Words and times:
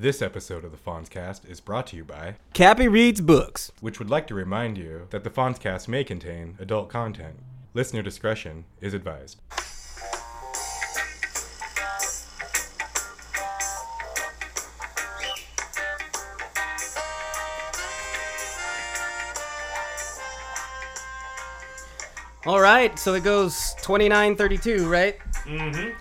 This 0.00 0.22
episode 0.22 0.64
of 0.64 0.70
the 0.70 0.78
Fonzcast 0.78 1.46
is 1.46 1.60
brought 1.60 1.88
to 1.88 1.96
you 1.96 2.04
by, 2.04 2.36
Cappy 2.54 2.88
reads 2.88 3.20
books. 3.20 3.70
which 3.82 3.98
would 3.98 4.08
like 4.08 4.26
to 4.28 4.34
remind 4.34 4.78
you 4.78 5.06
that 5.10 5.24
the 5.24 5.28
Fonzcast 5.28 5.88
may 5.88 6.04
contain 6.04 6.56
adult 6.58 6.88
content. 6.88 7.34
Listener 7.74 8.00
discretion 8.00 8.64
is 8.80 8.94
advised. 8.94 9.42
All 22.46 22.62
right, 22.62 22.98
so 22.98 23.12
it 23.12 23.22
goes 23.22 23.74
29-32, 23.82 24.90
right? 24.90 25.18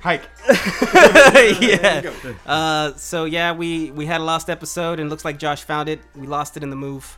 Hike. 0.01 0.23
yeah. 1.61 2.11
Uh, 2.45 2.93
so 2.93 3.25
yeah, 3.25 3.51
we 3.53 3.91
we 3.91 4.05
had 4.05 4.21
a 4.21 4.23
lost 4.23 4.49
episode, 4.49 4.99
and 4.99 5.09
looks 5.09 5.25
like 5.25 5.39
Josh 5.39 5.63
found 5.63 5.89
it. 5.89 5.99
We 6.15 6.27
lost 6.27 6.57
it 6.57 6.63
in 6.63 6.69
the 6.69 6.75
move. 6.75 7.17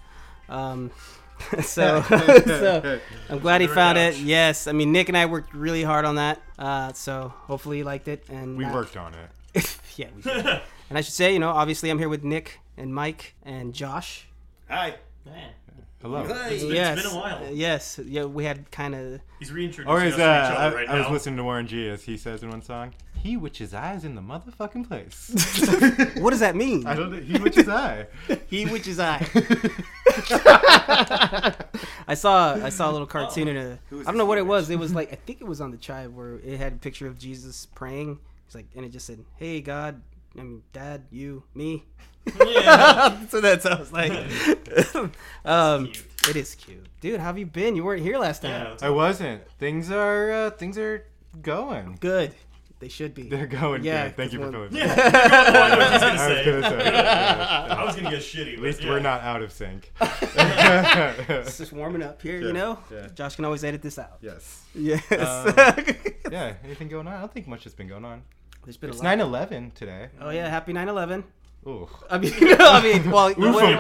Um, 0.50 0.92
so, 1.62 2.02
so 2.04 3.00
I'm 3.30 3.40
glad 3.40 3.62
he 3.62 3.68
found 3.68 3.98
it. 3.98 4.18
Yes, 4.18 4.68
I 4.68 4.72
mean 4.74 4.92
Nick 4.92 5.10
and 5.10 5.18
I 5.18 5.26
worked 5.26 5.54
really 5.54 5.84
hard 5.84 6.06
on 6.06 6.16
that. 6.16 6.42
Uh, 6.60 6.94
so 6.94 7.34
hopefully 7.48 7.78
he 7.78 7.84
liked 7.84 8.08
it. 8.08 8.24
And 8.30 8.58
We 8.58 8.66
uh, 8.66 8.74
worked 8.74 8.96
on 8.96 9.14
it. 9.14 9.78
yeah, 9.98 10.08
we 10.16 10.22
did. 10.22 10.46
and 10.46 10.98
I 10.98 11.02
should 11.02 11.14
say, 11.14 11.34
you 11.34 11.40
know, 11.40 11.50
obviously 11.50 11.90
I'm 11.90 12.00
here 12.00 12.10
with 12.10 12.24
Nick 12.24 12.60
and 12.78 12.94
Mike 12.94 13.36
and 13.44 13.74
Josh. 13.74 14.28
Hi. 14.70 14.96
Hello. 16.02 16.24
It's 16.50 16.64
been, 16.64 16.74
yes, 16.76 16.98
it's 16.98 17.08
been 17.08 17.16
a 17.18 17.22
while. 17.22 17.44
Uh, 17.46 17.50
yes, 17.52 18.00
yeah, 18.04 18.26
we 18.26 18.44
had 18.44 18.72
kind 18.72 18.96
of. 18.96 19.22
He's 19.40 19.52
reintroducing 19.52 19.88
Or 19.92 20.00
us 20.00 20.10
is 20.12 20.16
to 20.16 20.24
uh, 20.24 20.26
each 20.26 20.58
I, 20.58 20.66
other 20.66 20.76
right 20.78 20.90
I 20.90 20.96
was 20.98 21.06
now. 21.08 21.14
listening 21.14 21.38
to 21.38 21.44
Warren 21.44 21.68
G 21.68 21.88
as 21.90 22.04
he 22.04 22.18
says 22.18 22.42
in 22.42 22.50
one 22.50 22.64
song, 22.64 22.94
"He 23.22 23.38
which 23.38 23.60
his 23.60 23.74
eye 23.76 23.94
is 23.94 24.04
in 24.04 24.16
the 24.16 24.22
motherfucking 24.22 24.88
place." 24.88 25.30
What 26.22 26.32
does 26.32 26.40
that 26.40 26.56
mean? 26.56 26.88
I 26.88 26.96
don't 26.96 27.12
know. 27.12 27.20
He 27.20 27.38
which 27.40 27.56
his 27.56 27.70
eye. 27.84 28.08
he 28.48 28.66
which 28.66 28.88
is 28.88 29.00
I. 29.00 29.20
I 32.08 32.14
saw 32.16 32.56
I 32.56 32.70
saw 32.70 32.90
a 32.90 32.94
little 32.94 33.08
cartoon 33.08 33.48
in 33.48 33.58
a 33.58 33.80
I 34.00 34.04
don't 34.06 34.18
know 34.18 34.26
what 34.26 34.38
it 34.40 34.46
was. 34.48 34.70
It 34.70 34.80
was 34.80 34.94
like 34.96 35.12
I 35.14 35.16
think 35.16 35.40
it 35.42 35.48
was 35.48 35.62
on 35.62 35.70
the 35.72 35.78
tribe 35.78 36.16
where 36.16 36.36
it 36.44 36.58
had 36.58 36.74
a 36.74 36.78
picture 36.78 37.08
of 37.08 37.18
Jesus 37.20 37.68
praying. 37.76 38.18
It's 38.48 38.56
like 38.56 38.66
and 38.76 38.84
it 38.86 38.90
just 38.90 39.06
said, 39.06 39.24
"Hey 39.38 39.62
God, 39.62 40.02
I 40.38 40.44
mean 40.44 40.64
Dad, 40.74 41.04
you, 41.12 41.44
me." 41.54 41.86
Yeah. 42.40 43.26
so 43.30 43.42
that's 43.42 43.66
I 43.66 43.80
was 43.80 43.92
like, 43.92 44.12
um, 45.46 45.92
it 46.30 46.36
is 46.36 46.56
cute, 46.56 46.86
dude. 47.02 47.20
How 47.20 47.28
have 47.28 47.38
you 47.40 47.46
been? 47.48 47.76
You 47.76 47.84
weren't 47.84 48.04
here 48.04 48.18
last 48.18 48.42
time. 48.44 48.52
yeah. 48.80 48.88
I 48.88 48.90
wasn't. 48.92 49.42
Things 49.60 49.90
are 49.92 50.32
uh, 50.32 50.50
things 50.52 50.78
are 50.78 51.06
going. 51.42 51.98
Good. 52.00 52.34
They 52.80 52.88
should 52.90 53.14
be. 53.14 53.30
They're 53.30 53.46
going 53.46 53.84
Yeah, 53.84 54.08
good. 54.08 54.18
Thank 54.18 54.34
you 54.34 54.40
for 54.40 54.50
because 54.50 54.72
filling. 54.74 54.88
Yeah. 54.88 55.12
I 55.14 55.70
know 55.70 56.00
gonna 56.00 56.22
I 56.24 56.36
was 56.36 56.46
gonna 56.46 56.70
say. 56.84 56.98
I 56.98 57.84
was 57.86 57.96
gonna 57.96 58.10
get 58.10 58.22
shitty. 58.22 58.54
At 58.56 58.60
least 58.60 58.80
but 58.82 58.90
we're 58.90 59.00
not 59.00 59.22
out 59.22 59.42
of 59.44 59.52
sync. 59.52 59.92
It's 60.02 61.58
just 61.60 61.74
warming 61.74 62.02
up 62.02 62.22
here, 62.22 62.40
Yeah, 62.40 62.48
you 62.48 62.54
know. 62.54 62.80
yeah. 62.92 63.08
Josh 63.14 63.36
can 63.36 63.46
always 63.46 63.64
edit 63.64 63.82
this 63.84 64.00
out. 64.00 64.18
yes. 64.22 64.64
Yes. 64.74 65.04
Um, 65.12 65.54
Yeah. 66.32 66.54
Anything 66.64 66.88
going 66.88 67.06
on? 67.08 67.14
I 67.14 67.20
don't 67.20 67.32
think 67.34 67.48
much 67.48 67.66
has 67.66 67.74
been 67.76 67.88
going 67.88 68.06
on. 68.06 68.24
There's 68.64 68.78
been 68.78 68.90
It's 68.92 69.02
9/11 69.02 69.74
today. 69.74 70.10
Oh 70.20 70.30
yeah, 70.30 70.48
happy 70.50 70.74
9/11. 70.74 71.24
Ooh. 71.68 71.88
I 72.10 72.18
mean, 72.18 72.34
I 72.42 72.82
mean, 72.82 73.12
well, 73.12 73.30
what, 73.34 73.54
what- 73.54 73.64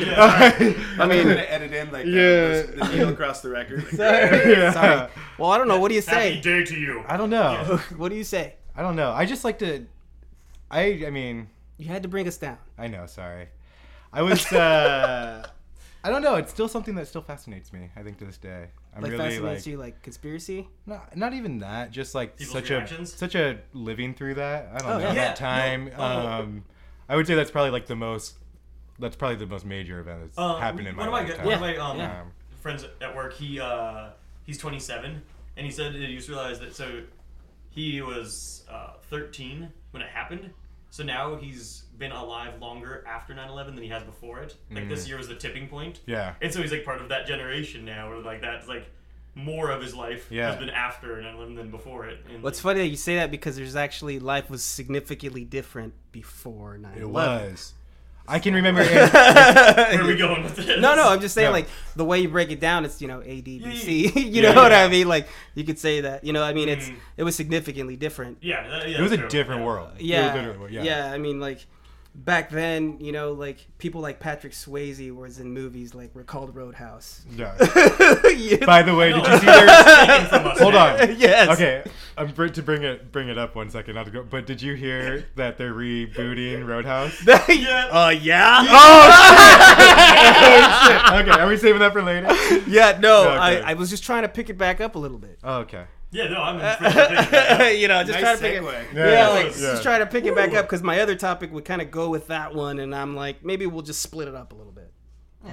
Yeah. 0.00 0.74
I 0.98 1.06
mean, 1.06 1.26
gonna 1.26 1.40
edit 1.48 1.72
in 1.72 1.90
like 1.90 2.06
Yeah. 2.06 2.62
the, 2.62 2.72
the 2.76 2.88
needle 2.92 3.08
across 3.08 3.40
the 3.40 3.48
record. 3.50 3.84
Yeah. 3.92 4.72
sorry. 4.72 5.08
Well, 5.38 5.50
I 5.50 5.58
don't 5.58 5.66
know. 5.68 5.80
What 5.80 5.88
do 5.88 5.94
you 5.96 6.00
say? 6.00 6.34
Happy 6.34 6.34
say? 6.36 6.40
day 6.40 6.64
to 6.64 6.76
you. 6.78 7.04
I 7.08 7.16
don't 7.16 7.30
know. 7.30 7.80
What 7.96 8.10
do 8.10 8.14
you 8.16 8.24
say? 8.24 8.54
I 8.76 8.82
don't 8.82 8.96
know. 8.96 9.10
I 9.10 9.26
just 9.26 9.44
like 9.44 9.58
to. 9.60 9.86
I 10.70 11.04
I 11.06 11.10
mean 11.10 11.48
You 11.78 11.88
had 11.88 12.02
to 12.04 12.08
bring 12.08 12.28
us 12.28 12.36
down. 12.38 12.58
I 12.78 12.86
know. 12.86 13.06
Sorry. 13.06 13.48
I 14.12 14.22
was. 14.22 14.46
uh 14.52 15.46
I 16.04 16.10
don't 16.10 16.22
know. 16.22 16.34
It's 16.36 16.50
still 16.50 16.68
something 16.68 16.94
that 16.96 17.06
still 17.06 17.22
fascinates 17.22 17.72
me. 17.72 17.88
I 17.96 18.02
think 18.02 18.18
to 18.18 18.24
this 18.24 18.36
day. 18.38 18.66
I'm 18.94 19.02
Like 19.02 19.12
really 19.12 19.30
fascinates 19.30 19.60
like. 19.60 19.70
you, 19.70 19.76
like 19.78 20.02
conspiracy. 20.02 20.68
Not, 20.86 21.16
not 21.16 21.32
even 21.32 21.58
that. 21.60 21.90
Just 21.92 22.14
like 22.14 22.36
People's 22.36 22.52
such 22.52 22.70
reactions? 22.70 23.14
a 23.14 23.18
such 23.18 23.34
a 23.36 23.58
living 23.72 24.14
through 24.14 24.34
that. 24.34 24.70
I 24.74 24.78
don't 24.78 24.90
Oh, 24.90 24.98
know 24.98 25.04
yeah. 25.04 25.12
Yeah, 25.14 25.24
that 25.28 25.36
time. 25.36 25.84
no, 25.86 25.92
oh. 25.98 26.26
Um, 26.42 26.64
I 27.08 27.16
would 27.16 27.26
say 27.26 27.34
that's 27.34 27.50
probably 27.50 27.70
like 27.70 27.86
the 27.86 27.96
most. 27.96 28.34
That's 28.98 29.16
probably 29.16 29.36
the 29.36 29.46
most 29.46 29.64
major 29.64 30.00
event 30.00 30.20
that's 30.22 30.38
Uh, 30.38 30.56
happened 30.56 30.86
in 30.88 30.94
my 30.96 31.06
one 31.06 31.08
of 31.08 31.12
my 31.12 31.20
lifetime. 31.28 31.44
one 31.46 31.54
of 31.54 31.60
my 31.60 31.76
um, 31.76 31.98
Yeah. 31.98 32.22
friends 32.60 32.84
at 33.00 33.14
work. 33.16 33.32
He 33.34 33.58
uh, 33.60 34.10
he's 34.44 34.58
27, 34.58 35.22
and 35.56 35.66
he 35.66 35.70
said 35.72 35.92
that 35.94 36.00
he 36.00 36.16
just 36.16 36.28
realized 36.28 36.60
that 36.62 36.74
so 36.74 37.02
he 37.70 38.02
was 38.02 38.64
uh, 38.70 38.94
13 39.08 39.72
when 39.92 40.02
it 40.02 40.08
happened. 40.10 40.50
So 40.90 41.02
now 41.04 41.36
he's 41.36 41.84
been 41.98 42.12
alive 42.12 42.60
longer 42.60 43.04
after 43.06 43.34
9/11 43.34 43.74
than 43.74 43.82
he 43.82 43.88
has 43.88 44.02
before 44.02 44.40
it. 44.40 44.56
Like 44.70 44.88
this 44.88 45.06
year 45.08 45.18
was 45.18 45.28
the 45.28 45.34
tipping 45.36 45.68
point. 45.68 46.00
Yeah. 46.06 46.34
And 46.40 46.52
so 46.52 46.60
he's 46.62 46.72
like 46.72 46.84
part 46.84 47.00
of 47.00 47.08
that 47.10 47.26
generation 47.26 47.84
now, 47.84 48.08
where 48.08 48.18
like 48.18 48.40
that's 48.40 48.66
like 48.68 48.86
more 49.34 49.70
of 49.70 49.80
his 49.80 49.94
life 49.94 50.26
Yeah. 50.30 50.50
has 50.50 50.58
been 50.58 50.70
after 50.70 51.16
9/11 51.22 51.56
than 51.56 51.70
before 51.70 52.06
it. 52.06 52.24
And 52.32 52.42
What's 52.42 52.60
funny 52.60 52.80
that 52.80 52.88
you 52.88 52.96
say 52.96 53.16
that 53.16 53.30
because 53.30 53.56
there's 53.56 53.76
actually 53.76 54.18
life 54.18 54.50
was 54.50 54.62
significantly 54.64 55.44
different 55.44 55.94
before 56.12 56.76
9/11. 56.78 56.96
It 57.00 57.08
was. 57.08 57.72
I 58.28 58.38
can 58.38 58.54
remember. 58.54 58.84
Where 58.84 60.00
are 60.00 60.06
we 60.06 60.16
going 60.16 60.44
with 60.44 60.54
this? 60.56 60.66
No, 60.80 60.94
no, 60.94 61.08
I'm 61.08 61.20
just 61.20 61.34
saying 61.34 61.48
No. 61.48 61.52
like 61.52 61.66
the 61.96 62.04
way 62.04 62.20
you 62.20 62.28
break 62.28 62.50
it 62.52 62.60
down, 62.60 62.84
it's 62.84 63.02
you 63.02 63.08
know 63.08 63.20
A 63.24 63.40
D 63.40 63.58
B 63.58 63.76
C. 63.76 64.06
You 64.14 64.42
yeah, 64.42 64.52
know 64.52 64.62
what 64.62 64.70
yeah. 64.72 64.84
I 64.84 64.88
mean? 64.88 65.08
Like 65.08 65.28
you 65.54 65.64
could 65.64 65.78
say 65.78 66.02
that. 66.02 66.24
You 66.24 66.32
know, 66.32 66.42
I 66.42 66.52
mean, 66.52 66.68
it's 66.68 66.88
Mm. 66.88 66.96
it 67.16 67.24
was 67.24 67.34
significantly 67.36 67.96
different. 67.96 68.38
Yeah, 68.40 68.66
that, 68.68 68.88
yeah 68.88 68.98
it 68.98 69.02
was 69.02 69.12
a 69.12 69.28
different 69.28 69.60
Yeah. 69.62 69.66
world. 69.66 69.88
It 69.96 70.02
was 70.02 70.02
Yeah, 70.04 70.34
literally- 70.34 70.74
yeah, 70.86 71.12
I 71.12 71.18
mean, 71.18 71.40
like 71.40 71.66
back 72.14 72.50
then, 72.50 72.98
you 73.00 73.10
know, 73.10 73.32
like 73.32 73.66
people 73.78 74.00
like 74.00 74.20
Patrick 74.20 74.52
Swayze 74.52 75.14
was 75.14 75.38
in 75.38 75.52
movies 75.52 75.94
like 75.94 76.14
were 76.14 76.24
called 76.24 76.54
Roadhouse. 76.54 77.22
Yeah. 77.36 77.56
Yeah. 78.32 78.64
By 78.64 78.82
the 78.82 78.94
way, 78.94 79.12
did 79.12 79.26
you 79.26 79.38
see 79.38 79.46
their? 79.46 79.66
Taken 80.06 80.26
from 80.26 80.42
Hold 80.58 80.74
on. 80.74 80.98
yes. 81.18 81.48
Okay, 81.50 81.84
I'm 82.16 82.32
br- 82.32 82.46
to 82.48 82.62
bring 82.62 82.82
it 82.82 83.12
bring 83.12 83.28
it 83.28 83.36
up 83.38 83.54
one 83.54 83.68
second. 83.70 83.94
Not 83.94 84.06
to 84.06 84.10
go, 84.10 84.22
but 84.22 84.46
did 84.46 84.60
you 84.62 84.74
hear 84.74 85.26
that 85.36 85.58
they're 85.58 85.74
rebooting 85.74 86.66
Roadhouse? 86.66 87.24
Yeah. 87.26 87.88
Uh, 87.90 88.08
yeah. 88.08 88.64
oh 88.68 89.08
shit! 90.88 91.28
Okay, 91.28 91.40
are 91.40 91.48
we 91.48 91.56
saving 91.56 91.80
that 91.80 91.92
for 91.92 92.02
later? 92.02 92.28
yeah. 92.68 92.98
No, 93.00 93.28
Okay. 93.28 93.36
I, 93.62 93.70
I 93.72 93.74
was 93.74 93.90
just 93.90 94.02
trying 94.04 94.22
to 94.22 94.28
pick 94.28 94.48
it 94.50 94.58
back 94.58 94.80
up 94.80 94.94
a 94.94 94.98
little 94.98 95.18
bit. 95.18 95.38
Oh, 95.44 95.58
okay. 95.60 95.84
Yeah, 96.12 96.28
no, 96.28 96.42
I'm 96.42 96.58
pretty 97.58 97.78
you 97.78 97.88
know, 97.88 98.04
just 98.04 98.20
Nice 98.20 98.20
trying 98.20 98.36
to 98.36 98.42
pick 98.42 98.54
it. 98.54 98.62
segue. 98.62 98.94
Yeah, 98.94 99.10
Yeah, 99.12 99.28
like 99.30 99.44
yeah. 99.46 99.50
just 99.52 99.82
trying 99.82 100.00
to 100.00 100.06
pick 100.06 100.24
it 100.26 100.34
back 100.36 100.52
up 100.54 100.66
because 100.66 100.82
my 100.82 101.00
other 101.00 101.14
topic 101.16 101.50
would 101.52 101.64
kind 101.64 101.80
of 101.82 101.90
go 101.90 102.10
with 102.10 102.26
that 102.28 102.54
one, 102.54 102.78
and 102.80 102.94
I'm 102.94 103.16
like, 103.16 103.42
maybe 103.44 103.64
we'll 103.66 103.82
just 103.82 104.02
split 104.02 104.28
it 104.28 104.34
up 104.34 104.52
a 104.52 104.54
little 104.54 104.72
bit. 104.72 104.92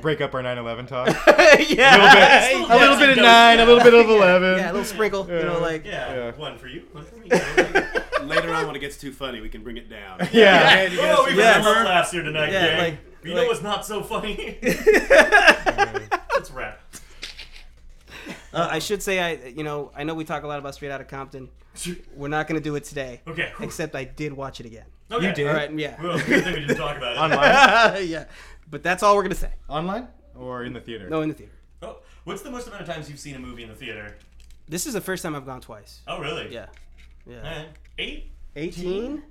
Break 0.01 0.21
up 0.21 0.35
our 0.35 0.43
9/11 0.43 0.87
talk. 0.87 1.07
A 1.27 1.63
yeah, 1.63 1.95
little 1.97 2.67
bit, 2.67 2.69
a 2.69 2.77
little 2.77 2.97
bit 2.99 3.09
of 3.09 3.17
nine, 3.17 3.59
a 3.59 3.65
little 3.65 3.83
bit 3.83 3.93
of 3.95 4.07
eleven. 4.07 4.57
Yeah, 4.59 4.69
a 4.69 4.73
little 4.73 4.85
sprinkle. 4.85 5.25
You 5.27 5.41
know, 5.43 5.59
like 5.59 5.83
Yeah, 5.85 6.13
Yeah. 6.13 6.31
one 6.35 6.57
for 6.59 6.67
you, 6.67 6.83
one 6.91 7.05
for 7.05 7.15
me. 7.15 7.29
Later 8.27 8.53
on, 8.53 8.67
when 8.67 8.75
it 8.75 8.79
gets 8.79 8.97
too 8.97 9.11
funny, 9.11 9.41
we 9.41 9.49
can 9.49 9.63
bring 9.63 9.77
it 9.77 9.89
down. 9.89 10.19
Yeah. 10.31 10.83
Okay, 10.85 10.91
you 10.91 10.97
guys 10.97 11.15
oh, 11.17 11.25
we 11.25 11.35
Yes. 11.37 11.63
got 11.63 11.73
some 11.75 11.85
laughs 11.85 12.11
tonight, 12.11 12.51
Yeah, 12.51 12.67
gang. 12.67 12.77
like- 12.79 12.97
you 13.23 13.33
like- 13.33 13.41
know 13.43 13.47
what's 13.47 13.61
not 13.63 13.83
so 13.85 14.03
funny? 14.03 14.59
Let's 14.61 16.51
wrap. 16.51 16.79
Uh, 18.53 18.67
I 18.71 18.79
should 18.79 19.01
say, 19.03 19.19
I 19.19 19.47
you 19.49 19.63
know, 19.63 19.91
I 19.95 20.03
know 20.03 20.13
we 20.13 20.23
talk 20.23 20.43
a 20.43 20.47
lot 20.47 20.59
about 20.59 20.75
Straight 20.75 20.91
Outta 20.91 21.05
Compton. 21.05 21.49
We're 22.15 22.27
not 22.27 22.47
gonna 22.47 22.59
do 22.59 22.75
it 22.75 22.83
today. 22.83 23.21
Okay. 23.27 23.51
Except 23.61 23.95
I 23.95 24.03
did 24.03 24.33
watch 24.33 24.59
it 24.59 24.65
again. 24.65 24.85
okay. 25.11 25.27
You 25.27 25.33
did? 25.33 25.47
All 25.47 25.53
right, 25.53 25.71
yeah. 25.73 26.01
Well, 26.01 26.17
good 26.17 26.43
thing 26.43 26.53
we 26.53 26.59
didn't 26.61 26.77
talk 26.77 26.97
about 26.97 27.13
it. 27.13 27.19
Online, 27.19 28.07
yeah, 28.07 28.25
but 28.69 28.83
that's 28.83 29.03
all 29.03 29.15
we're 29.15 29.23
gonna 29.23 29.35
say. 29.35 29.51
online, 29.67 30.07
or 30.35 30.63
in 30.63 30.73
the 30.73 30.81
theater? 30.81 31.09
No, 31.09 31.21
in 31.21 31.29
the 31.29 31.35
theater. 31.35 31.53
Oh, 31.81 31.97
what's 32.25 32.41
the 32.41 32.51
most 32.51 32.67
amount 32.67 32.81
of 32.81 32.87
times 32.87 33.09
you've 33.09 33.19
seen 33.19 33.35
a 33.35 33.39
movie 33.39 33.63
in 33.63 33.69
the 33.69 33.75
theater? 33.75 34.15
This 34.67 34.85
is 34.85 34.93
the 34.93 35.01
first 35.01 35.23
time 35.23 35.35
I've 35.35 35.45
gone 35.45 35.61
twice. 35.61 36.01
Oh, 36.07 36.19
really? 36.19 36.53
Yeah, 36.53 36.67
yeah. 37.25 37.65
Eight? 37.97 38.31
Eighteen. 38.55 39.23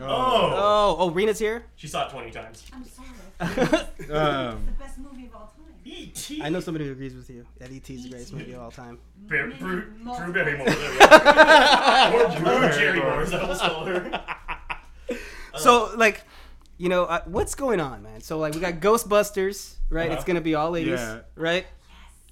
Oh. 0.00 0.06
Oh, 0.06 0.96
oh, 0.98 1.10
Rena's 1.10 1.38
here. 1.38 1.66
She 1.76 1.86
saw 1.86 2.06
it 2.08 2.10
20 2.10 2.30
times. 2.32 2.64
I'm 2.72 2.84
sorry. 2.84 3.08
Um, 4.10 4.66
the 4.66 4.72
best 4.78 4.98
movie 4.98 5.26
of 5.26 5.34
all 5.34 5.46
time. 5.46 5.53
E.T. 5.84 6.40
I 6.42 6.48
know 6.48 6.60
somebody 6.60 6.86
who 6.86 6.92
agrees 6.92 7.14
with 7.14 7.28
you. 7.30 7.44
That 7.58 7.70
ET 7.72 7.88
is 7.90 8.04
the 8.04 8.08
greatest 8.10 8.32
movie 8.32 8.52
of 8.54 8.62
all 8.62 8.70
time. 8.70 8.98
Bar- 9.28 9.46
Many 9.46 9.54
Drew, 9.58 9.82
Drew 9.82 10.32
Barrymore. 10.32 10.66
There 10.66 10.90
we 10.92 10.98
go. 10.98 12.24
or 12.24 12.36
Drew 12.36 12.68
Jerrymore, 12.70 13.22
as 13.22 13.32
I 13.34 13.46
will 13.46 13.56
call 13.56 13.84
her. 13.86 14.24
So, 15.56 15.92
like, 15.96 16.22
you 16.78 16.88
know, 16.88 17.04
uh, 17.04 17.20
what's 17.26 17.54
going 17.54 17.78
on, 17.80 18.02
man? 18.02 18.20
So, 18.20 18.38
like, 18.38 18.54
we 18.54 18.60
got 18.60 18.74
Ghostbusters, 18.80 19.74
right? 19.88 20.06
Uh-huh. 20.06 20.14
It's 20.16 20.24
gonna 20.24 20.40
be 20.40 20.56
all 20.56 20.70
ladies, 20.72 20.98
Yeah. 20.98 21.20
right? 21.36 21.64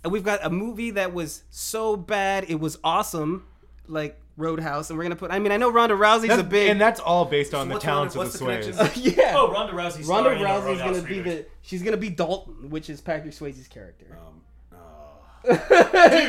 And 0.02 0.12
we've 0.12 0.24
got 0.24 0.40
a 0.44 0.50
movie 0.50 0.90
that 0.92 1.14
was 1.14 1.44
so 1.50 1.96
bad 1.96 2.46
it 2.48 2.58
was 2.58 2.78
awesome, 2.82 3.44
like 3.86 4.18
Roadhouse, 4.36 4.88
and 4.90 4.98
we're 4.98 5.02
gonna 5.04 5.16
put. 5.16 5.30
I 5.30 5.38
mean, 5.38 5.52
I 5.52 5.56
know 5.58 5.70
Ronda 5.70 5.94
Rousey's 5.94 6.28
that's, 6.28 6.40
a 6.40 6.44
big. 6.44 6.70
and 6.70 6.80
that's 6.80 7.00
all 7.00 7.24
based 7.26 7.52
on 7.54 7.68
the 7.68 7.74
what's 7.74 7.84
talents 7.84 8.16
Ronda- 8.16 8.30
of 8.32 8.38
the 8.38 8.44
what's 8.44 8.64
the 8.64 8.72
Swayze. 8.72 8.76
connection? 8.78 9.12
yeah. 9.18 9.34
Oh, 9.36 9.50
Ronda 9.52 9.72
Rousey's 9.74 10.06
Ronda 10.06 10.30
starring 10.30 10.40
in 10.40 10.46
Rousey's 10.46 10.78
gonna 10.80 11.02
be 11.02 11.20
the. 11.20 11.46
She's 11.62 11.82
gonna 11.82 11.96
be 11.96 12.08
Dalton, 12.08 12.70
which 12.70 12.88
is 12.90 13.00
Patrick 13.00 13.34
Swayze's 13.34 13.68
character. 13.68 14.06
Um, 14.18 14.40
uh, 15.50 15.58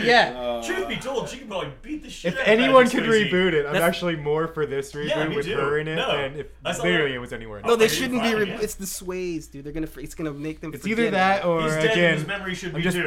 yeah. 0.04 0.60
Truth 0.66 0.88
be 0.88 0.96
told, 0.98 1.30
she 1.30 1.38
could 1.38 1.48
probably 1.48 1.72
beat 1.84 2.02
the 2.02 2.10
shit 2.10 2.34
If 2.34 2.40
out 2.40 2.48
anyone 2.48 2.90
could 2.90 3.04
Swayze. 3.04 3.30
reboot 3.32 3.54
it, 3.54 3.66
I'm 3.68 3.74
That's- 3.74 3.88
actually 3.88 4.16
more 4.16 4.48
for 4.48 4.66
this 4.66 4.92
reboot 4.92 5.10
Yeah, 5.10 5.28
with 5.28 5.46
too. 5.46 5.54
her 5.56 5.78
in 5.78 5.88
it 5.88 5.96
No. 5.98 6.12
than 6.18 6.36
if 6.40 6.48
literally 6.66 7.10
that- 7.12 7.16
it 7.16 7.20
was 7.20 7.32
anywhere 7.32 7.60
else. 7.60 7.68
No, 7.68 7.76
they 7.76 7.88
shouldn't 7.88 8.24
be. 8.24 8.32
fine, 8.32 8.36
Re- 8.42 8.48
yeah. 8.50 8.60
It's 8.60 8.74
the 8.74 8.86
Swayze, 8.86 9.52
dude. 9.52 9.66
They're 9.66 9.72
gonna. 9.72 9.86
fr- 9.86 10.00
It's 10.00 10.16
gonna 10.16 10.34
make 10.34 10.62
them. 10.62 10.74
It's 10.74 10.88
either 10.88 11.12
that 11.12 11.46
or 11.46 11.62
He's 11.62 11.74
dead 11.74 11.84
and 11.84 11.92
again. 11.92 12.14
his 12.16 12.26
memory 12.28 12.56
should 12.56 12.70
I'm 12.70 12.76
be 12.76 12.82
just- 12.82 12.98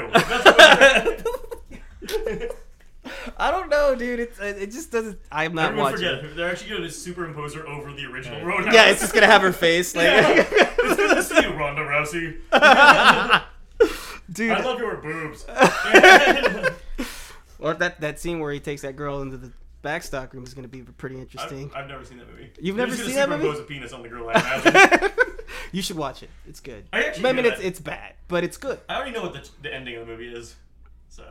too. 2.09 2.49
That's 3.39 3.53
what 3.53 3.55
I 3.55 3.61
don't 3.61 3.71
know, 3.71 3.95
dude. 3.95 4.21
It's 4.21 4.39
it 4.39 4.63
it 4.63 4.71
just 4.73 4.91
doesn't. 4.93 5.19
I'm 5.31 5.55
not 5.55 5.67
Everyone 5.67 5.93
watching. 5.93 6.09
forget. 6.21 6.37
They're 6.37 6.51
actually 6.51 6.71
going 6.71 6.83
to 6.83 6.91
superimpose 6.91 7.55
her 7.55 7.67
over 7.67 7.93
the 7.93 8.05
original 8.07 8.45
Roadhouse. 8.45 8.75
Yeah, 8.75 8.87
it's 8.91 9.01
just 9.01 9.15
gonna 9.15 9.27
have 9.27 9.43
her 9.43 9.53
face 9.53 9.95
like. 9.95 10.05
Yeah. 10.07 10.29
it's 10.51 10.97
good 10.97 11.15
to 11.17 11.23
see 11.23 11.43
you, 11.43 11.53
Ronda 11.55 11.83
Rousey. 11.83 12.39
dude. 14.33 14.53
I 14.53 14.63
love 14.63 14.79
your 14.79 14.97
boobs. 14.97 15.45
Or 17.59 17.73
that 17.75 18.01
that 18.03 18.21
scene 18.21 18.39
where 18.39 18.53
he 18.53 18.61
takes 18.61 18.83
that 18.83 18.97
girl 18.97 19.23
into 19.23 19.39
the 19.39 19.51
backstock 19.83 20.33
room 20.35 20.45
is 20.45 20.53
gonna 20.53 20.69
be 20.69 20.83
pretty 20.83 21.17
I've, 21.17 21.23
interesting. 21.23 21.71
I've 21.75 21.89
never 21.89 22.05
seen 22.05 22.19
that 22.19 22.29
movie. 22.31 22.51
You've 22.61 22.77
They're 22.77 22.87
never 22.87 22.97
just 22.97 23.09
seen 23.09 23.17
gonna 23.17 23.39
that 23.39 23.43
movie? 23.43 23.57
superimpose 23.57 23.61
a 23.61 23.65
penis 23.65 23.93
on 23.95 24.03
the 24.03 24.09
girl, 24.11 24.29
I 24.29 24.61
imagine. 24.61 25.11
you 25.73 25.81
should 25.81 25.97
watch 25.97 26.23
it. 26.23 26.29
It's 26.47 26.61
good. 26.61 26.85
I 26.93 27.05
actually 27.05 27.31
I 27.31 27.33
mean, 27.33 27.45
did. 27.45 27.55
it's 27.55 27.63
it's 27.63 27.81
bad, 27.81 28.13
but 28.29 28.45
it's 28.45 28.59
good. 28.59 28.79
I 28.91 28.97
already 28.97 29.13
know 29.13 29.23
what 29.23 29.33
the, 29.33 29.49
the 29.63 29.75
ending 29.75 29.97
of 29.97 30.07
the 30.07 30.13
movie 30.13 30.29
is. 30.29 30.55
So. 31.09 31.25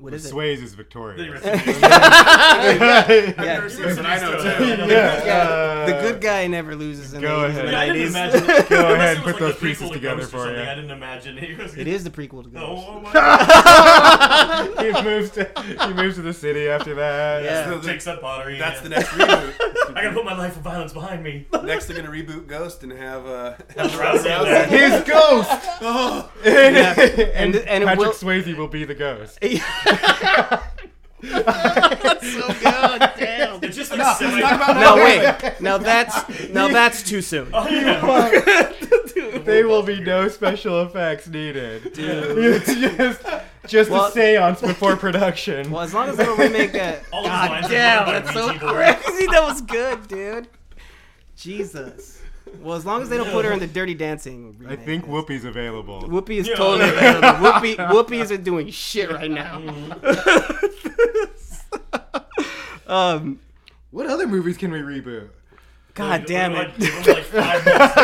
What 0.00 0.14
is 0.14 0.24
it? 0.24 0.32
Swayze 0.32 0.62
is 0.62 0.70
Then 0.70 0.76
Victoria. 0.78 1.24
you 1.24 1.32
rest 1.32 1.44
in 1.44 1.58
peace. 1.60 1.80
Yeah. 1.80 3.34
I've 3.36 3.36
never 3.36 3.68
seen 3.68 3.84
it, 3.84 3.96
But 3.96 4.06
I 4.06 4.18
know 4.20 4.38
so- 4.42 4.58
too. 4.58 4.64
Yeah, 4.66 5.24
Yeah, 5.24 5.86
the 5.86 5.92
good 5.92 6.20
guy 6.22 6.46
never 6.46 6.74
loses 6.74 7.12
in 7.12 7.20
go 7.20 7.42
the 7.42 7.48
80s 7.48 7.50
ahead. 7.50 7.64
and 7.64 7.72
Yeah, 7.72 7.80
I 7.80 7.86
didn't 7.86 8.02
90s. 8.02 8.08
imagine. 8.08 8.66
Go 8.70 8.94
ahead, 8.94 9.16
it 9.18 9.24
was 9.24 9.32
put 9.34 9.40
like 9.42 9.52
those 9.52 9.60
pieces 9.60 9.88
to 9.88 9.94
together 9.94 10.22
for 10.22 10.38
something, 10.38 10.54
you. 10.56 10.62
I 10.62 10.74
didn't 10.74 10.90
imagine 10.90 11.38
it. 11.38 11.58
was 11.58 11.76
It 11.76 11.86
is 11.86 12.04
the 12.04 12.10
prequel 12.10 12.42
to 12.44 12.48
Ghost. 12.48 12.86
Oh 12.88 13.00
my 13.00 13.12
god. 13.12 14.78
he 14.96 15.02
moves 15.02 15.30
to 15.32 15.50
he 15.86 15.92
moves 15.94 16.16
to 16.16 16.22
the 16.22 16.32
city 16.32 16.68
after 16.68 16.94
that. 16.94 17.44
Yeah. 17.44 17.64
So 17.66 17.78
the- 17.78 17.88
Takes 17.88 18.06
up 18.06 18.20
pottery. 18.22 18.58
that's 18.58 18.76
yeah. 18.78 18.82
the 18.84 18.88
next 18.90 19.08
reboot. 19.08 19.54
I 19.96 20.02
gotta 20.02 20.12
put 20.14 20.24
my 20.24 20.36
life 20.36 20.56
of 20.56 20.62
violence 20.62 20.92
behind 20.92 21.22
me. 21.22 21.46
Next, 21.64 21.86
they're 21.86 21.96
gonna 22.00 22.10
reboot 22.14 22.46
Ghost 22.46 22.82
and 22.84 22.92
have 22.92 23.26
uh, 23.26 23.54
Ronda 23.76 23.90
have 23.90 23.90
Rousey. 23.92 24.66
His 24.68 24.92
ghost, 25.08 25.50
Oh, 25.82 26.30
and, 26.44 26.76
And- 26.76 27.56
and 27.56 27.84
Patrick 27.84 28.12
Swayze 28.12 28.56
will 28.56 28.68
be 28.68 28.84
the 28.84 28.94
ghost. 28.94 29.38
That's 31.22 32.32
so 32.32 32.48
good. 32.48 33.10
Damn. 33.18 33.62
It's 33.62 33.76
just 33.76 33.90
like 33.94 34.16
semi- 34.16 34.40
Now 34.40 34.96
wait. 34.96 35.60
Now 35.60 35.76
that's 35.78 36.48
now 36.50 36.68
that's 36.68 37.02
too 37.02 37.20
soon. 37.22 37.50
Oh, 37.52 37.68
yeah. 37.68 38.72
There 39.40 39.68
will 39.68 39.82
be 39.82 40.00
no 40.00 40.28
special 40.28 40.82
effects 40.82 41.28
needed. 41.28 41.92
Dude. 41.92 42.38
It's 42.62 42.74
just 42.74 43.22
just 43.66 43.90
Well- 43.90 44.06
a 44.06 44.10
séance 44.10 44.60
before 44.60 44.96
production. 44.96 45.70
Well, 45.70 45.82
as 45.82 45.92
long 45.94 46.08
as 46.08 46.16
they 46.16 46.24
don't 46.24 46.38
remake 46.38 46.72
that. 46.72 47.02
All 47.12 47.24
God 47.24 47.64
damn, 47.68 48.06
that's 48.06 48.32
so 48.32 48.48
crazy. 48.58 49.26
That 49.26 49.42
was 49.42 49.60
good, 49.60 50.08
dude. 50.08 50.48
Jesus. 51.36 52.20
Well, 52.60 52.76
as 52.76 52.84
long 52.86 53.02
as 53.02 53.08
they 53.08 53.16
don't 53.16 53.30
put 53.30 53.44
her 53.44 53.52
in 53.52 53.58
the 53.58 53.66
Dirty 53.66 53.94
Dancing. 53.94 54.56
I 54.60 54.70
remake, 54.72 54.84
think 54.86 55.04
Whoopi's 55.06 55.44
available. 55.44 56.02
Whoopi 56.02 56.38
is 56.38 56.48
Yeah. 56.48 56.56
totally 56.56 56.88
available. 56.90 57.28
Whoopi, 57.28 57.76
Whoopi 57.76 58.20
isn't 58.22 58.44
doing 58.44 58.70
shit 58.70 59.10
right 59.10 59.30
now. 59.30 59.56
um, 62.86 63.38
What 63.90 64.06
other 64.06 64.26
movies 64.26 64.56
can 64.56 64.70
we 64.72 64.80
reboot? 64.80 65.28
God 65.94 66.24
damn 66.26 66.52
it. 66.52 66.56
Like, 66.56 66.78
give 66.78 66.94
him 66.94 67.14
like 67.14 67.24
five 67.24 67.64
minutes. 67.64 67.94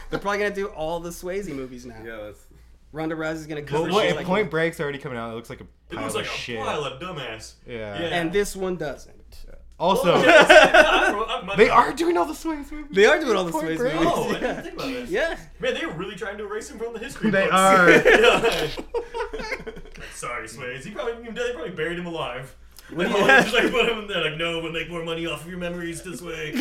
They're 0.10 0.20
probably 0.20 0.38
gonna 0.38 0.54
do 0.54 0.66
all 0.68 1.00
the 1.00 1.10
Swayze 1.10 1.48
movies 1.54 1.84
now. 1.84 1.96
yeah, 2.04 2.16
that's 2.26 2.46
Ronda 2.92 3.16
Rousey's 3.16 3.46
gonna 3.46 3.62
come. 3.62 3.74
Well, 3.82 3.84
Well, 3.86 3.94
what, 3.94 4.02
she's 4.04 4.10
if 4.12 4.16
like- 4.18 4.26
Point 4.26 4.50
Break's 4.50 4.78
already 4.80 4.98
coming 4.98 5.18
out? 5.18 5.32
It 5.32 5.34
looks 5.34 5.50
like 5.50 5.60
a 5.60 5.64
It 5.64 5.68
pile 5.96 6.02
looks 6.04 6.14
of 6.14 6.20
like 6.22 6.30
a 6.30 6.34
shit. 6.36 6.60
pile 6.60 6.84
of 6.84 7.00
dumbass. 7.00 7.54
yeah. 7.66 7.98
Yeah. 7.98 8.06
and 8.06 8.32
this 8.32 8.54
one 8.54 8.76
doesn't. 8.76 9.14
Also, 9.78 10.14
Well, 10.14 10.24
yeah, 10.24 10.46
I- 10.48 11.42
I- 11.46 11.52
I- 11.52 11.56
they 11.56 11.68
are 11.68 11.92
doing 11.92 12.16
all 12.16 12.24
the 12.26 12.32
Swayze 12.32 12.70
movies. 12.70 12.86
They 12.92 13.06
are 13.06 13.18
doing 13.20 13.36
all 13.36 13.44
the 13.44 13.50
Point 13.52 13.66
Swayze 13.70 13.76
Break. 13.76 13.94
movies. 13.94 14.08
Oh, 14.14 14.28
I 14.30 14.32
didn't 14.40 14.62
think 14.62 14.74
about 14.74 14.86
this. 14.86 15.10
yeah. 15.10 15.36
Man, 15.58 15.74
they 15.74 15.84
were 15.86 15.92
really 15.94 16.14
trying 16.14 16.38
to 16.38 16.44
erase 16.44 16.70
him 16.70 16.78
from 16.78 16.92
the 16.92 17.00
history 17.00 17.30
They 17.30 17.42
books. 17.42 17.52
are. 17.54 17.90
yeah. 17.90 18.68
Sorry, 20.14 20.46
Swayze. 20.46 20.84
He 20.84 20.90
probably 20.92 21.30
they 21.30 21.52
probably 21.52 21.70
buried 21.70 21.98
him 21.98 22.06
alive. 22.06 22.54
What 22.90 23.06
They 23.08 23.12
do 23.12 23.18
you- 23.20 23.26
just 23.26 23.54
like 23.54 23.70
put 23.72 23.88
him 23.88 23.98
in 24.00 24.06
there, 24.06 24.22
like, 24.30 24.38
no, 24.38 24.60
we'll 24.60 24.70
make 24.72 24.90
more 24.90 25.02
money 25.02 25.26
off 25.26 25.42
of 25.42 25.48
your 25.50 25.58
memories 25.58 26.02
this 26.02 26.20
way. 26.22 26.52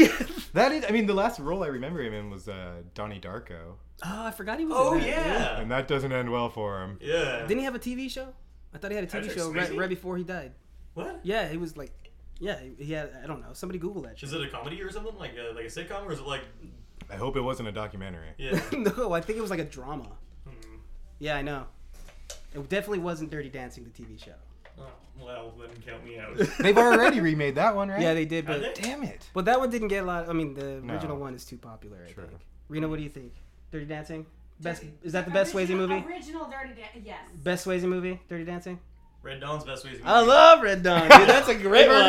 That 0.54 0.72
is, 0.72 0.86
I 0.88 0.92
mean, 0.92 1.06
the 1.06 1.14
last 1.14 1.40
role 1.40 1.64
I 1.64 1.68
remember 1.68 2.02
him 2.02 2.14
in 2.14 2.30
was 2.30 2.48
uh, 2.48 2.82
Donnie 2.94 3.20
Darko, 3.20 3.76
Oh, 4.06 4.26
I 4.26 4.32
forgot 4.32 4.58
he 4.60 4.66
was. 4.66 4.76
oh 4.78 4.94
in 4.94 5.00
that, 5.02 5.08
yeah. 5.08 5.60
and 5.60 5.70
that 5.72 5.88
doesn't 5.88 6.12
end 6.12 6.32
well 6.32 6.50
for 6.50 6.82
him. 6.84 6.98
Yeah. 7.02 7.42
Didn't 7.48 7.60
he 7.60 7.66
have 7.66 7.76
a 7.76 7.80
TV 7.80 8.10
show? 8.10 8.28
I 8.74 8.78
thought 8.80 8.92
he 8.92 8.96
had 8.96 9.04
a 9.04 9.08
TV 9.08 9.12
Patrick 9.12 9.38
show 9.38 9.52
right, 9.52 9.70
Swayze? 9.70 9.78
right 9.80 9.90
before 9.90 10.18
he 10.18 10.24
died. 10.24 10.54
What? 10.94 11.20
Yeah, 11.24 11.48
he 11.48 11.58
was 11.58 11.78
like, 11.78 11.92
yeah, 12.44 12.60
he- 12.78 12.84
he 12.86 12.94
had. 12.94 13.12
I 13.24 13.28
don't 13.28 13.42
know. 13.42 13.54
Somebody 13.54 13.80
Google 13.80 14.02
that 14.04 14.18
shit. 14.20 14.28
Is 14.30 14.34
it 14.34 14.42
a 14.42 14.50
comedy 14.50 14.82
or 14.82 14.92
something 14.92 15.18
like 15.18 15.32
a, 15.38 15.54
like 15.56 15.66
a 15.66 15.70
sitcom 15.70 16.06
or 16.06 16.12
is 16.12 16.20
it 16.20 16.28
like 16.28 16.42
I 17.10 17.16
hope 17.16 17.36
it 17.38 17.42
wasn't 17.42 17.70
a 17.70 17.72
documentary. 17.72 18.30
yeah? 18.38 18.60
no, 18.74 19.14
I 19.14 19.22
think 19.22 19.38
it 19.38 19.42
was 19.42 19.50
like 19.52 19.60
a 19.60 19.66
drama. 19.66 20.10
Hmm. 20.46 20.76
Yeah, 21.20 21.36
I 21.38 21.42
know. 21.42 21.66
It 22.54 22.70
definitely 22.70 23.00
wasn't 23.00 23.30
Dirty 23.32 23.50
Dancing, 23.50 23.84
the 23.84 23.90
TV 23.90 24.24
show. 24.24 24.34
Oh, 24.80 24.84
well, 25.22 25.54
then 25.60 25.70
count 25.86 26.04
me 26.04 26.18
out. 26.20 26.36
They've 26.60 26.78
already 26.78 27.20
remade 27.20 27.56
that 27.56 27.76
one, 27.76 27.90
right? 27.90 28.02
Yeah, 28.02 28.14
they 28.14 28.26
did, 28.26 28.46
but 28.46 28.62
they? 28.62 28.74
Damn 28.82 29.04
it. 29.04 29.28
but 29.34 29.46
that 29.46 29.60
one 29.60 29.70
didn't 29.70 29.88
get 29.90 30.04
a 30.04 30.08
lot. 30.08 30.30
I 30.30 30.34
mean, 30.34 30.54
the 30.54 30.82
No. 30.82 30.94
original 30.94 31.18
one 31.18 31.34
is 31.36 31.46
too 31.46 31.58
popular. 31.58 31.98
I 32.08 32.12
True. 32.12 32.26
think. 32.26 32.40
Rena, 32.70 32.88
what 32.88 32.98
do 32.98 33.04
you 33.04 33.10
think? 33.10 33.34
Dirty 33.72 33.86
Dancing. 33.86 34.26
Best 34.60 34.84
is 35.04 35.14
that 35.14 35.26
the 35.26 35.32
best 35.32 35.54
Swayze 35.54 35.62
original- 35.70 35.88
movie? 35.88 36.08
Original 36.08 36.46
Dirty 36.50 36.74
Dancing. 36.80 37.04
Yes. 37.06 37.20
Best 37.44 37.66
Swayze 37.68 37.84
movie? 37.84 38.20
Dirty 38.30 38.46
Dancing. 38.46 38.80
Red 39.24 39.40
Dawn's 39.40 39.64
best 39.64 39.86
ways. 39.86 40.00
to 40.00 40.06
I 40.08 40.20
love 40.20 40.62
Red 40.62 40.84
Dawn, 40.84 41.02
dude. 41.04 41.30
That's 41.30 41.48
a 41.50 41.56
great 41.62 41.88
one. 41.88 42.04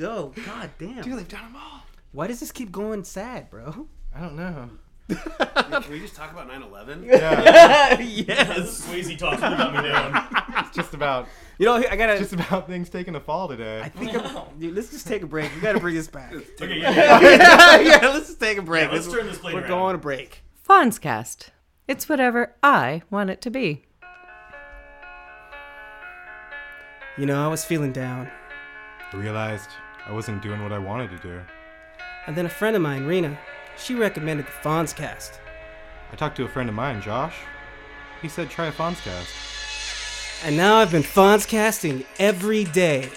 Oh 0.00 0.32
god 0.46 0.70
damn! 0.78 1.02
Dude, 1.02 1.18
they've 1.18 1.26
done 1.28 1.42
them 1.52 1.56
all. 1.56 1.82
Why 2.12 2.28
does 2.28 2.38
this 2.40 2.52
keep 2.52 2.70
going 2.70 3.02
sad, 3.04 3.50
bro? 3.50 3.88
I 4.14 4.20
don't 4.20 4.36
know. 4.36 4.70
Can 5.10 5.90
we 5.90 5.98
just 6.00 6.14
talk 6.14 6.30
about 6.32 6.48
9/11? 6.50 7.04
Yeah, 7.06 7.98
yes. 7.98 8.86
Swayze 8.86 9.16
talks 9.18 9.40
really 9.42 9.56
got 9.56 9.74
me 9.74 9.82
down. 9.88 10.28
it's 10.66 10.76
just 10.76 10.94
about 10.94 11.26
You 11.58 11.66
know, 11.66 11.74
I 11.76 11.96
gotta. 11.96 12.18
just 12.18 12.32
about 12.34 12.66
things 12.68 12.90
taking 12.90 13.14
a 13.16 13.20
fall 13.20 13.48
today. 13.48 13.80
I 13.82 13.88
think. 13.88 14.14
I'm- 14.14 14.46
dude, 14.58 14.74
let's 14.76 14.90
just 14.90 15.06
take 15.08 15.22
a 15.22 15.26
break. 15.26 15.52
We 15.54 15.60
gotta 15.60 15.80
bring 15.80 15.94
this 15.96 16.08
back. 16.08 16.32
Okay, 16.34 16.78
yeah, 16.78 16.90
yeah. 16.90 17.20
yeah, 17.20 17.80
yeah, 17.80 18.08
let's 18.08 18.26
just 18.28 18.38
take 18.40 18.58
a 18.58 18.62
break. 18.62 18.84
Yeah, 18.88 18.92
let's 18.94 19.10
turn 19.10 19.26
this 19.26 19.38
plane 19.38 19.54
We're 19.54 19.60
around. 19.62 19.70
going 19.70 19.94
to 19.94 19.98
break. 19.98 20.42
Fonzcast. 20.68 21.48
It's 21.88 22.06
whatever 22.06 22.54
I 22.62 23.02
want 23.10 23.30
it 23.30 23.40
to 23.40 23.50
be. 23.50 23.82
You 27.16 27.24
know, 27.26 27.42
I 27.42 27.48
was 27.48 27.64
feeling 27.64 27.92
down, 27.92 28.30
I 29.12 29.16
realized 29.16 29.70
I 30.06 30.12
wasn't 30.12 30.42
doing 30.42 30.62
what 30.62 30.72
I 30.72 30.78
wanted 30.78 31.10
to 31.10 31.18
do. 31.18 31.40
and 32.26 32.36
then 32.36 32.44
a 32.44 32.50
friend 32.50 32.76
of 32.76 32.82
mine, 32.82 33.06
Rena, 33.06 33.38
she 33.78 33.94
recommended 33.94 34.46
the 34.46 34.68
Fonzcast. 34.68 35.38
I 36.12 36.16
talked 36.16 36.36
to 36.36 36.44
a 36.44 36.48
friend 36.48 36.68
of 36.68 36.74
mine, 36.74 37.00
Josh. 37.00 37.34
He 38.20 38.28
said 38.28 38.50
try 38.50 38.66
a 38.66 38.72
Fonzcast. 38.72 40.44
And 40.44 40.56
now 40.56 40.76
I've 40.76 40.92
been 40.92 41.02
Fonzcasting 41.02 42.04
every 42.18 42.64
day. 42.64 43.08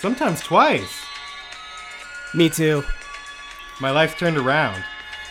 Sometimes 0.00 0.40
twice. 0.40 0.92
Me 2.34 2.48
too. 2.50 2.82
My 3.80 3.90
life's 3.92 4.18
turned 4.18 4.36
around. 4.36 4.82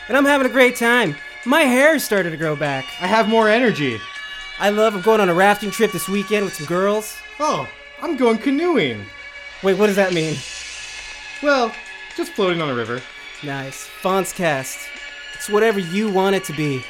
And 0.07 0.15
I'm 0.17 0.25
having 0.25 0.47
a 0.47 0.53
great 0.53 0.77
time. 0.77 1.15
My 1.45 1.61
hair 1.61 1.97
started 1.97 2.29
to 2.29 2.37
grow 2.37 2.55
back. 2.55 2.85
I 3.01 3.07
have 3.07 3.27
more 3.27 3.49
energy. 3.49 3.99
I 4.59 4.69
love 4.69 4.93
I'm 4.93 5.01
going 5.01 5.19
on 5.19 5.29
a 5.29 5.33
rafting 5.33 5.71
trip 5.71 5.91
this 5.91 6.07
weekend 6.07 6.45
with 6.45 6.53
some 6.53 6.67
girls. 6.67 7.17
Oh, 7.39 7.67
I'm 7.99 8.15
going 8.15 8.37
canoeing. 8.37 9.03
Wait, 9.63 9.77
what 9.79 9.87
does 9.87 9.95
that 9.95 10.13
mean? 10.13 10.35
Well, 11.41 11.73
just 12.15 12.33
floating 12.33 12.61
on 12.61 12.69
a 12.69 12.75
river. 12.75 13.01
Nice. 13.43 13.89
Fonzcast. 14.03 14.77
It's 15.33 15.49
whatever 15.49 15.79
you 15.79 16.11
want 16.11 16.35
it 16.35 16.43
to 16.43 16.53
be. 16.53 16.83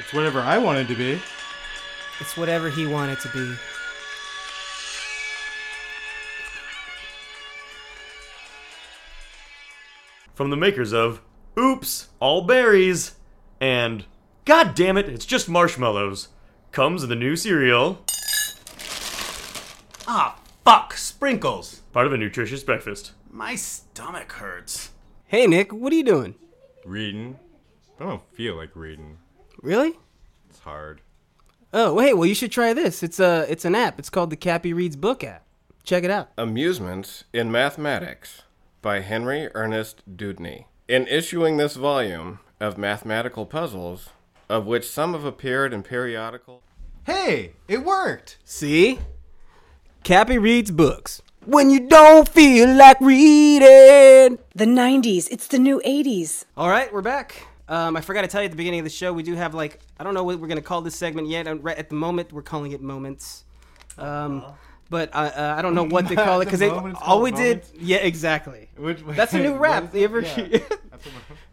It's 0.00 0.12
whatever 0.12 0.40
I 0.40 0.58
wanted 0.58 0.88
to 0.88 0.96
be. 0.96 1.20
It's 2.18 2.36
whatever 2.36 2.68
he 2.68 2.86
wanted 2.86 3.20
to 3.20 3.28
be. 3.28 3.54
From 10.34 10.50
the 10.50 10.56
makers 10.56 10.92
of 10.92 11.20
Oops, 11.56 12.08
All 12.18 12.42
Berries 12.42 13.15
and 13.60 14.04
God 14.44 14.74
damn 14.74 14.96
it, 14.96 15.08
it's 15.08 15.26
just 15.26 15.48
marshmallows 15.48 16.28
comes 16.72 17.06
the 17.06 17.16
new 17.16 17.36
cereal, 17.36 18.04
Ah, 20.08 20.38
fuck, 20.64 20.94
sprinkles. 20.94 21.82
part 21.92 22.06
of 22.06 22.12
a 22.12 22.16
nutritious 22.18 22.62
breakfast. 22.62 23.12
My 23.30 23.54
stomach 23.56 24.32
hurts. 24.32 24.90
Hey, 25.26 25.46
Nick, 25.46 25.72
what 25.72 25.92
are 25.92 25.96
you 25.96 26.04
doing? 26.04 26.34
Reading? 26.84 27.38
I 27.98 28.04
don't 28.04 28.22
feel 28.32 28.54
like 28.56 28.70
reading. 28.74 29.18
Really? 29.62 29.94
It's 30.48 30.60
hard. 30.60 31.00
Oh, 31.72 31.98
hey, 31.98 32.14
well, 32.14 32.26
you 32.26 32.34
should 32.34 32.52
try 32.52 32.72
this. 32.72 33.02
It's 33.02 33.18
a, 33.18 33.44
it's 33.48 33.64
an 33.64 33.74
app. 33.74 33.98
It's 33.98 34.10
called 34.10 34.30
the 34.30 34.36
Cappy 34.36 34.72
Reads 34.72 34.96
Book 34.96 35.24
app. 35.24 35.44
Check 35.82 36.04
it 36.04 36.10
out. 36.10 36.28
Amusements 36.38 37.24
in 37.32 37.50
Mathematics 37.50 38.42
by 38.82 39.00
Henry 39.00 39.48
Ernest 39.54 40.02
Dudeney. 40.16 40.66
In 40.88 41.06
issuing 41.08 41.56
this 41.56 41.74
volume 41.74 42.38
of 42.60 42.78
mathematical 42.78 43.46
puzzles, 43.46 44.08
of 44.48 44.66
which 44.66 44.88
some 44.88 45.12
have 45.12 45.24
appeared 45.24 45.72
in 45.72 45.82
periodicals. 45.82 46.62
Hey, 47.04 47.52
it 47.68 47.84
worked. 47.84 48.38
See? 48.44 48.98
Cappy 50.02 50.38
reads 50.38 50.70
books. 50.70 51.22
When 51.44 51.70
you 51.70 51.86
don't 51.86 52.28
feel 52.28 52.72
like 52.74 53.00
reading. 53.00 54.38
The 54.54 54.64
90s. 54.64 55.28
It's 55.30 55.46
the 55.46 55.58
new 55.58 55.80
80s. 55.86 56.44
All 56.56 56.68
right, 56.68 56.92
we're 56.92 57.02
back. 57.02 57.46
Um, 57.68 57.96
I 57.96 58.00
forgot 58.00 58.22
to 58.22 58.28
tell 58.28 58.40
you 58.40 58.46
at 58.46 58.50
the 58.52 58.56
beginning 58.56 58.80
of 58.80 58.84
the 58.84 58.90
show, 58.90 59.12
we 59.12 59.22
do 59.22 59.34
have 59.34 59.54
like, 59.54 59.80
I 59.98 60.04
don't 60.04 60.14
know 60.14 60.24
what 60.24 60.38
we're 60.40 60.48
going 60.48 60.58
to 60.58 60.64
call 60.64 60.80
this 60.82 60.96
segment 60.96 61.28
yet. 61.28 61.46
Right 61.62 61.76
at 61.78 61.88
the 61.88 61.94
moment, 61.94 62.32
we're 62.32 62.42
calling 62.42 62.72
it 62.72 62.80
Moments. 62.80 63.44
Um, 63.98 64.44
but 64.90 65.12
uh, 65.14 65.18
uh, 65.18 65.54
I 65.58 65.62
don't 65.62 65.74
know 65.74 65.84
what 65.88 66.06
to 66.08 66.14
call 66.14 66.40
it 66.40 66.44
because 66.46 66.60
the 66.60 66.68
moment, 66.68 66.94
it's 66.94 67.02
all 67.02 67.08
called 67.20 67.22
we 67.22 67.30
did, 67.32 67.64
yeah, 67.78 67.96
exactly. 67.98 68.68
Which, 68.76 69.00
That's 69.06 69.34
a 69.34 69.38
new 69.38 69.54
rap. 69.56 69.84
is 69.84 69.94
You 69.94 70.04
ever- 70.04 70.20
Yeah. 70.20 70.58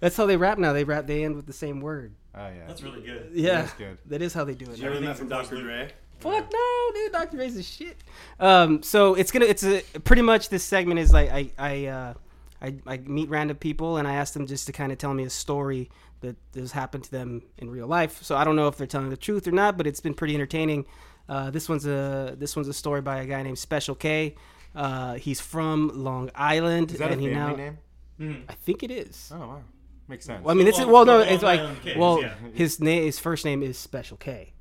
That's 0.03 0.17
how 0.17 0.25
they 0.25 0.35
rap 0.37 0.57
now. 0.57 0.73
They 0.73 0.83
rap, 0.83 1.07
they 1.07 1.23
end 1.23 1.35
with 1.35 1.45
the 1.47 1.53
same 1.53 1.79
word. 1.79 2.13
oh 2.35 2.39
yeah. 2.47 2.67
That's 2.67 2.83
really 2.83 3.01
good. 3.01 3.31
Yeah, 3.33 3.61
That's 3.61 3.73
good. 3.73 3.97
that 4.07 4.21
is 4.21 4.33
how 4.33 4.43
they 4.43 4.53
do 4.53 4.65
it. 4.65 4.71
Did 4.71 4.79
you 4.79 4.85
ever 4.87 4.95
learn 4.95 5.05
that 5.05 5.17
from 5.17 5.29
Dr. 5.29 5.61
Dre? 5.61 5.89
Fuck 6.19 6.51
no, 6.53 6.91
dude. 6.93 7.11
Dr. 7.11 7.37
Dre's 7.37 7.55
a 7.57 7.63
shit. 7.63 7.97
Um, 8.39 8.83
so 8.83 9.13
it's 9.15 9.31
gonna, 9.31 9.45
it's 9.45 9.63
a 9.63 9.81
pretty 10.03 10.21
much 10.21 10.49
this 10.49 10.63
segment 10.63 10.99
is 10.99 11.11
like 11.13 11.29
I, 11.31 11.51
I, 11.57 11.85
uh, 11.87 12.13
I, 12.61 12.75
I 12.85 12.97
meet 12.97 13.29
random 13.29 13.57
people 13.57 13.97
and 13.97 14.07
I 14.07 14.13
ask 14.15 14.33
them 14.33 14.45
just 14.47 14.67
to 14.67 14.73
kind 14.73 14.91
of 14.91 14.97
tell 14.97 15.13
me 15.13 15.23
a 15.23 15.29
story 15.29 15.89
that 16.21 16.35
has 16.55 16.71
happened 16.71 17.03
to 17.05 17.11
them 17.11 17.41
in 17.57 17.69
real 17.69 17.87
life. 17.87 18.23
So 18.23 18.35
I 18.37 18.43
don't 18.45 18.55
know 18.55 18.67
if 18.69 18.77
they're 18.77 18.87
telling 18.87 19.09
the 19.09 19.17
truth 19.17 19.47
or 19.47 19.51
not, 19.51 19.77
but 19.77 19.85
it's 19.87 19.99
been 19.99 20.13
pretty 20.13 20.33
entertaining. 20.35 20.85
Uh, 21.27 21.49
this 21.49 21.67
one's 21.69 21.85
a 21.85 22.35
this 22.37 22.55
one's 22.55 22.67
a 22.67 22.73
story 22.73 23.01
by 23.01 23.17
a 23.21 23.25
guy 23.25 23.41
named 23.43 23.57
Special 23.59 23.95
K. 23.95 24.35
Uh, 24.75 25.15
he's 25.15 25.39
from 25.41 25.91
Long 25.93 26.29
Island, 26.35 26.91
Is 26.91 26.99
that 26.99 27.09
a 27.09 27.13
and 27.13 27.21
family 27.21 27.29
he 27.33 27.35
now 27.37 27.55
name? 27.55 27.77
Mhm. 28.19 28.43
I 28.49 28.53
think 28.53 28.83
it 28.83 28.91
is. 28.91 29.29
Oh 29.33 29.39
wow, 29.39 29.61
makes 30.07 30.25
sense. 30.25 30.43
Well, 30.43 30.53
I 30.53 30.57
mean, 30.57 30.67
it's 30.67 30.79
Long- 30.79 30.91
well, 30.91 31.05
no, 31.05 31.19
it's 31.19 31.43
like 31.43 31.59
Island 31.59 31.77
well, 31.97 32.21
yeah. 32.21 32.33
his 32.53 32.79
name, 32.79 33.03
his 33.03 33.19
first 33.19 33.45
name 33.45 33.63
is 33.63 33.77
Special 33.77 34.17
K. 34.17 34.53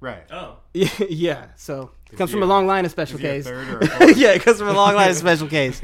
right. 0.00 0.24
Oh. 0.30 0.58
yeah, 0.74 1.46
so 1.56 1.90
it 2.12 2.16
comes 2.16 2.30
from 2.30 2.42
a 2.42 2.46
a- 2.46 2.54
long 2.54 2.66
line 2.66 2.84
of 2.84 2.90
Special 2.90 3.18
Is 3.24 3.44
Ks. 3.44 3.48
third 3.50 3.68
or 3.68 3.78
a 3.80 3.86
fourth? 3.98 4.16
yeah, 4.16 4.30
it 4.32 4.42
comes 4.42 4.58
from 4.58 4.68
a 4.68 4.72
long 4.72 4.94
line 4.94 5.10
of 5.10 5.16
Special 5.26 5.48
Ks. 5.48 5.80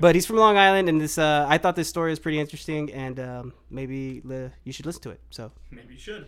But 0.00 0.14
he's 0.14 0.24
from 0.26 0.36
Long 0.36 0.56
Island, 0.56 0.88
and 0.88 1.00
this 1.00 1.18
uh, 1.18 1.44
I 1.48 1.58
thought 1.58 1.76
this 1.76 1.88
story 1.88 2.10
was 2.10 2.18
pretty 2.18 2.38
interesting, 2.40 2.90
and 2.92 3.20
um, 3.20 3.52
maybe 3.70 4.22
li- 4.24 4.50
you 4.64 4.72
should 4.72 4.86
listen 4.86 5.02
to 5.02 5.10
it. 5.10 5.20
So 5.30 5.52
Maybe 5.70 5.94
you 5.94 6.00
should. 6.00 6.26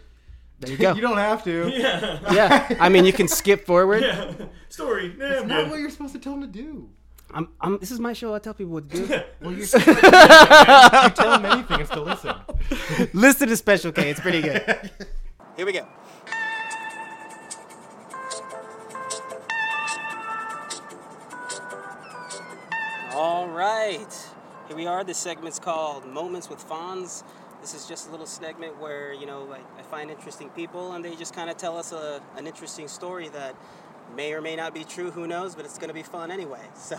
there 0.61 0.71
you 0.71 0.77
go. 0.77 0.95
you 0.95 1.01
don't 1.01 1.17
have 1.17 1.43
to. 1.45 1.71
Yeah. 1.75 2.33
yeah, 2.33 2.77
I 2.79 2.89
mean, 2.91 3.05
you 3.07 3.13
can 3.13 3.29
skip 3.29 3.67
forward. 3.67 4.03
yeah. 4.03 4.33
Story. 4.69 5.15
Nah, 5.17 5.27
I'm 5.41 5.49
Not 5.49 5.63
good. 5.63 5.71
what 5.71 5.81
you're 5.81 5.91
supposed 5.91 6.13
to 6.13 6.19
tell 6.21 6.35
him 6.35 6.43
to 6.43 6.47
do. 6.47 6.91
I'm, 7.35 7.49
I'm, 7.61 7.79
this 7.79 7.91
is 7.91 7.99
my 7.99 8.13
show. 8.13 8.35
I 8.35 8.39
tell 8.39 8.55
people 8.55 8.75
what 8.75 8.91
to 8.91 9.07
do. 9.07 9.21
Well, 9.41 9.53
you're 9.53 9.67
supposed 9.67 10.01
to 10.01 10.07
you 11.03 11.11
tell 11.11 11.39
him 11.39 11.47
anything 11.47 11.81
is 11.81 11.91
to 11.91 12.01
listen. 12.01 12.35
listen 13.15 13.49
to 13.49 13.57
Special 13.57 13.91
K. 13.91 14.11
It's 14.11 14.21
pretty 14.21 14.43
good. 14.43 14.91
Here 15.57 15.67
we 15.67 15.73
go. 15.73 15.87
All 23.15 23.49
right. 23.49 24.29
Here 24.69 24.77
we 24.77 24.87
are. 24.87 25.03
This 25.05 25.19
segment's 25.19 25.59
called 25.59 26.07
Moments 26.07 26.51
with 26.51 26.67
Fonz. 26.67 27.25
This 27.61 27.75
is 27.75 27.87
just 27.87 28.09
a 28.09 28.11
little 28.11 28.27
segment 28.27 28.79
where, 28.81 29.13
you 29.13 29.25
know, 29.25 29.45
like 29.45 29.65
I 29.79 29.83
find 29.83 30.11
interesting 30.11 30.51
people 30.51 30.93
and 30.93 31.05
they 31.05 31.15
just 31.15 31.35
kind 31.35 31.49
of 31.49 31.57
tell 31.57 31.79
us 31.79 31.93
a, 31.93 32.21
an 32.37 32.47
interesting 32.47 32.89
story 32.89 33.29
that 33.29 33.55
may 34.15 34.33
or 34.33 34.41
may 34.41 34.57
not 34.57 34.75
be 34.75 34.85
true, 34.85 35.11
who 35.11 35.27
knows, 35.27 35.55
but 35.55 35.65
it's 35.65 35.79
going 35.79 35.89
to 35.89 35.95
be 35.95 36.03
fun 36.03 36.31
anyway. 36.31 36.61
So 36.75 36.97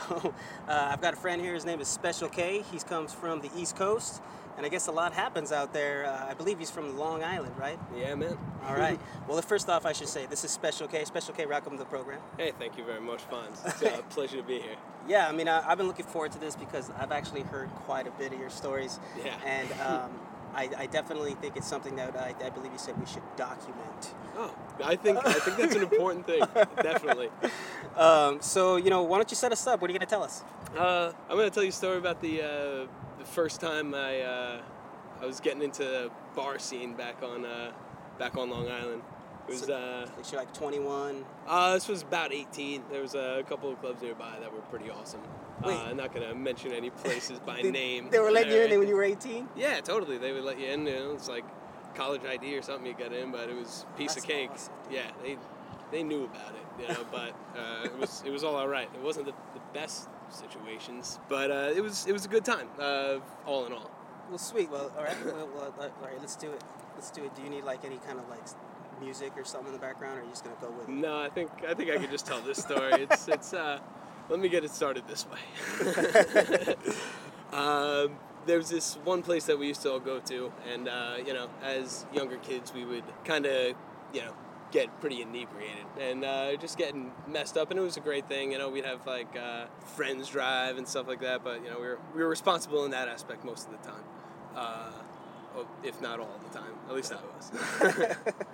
uh, 0.67 0.89
I've 0.91 1.01
got 1.01 1.13
a 1.13 1.17
friend 1.17 1.41
here. 1.41 1.53
His 1.53 1.65
name 1.65 1.79
is 1.81 1.87
Special 1.87 2.29
K. 2.29 2.63
He 2.71 2.79
comes 2.79 3.13
from 3.13 3.41
the 3.41 3.49
East 3.55 3.75
Coast. 3.75 4.21
And 4.55 4.65
I 4.65 4.69
guess 4.69 4.87
a 4.87 4.91
lot 4.91 5.13
happens 5.13 5.51
out 5.51 5.73
there. 5.73 6.05
Uh, 6.05 6.29
I 6.29 6.33
believe 6.35 6.59
he's 6.59 6.69
from 6.69 6.97
Long 6.97 7.23
Island, 7.23 7.57
right? 7.57 7.79
Yeah, 7.95 8.13
man. 8.15 8.37
All 8.67 8.75
right. 8.75 8.99
Well, 9.27 9.41
first 9.41 9.67
off, 9.67 9.85
I 9.85 9.93
should 9.93 10.07
say 10.07 10.25
this 10.27 10.43
is 10.43 10.51
Special 10.51 10.87
K. 10.87 11.05
Special 11.05 11.33
K, 11.33 11.45
welcome 11.45 11.73
to 11.73 11.77
the 11.79 11.85
program. 11.85 12.19
Hey, 12.37 12.53
thank 12.59 12.77
you 12.77 12.83
very 12.83 13.01
much, 13.01 13.27
Fonz. 13.29 13.65
It's 13.65 13.81
a 13.81 14.03
pleasure 14.09 14.37
to 14.37 14.43
be 14.43 14.59
here. 14.59 14.75
Yeah, 15.07 15.27
I 15.27 15.31
mean, 15.31 15.47
I, 15.47 15.67
I've 15.67 15.77
been 15.77 15.87
looking 15.87 16.05
forward 16.05 16.31
to 16.33 16.39
this 16.39 16.55
because 16.55 16.91
I've 16.97 17.11
actually 17.11 17.41
heard 17.41 17.69
quite 17.69 18.07
a 18.07 18.11
bit 18.11 18.31
of 18.31 18.39
your 18.39 18.49
stories. 18.49 18.99
Yeah. 19.23 19.35
And 19.43 19.71
um, 19.81 20.11
I, 20.55 20.69
I 20.77 20.85
definitely 20.85 21.33
think 21.35 21.57
it's 21.57 21.67
something 21.67 21.95
that 21.95 22.15
I, 22.15 22.33
I 22.45 22.49
believe 22.49 22.71
you 22.71 22.77
said 22.77 22.99
we 22.99 23.05
should 23.05 23.23
document. 23.35 24.13
Oh, 24.37 24.53
I 24.83 24.95
think 24.95 25.17
I 25.25 25.33
think 25.33 25.57
that's 25.57 25.75
an 25.75 25.81
important 25.83 26.25
thing. 26.25 26.41
Definitely. 26.81 27.29
Um, 27.95 28.41
so, 28.41 28.75
you 28.77 28.89
know, 28.89 29.03
why 29.03 29.17
don't 29.17 29.29
you 29.31 29.35
set 29.35 29.51
us 29.51 29.65
up? 29.67 29.81
What 29.81 29.89
are 29.89 29.93
you 29.93 29.99
going 29.99 30.07
to 30.07 30.13
tell 30.15 30.23
us? 30.23 30.43
Uh, 30.77 31.11
I'm 31.29 31.37
gonna 31.37 31.49
tell 31.51 31.63
you 31.63 31.69
a 31.69 31.71
story 31.71 31.97
about 31.97 32.19
the 32.21 32.41
uh, 32.41 32.87
the 33.19 33.25
first 33.25 33.61
time 33.61 33.93
I 33.93 34.21
uh, 34.21 34.61
I 35.21 35.25
was 35.25 35.39
getting 35.39 35.61
into 35.61 35.83
the 35.83 36.11
bar 36.35 36.57
scene 36.59 36.93
back 36.95 37.21
on 37.21 37.45
uh, 37.45 37.71
back 38.17 38.35
on 38.37 38.49
Long 38.49 38.67
Island. 38.69 39.01
It 39.47 39.51
was 39.51 39.69
uh, 39.69 40.07
Like, 40.17 40.31
you're 40.31 40.41
like 40.41 40.53
21. 40.53 41.25
uh, 41.47 41.73
this 41.73 41.87
was 41.89 42.01
about 42.01 42.31
18. 42.33 42.83
There 42.89 43.01
was 43.01 43.13
a 43.13 43.43
couple 43.47 43.69
of 43.71 43.79
clubs 43.81 44.01
nearby 44.01 44.37
that 44.39 44.51
were 44.53 44.61
pretty 44.61 44.89
awesome. 44.89 45.19
Uh, 45.63 45.85
I'm 45.89 45.97
not 45.97 46.13
gonna 46.13 46.33
mention 46.35 46.71
any 46.71 46.89
places 46.89 47.39
by 47.39 47.61
They- 47.61 47.71
name. 47.71 48.09
They 48.09 48.19
were 48.19 48.31
letting 48.31 48.51
you 48.53 48.61
in 48.61 48.79
when 48.79 48.87
you 48.87 48.95
were 48.95 49.03
18? 49.03 49.49
Yeah, 49.55 49.79
totally. 49.81 50.17
They 50.17 50.31
would 50.31 50.43
let 50.43 50.59
you 50.59 50.67
in. 50.67 50.85
You 50.85 50.93
know, 50.95 51.11
it's 51.13 51.27
like 51.29 51.45
college 51.95 52.21
ID 52.25 52.55
or 52.57 52.61
something 52.61 52.85
you 52.85 52.93
get 52.93 53.13
in, 53.13 53.31
but 53.31 53.49
it 53.49 53.55
was 53.55 53.85
a 53.93 53.97
piece 53.97 54.15
That's 54.15 54.25
of 54.25 54.29
cake. 54.31 54.49
awesome. 54.51 54.73
Yeah, 54.91 55.11
they 55.21 55.37
they 55.91 56.01
knew 56.03 56.23
about 56.25 56.53
it, 56.55 56.81
you 56.81 56.87
know, 56.93 57.05
but 57.11 57.33
uh, 57.57 57.83
it 57.85 57.97
was 57.97 58.23
it 58.25 58.31
was 58.31 58.43
all 58.43 58.55
alright. 58.55 58.89
It 58.95 59.01
wasn't 59.01 59.27
the, 59.27 59.33
the 59.53 59.61
best 59.73 60.09
situations, 60.29 61.19
but 61.29 61.51
uh, 61.51 61.71
it 61.75 61.81
was 61.81 62.05
it 62.07 62.13
was 62.13 62.25
a 62.25 62.29
good 62.29 62.43
time, 62.45 62.67
uh, 62.79 63.19
all 63.45 63.65
in 63.65 63.73
all. 63.73 63.91
Well, 64.29 64.37
sweet. 64.39 64.69
Well, 64.71 64.91
all 64.97 65.03
right. 65.03 65.25
Well, 65.25 65.49
well, 65.55 65.73
all 65.79 65.89
right, 66.07 66.19
let's 66.19 66.35
do 66.35 66.51
it. 66.51 66.63
Let's 66.95 67.11
do 67.11 67.23
it. 67.23 67.35
Do 67.35 67.43
you 67.43 67.49
need 67.49 67.63
like 67.63 67.85
any 67.85 67.97
kind 67.97 68.17
of 68.19 68.27
like 68.29 68.41
music 68.99 69.33
or 69.37 69.43
something 69.43 69.67
in 69.67 69.73
the 69.73 69.79
background, 69.79 70.17
or 70.17 70.21
are 70.21 70.23
you 70.23 70.29
just 70.29 70.43
going 70.43 70.55
to 70.55 70.61
go 70.61 70.71
with 70.71 70.87
it? 70.87 70.91
No, 70.91 71.19
I 71.19 71.29
think 71.29 71.51
I 71.67 71.73
think 71.73 71.91
I 71.91 71.97
could 71.97 72.09
just 72.11 72.25
tell 72.25 72.39
this 72.41 72.57
story. 72.57 72.93
It's 72.93 73.27
it's 73.27 73.53
uh, 73.53 73.79
let 74.33 74.39
me 74.39 74.49
get 74.49 74.63
it 74.63 74.71
started 74.71 75.03
this 75.07 75.27
way. 75.29 76.75
um, 77.53 78.15
there's 78.47 78.67
this 78.67 78.95
one 79.03 79.21
place 79.21 79.45
that 79.45 79.59
we 79.59 79.67
used 79.67 79.83
to 79.83 79.91
all 79.91 79.99
go 79.99 80.19
to, 80.21 80.51
and 80.73 80.89
uh, 80.89 81.17
you 81.23 81.35
know, 81.35 81.49
as 81.61 82.07
younger 82.11 82.37
kids, 82.37 82.73
we 82.73 82.83
would 82.83 83.03
kind 83.25 83.45
of, 83.45 83.75
you 84.11 84.21
know, 84.21 84.33
get 84.71 84.99
pretty 84.99 85.21
inebriated 85.21 85.85
and 86.01 86.25
uh, 86.25 86.55
just 86.55 86.79
getting 86.79 87.11
messed 87.27 87.57
up, 87.57 87.69
and 87.69 87.79
it 87.79 87.83
was 87.83 87.95
a 87.95 87.99
great 87.99 88.27
thing. 88.27 88.51
You 88.51 88.57
know, 88.57 88.71
we'd 88.71 88.85
have 88.85 89.05
like 89.05 89.37
uh, 89.37 89.65
friends 89.95 90.29
drive 90.29 90.77
and 90.79 90.87
stuff 90.87 91.07
like 91.07 91.21
that, 91.21 91.43
but 91.43 91.63
you 91.63 91.69
know, 91.69 91.79
we 91.79 91.85
were 91.85 91.99
we 92.15 92.23
were 92.23 92.29
responsible 92.29 92.85
in 92.85 92.91
that 92.91 93.07
aspect 93.07 93.45
most 93.45 93.67
of 93.67 93.79
the 93.79 93.87
time. 93.87 94.03
Uh, 95.55 95.63
if 95.83 96.01
not 96.01 96.19
all 96.19 96.39
the 96.49 96.57
time, 96.57 96.71
at 96.87 96.95
least 96.95 97.13
I 97.13 97.17
was. 97.17 97.51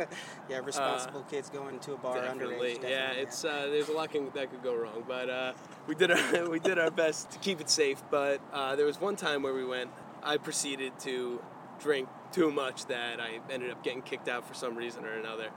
yeah, 0.50 0.60
responsible 0.60 1.22
kids 1.29 1.50
going 1.50 1.79
to 1.79 1.94
a 1.94 1.98
bar 1.98 2.15
Definitely, 2.15 2.75
underage. 2.75 2.89
yeah. 2.89 3.12
It's 3.12 3.46
uh, 3.46 3.68
there's 3.70 3.89
a 3.89 3.94
lot 3.94 4.12
can, 4.12 4.29
that 4.34 4.51
could 4.51 4.63
go 4.63 4.75
wrong, 4.75 5.03
but 5.08 5.29
uh, 5.29 5.53
we 5.88 5.96
did 5.96 6.12
our 6.12 6.50
we 6.50 6.60
did 6.60 6.77
our 6.77 6.91
best 6.91 7.32
to 7.32 7.39
keep 7.39 7.62
it 7.62 7.70
safe. 7.70 8.01
But 8.10 8.41
uh, 8.51 8.75
there 8.75 8.86
was 8.86 9.00
one 9.00 9.15
time 9.15 9.44
where 9.44 9.53
we 9.53 9.65
went. 9.65 9.91
I 10.22 10.38
proceeded 10.38 11.00
to 11.00 11.41
drink 11.79 12.10
too 12.34 12.51
much 12.51 12.86
that 12.88 13.22
I 13.22 13.39
ended 13.50 13.72
up 13.72 13.84
getting 13.84 14.01
kicked 14.01 14.27
out 14.27 14.46
for 14.48 14.53
some 14.53 14.75
reason 14.75 15.06
or 15.06 15.13
another, 15.13 15.50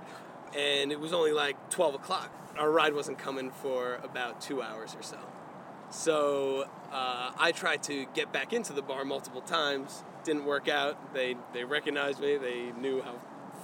and 0.57 0.93
it 0.93 1.01
was 1.01 1.13
only 1.13 1.33
like 1.33 1.71
12 1.71 1.97
o'clock. 1.97 2.31
Our 2.57 2.71
ride 2.71 2.95
wasn't 2.95 3.19
coming 3.19 3.51
for 3.51 3.97
about 4.05 4.41
two 4.41 4.63
hours 4.63 4.95
or 4.95 5.03
so. 5.03 5.19
So 5.93 6.65
uh, 6.91 7.31
I 7.39 7.53
tried 7.53 7.83
to 7.85 8.07
get 8.15 8.33
back 8.33 8.53
into 8.53 8.73
the 8.73 8.83
bar 8.83 9.05
multiple 9.05 9.43
times. 9.43 10.03
Didn't 10.25 10.47
work 10.47 10.69
out. 10.69 11.13
They 11.15 11.37
they 11.53 11.65
recognized 11.65 12.21
me. 12.21 12.37
They 12.39 12.73
knew 12.81 13.03
how 13.03 13.15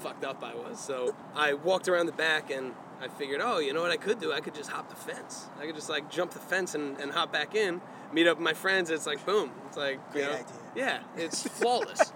fucked 0.01 0.25
up 0.25 0.45
I 0.45 0.55
was. 0.55 0.79
So 0.79 1.15
I 1.35 1.55
walked 1.55 1.89
around 1.89 2.07
the 2.07 2.13
back 2.13 2.51
and 2.51 2.75
I 3.01 3.09
figured, 3.09 3.41
oh, 3.43 3.59
you 3.59 3.73
know 3.73 3.81
what 3.81 3.91
I 3.91 3.97
could 3.97 4.21
do? 4.21 4.33
I 4.33 4.41
could 4.41 4.55
just 4.55 4.71
hop 4.71 4.89
the 4.91 4.97
fence. 4.97 5.47
I 5.61 5.67
could 5.67 5.75
just 5.75 5.89
like 5.89 6.11
jump 6.11 6.33
the 6.33 6.39
fence 6.39 6.75
and, 6.75 6.99
and 7.01 7.13
hop 7.13 7.33
back 7.33 7.55
in, 7.55 7.81
meet 8.13 8.27
up 8.27 8.37
with 8.39 8.45
my 8.45 8.55
friends. 8.55 8.91
It's 8.91 9.07
like 9.07 9.25
boom. 9.25 9.51
It's 9.69 9.77
like 9.77 9.95
you 10.15 10.21
Great 10.21 10.25
know, 10.27 10.33
idea. 10.35 10.45
yeah, 10.77 11.01
it's 11.17 11.43
flawless. 11.59 12.13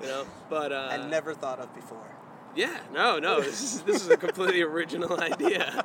you 0.00 0.06
know, 0.06 0.24
but 0.48 0.72
uh, 0.72 0.88
I 0.92 1.08
never 1.08 1.34
thought 1.34 1.58
of 1.58 1.74
before. 1.74 2.06
yeah, 2.56 2.78
no, 2.92 3.18
no. 3.18 3.40
This 3.42 3.60
is 3.62 3.82
this 3.82 4.02
is 4.02 4.08
a 4.08 4.16
completely 4.16 4.62
original 4.72 5.20
idea. 5.20 5.84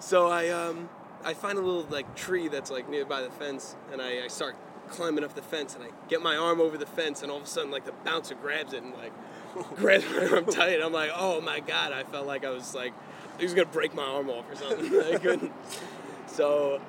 So 0.00 0.28
I 0.28 0.48
um 0.48 0.88
I 1.24 1.34
find 1.34 1.58
a 1.58 1.60
little 1.60 1.86
like 1.90 2.14
tree 2.16 2.48
that's 2.48 2.70
like 2.70 2.88
nearby 2.88 3.22
the 3.22 3.30
fence, 3.30 3.76
and 3.92 4.00
I, 4.00 4.24
I 4.24 4.28
start 4.28 4.56
climbing 4.88 5.24
up 5.24 5.34
the 5.34 5.42
fence, 5.42 5.74
and 5.74 5.84
I 5.84 5.88
get 6.08 6.22
my 6.22 6.36
arm 6.36 6.60
over 6.60 6.78
the 6.78 6.86
fence, 6.86 7.22
and 7.22 7.30
all 7.30 7.38
of 7.38 7.44
a 7.44 7.46
sudden 7.46 7.70
like 7.70 7.84
the 7.84 7.92
bouncer 8.04 8.34
grabs 8.34 8.72
it 8.72 8.82
and 8.82 8.94
like 8.94 9.12
grabs 9.76 10.04
my 10.10 10.26
arm 10.26 10.46
tight. 10.46 10.80
I'm 10.82 10.92
like, 10.92 11.10
oh 11.14 11.40
my 11.40 11.60
god! 11.60 11.92
I 11.92 12.04
felt 12.04 12.26
like 12.26 12.44
I 12.44 12.50
was 12.50 12.74
like 12.74 12.94
he 13.38 13.44
was 13.44 13.54
gonna 13.54 13.66
break 13.66 13.94
my 13.94 14.04
arm 14.04 14.30
off 14.30 14.50
or 14.50 14.56
something. 14.56 15.00
I 15.14 15.18
couldn't. 15.18 15.52
So. 16.26 16.80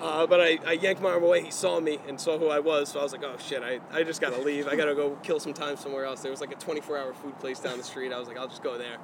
Uh, 0.00 0.28
but 0.28 0.40
I, 0.40 0.58
I 0.64 0.72
yanked 0.74 1.02
my 1.02 1.10
arm 1.10 1.24
away. 1.24 1.42
He 1.42 1.50
saw 1.50 1.80
me 1.80 1.98
and 2.06 2.20
saw 2.20 2.38
who 2.38 2.46
I 2.46 2.60
was, 2.60 2.88
so 2.90 3.00
I 3.00 3.02
was 3.02 3.10
like, 3.10 3.24
oh 3.24 3.34
shit, 3.36 3.64
I, 3.64 3.80
I 3.90 4.04
just 4.04 4.20
gotta 4.20 4.40
leave. 4.40 4.68
I 4.68 4.76
gotta 4.76 4.94
go 4.94 5.18
kill 5.24 5.40
some 5.40 5.52
time 5.52 5.76
somewhere 5.76 6.04
else. 6.04 6.20
There 6.20 6.30
was 6.30 6.40
like 6.40 6.52
a 6.52 6.54
24 6.54 6.96
hour 6.96 7.12
food 7.14 7.36
place 7.40 7.58
down 7.58 7.78
the 7.78 7.82
street. 7.82 8.12
I 8.12 8.18
was 8.20 8.28
like, 8.28 8.38
I'll 8.38 8.46
just 8.46 8.62
go 8.62 8.78
there. 8.78 8.98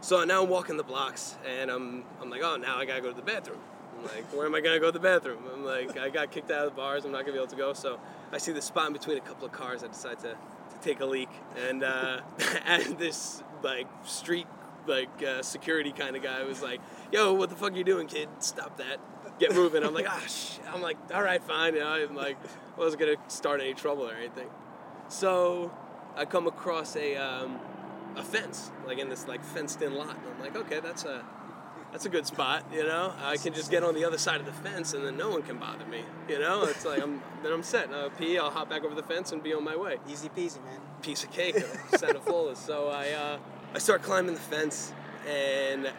So 0.00 0.24
now 0.24 0.42
I'm 0.42 0.48
walking 0.48 0.78
the 0.78 0.84
blocks 0.84 1.36
and 1.46 1.70
I'm, 1.70 2.02
I'm 2.22 2.30
like, 2.30 2.40
oh, 2.42 2.56
now 2.56 2.78
I 2.78 2.86
gotta 2.86 3.02
go 3.02 3.10
to 3.10 3.14
the 3.14 3.20
bathroom. 3.20 3.58
I'm 3.98 4.04
like, 4.04 4.24
where 4.32 4.46
am 4.46 4.54
I 4.54 4.60
gonna 4.60 4.78
go 4.78 4.86
to 4.86 4.92
the 4.92 5.00
bathroom? 5.00 5.42
I'm 5.52 5.64
like, 5.64 5.98
I 5.98 6.08
got 6.08 6.30
kicked 6.30 6.50
out 6.50 6.66
of 6.66 6.72
the 6.72 6.76
bars. 6.76 7.04
I'm 7.04 7.12
not 7.12 7.22
gonna 7.22 7.32
be 7.32 7.38
able 7.38 7.48
to 7.48 7.56
go. 7.56 7.72
So 7.72 7.98
I 8.32 8.38
see 8.38 8.52
the 8.52 8.62
spot 8.62 8.88
in 8.88 8.92
between 8.92 9.18
a 9.18 9.20
couple 9.20 9.46
of 9.46 9.52
cars. 9.52 9.82
I 9.82 9.88
decide 9.88 10.18
to, 10.20 10.30
to 10.30 10.78
take 10.82 11.00
a 11.00 11.06
leak, 11.06 11.30
and 11.68 11.82
uh, 11.82 12.20
and 12.64 12.98
this 12.98 13.42
like 13.62 13.86
street 14.04 14.46
like 14.86 15.22
uh, 15.22 15.42
security 15.42 15.92
kind 15.92 16.16
of 16.16 16.22
guy 16.22 16.42
was 16.44 16.62
like, 16.62 16.80
"Yo, 17.12 17.32
what 17.34 17.50
the 17.50 17.56
fuck 17.56 17.72
are 17.72 17.76
you 17.76 17.84
doing, 17.84 18.06
kid? 18.06 18.28
Stop 18.38 18.78
that! 18.78 18.98
Get 19.38 19.54
moving!" 19.54 19.82
I'm 19.82 19.94
like, 19.94 20.06
"Ah, 20.08 20.22
sh-. 20.26 20.58
I'm 20.72 20.80
like, 20.80 20.96
all 21.12 21.22
right, 21.22 21.42
fine." 21.42 21.74
You 21.74 21.80
know, 21.80 21.88
I'm 21.88 22.14
like, 22.14 22.36
I 22.76 22.80
wasn't 22.80 23.00
gonna 23.00 23.16
start 23.28 23.60
any 23.60 23.74
trouble 23.74 24.08
or 24.08 24.14
anything. 24.14 24.48
So 25.08 25.72
I 26.16 26.24
come 26.24 26.46
across 26.46 26.96
a 26.96 27.16
um, 27.16 27.58
a 28.16 28.22
fence, 28.22 28.70
like 28.86 28.98
in 28.98 29.08
this 29.08 29.26
like 29.26 29.44
fenced 29.44 29.82
in 29.82 29.94
lot, 29.94 30.16
and 30.16 30.34
I'm 30.34 30.40
like, 30.40 30.56
okay, 30.56 30.80
that's 30.80 31.04
a 31.04 31.24
that's 31.92 32.04
a 32.04 32.08
good 32.08 32.26
spot, 32.26 32.64
you 32.72 32.82
know. 32.84 33.14
I 33.22 33.36
can 33.36 33.54
just 33.54 33.70
get 33.70 33.82
on 33.82 33.94
the 33.94 34.04
other 34.04 34.18
side 34.18 34.40
of 34.40 34.46
the 34.46 34.52
fence, 34.52 34.92
and 34.92 35.04
then 35.04 35.16
no 35.16 35.30
one 35.30 35.42
can 35.42 35.58
bother 35.58 35.86
me, 35.86 36.02
you 36.28 36.38
know. 36.38 36.64
It's 36.64 36.84
like 36.84 37.02
I'm 37.02 37.22
then 37.42 37.52
I'm 37.52 37.62
set. 37.62 37.90
I'll 37.92 38.10
pee, 38.10 38.38
I'll 38.38 38.50
hop 38.50 38.68
back 38.68 38.84
over 38.84 38.94
the 38.94 39.02
fence 39.02 39.32
and 39.32 39.42
be 39.42 39.54
on 39.54 39.64
my 39.64 39.76
way. 39.76 39.98
Easy 40.08 40.28
peasy, 40.28 40.62
man. 40.64 40.80
Piece 41.02 41.24
of 41.24 41.32
cake, 41.32 41.56
Santa 41.96 42.20
flawless. 42.20 42.58
So 42.58 42.88
I 42.88 43.10
uh, 43.10 43.38
I 43.74 43.78
start 43.78 44.02
climbing 44.02 44.34
the 44.34 44.40
fence, 44.40 44.92
and 45.26 45.90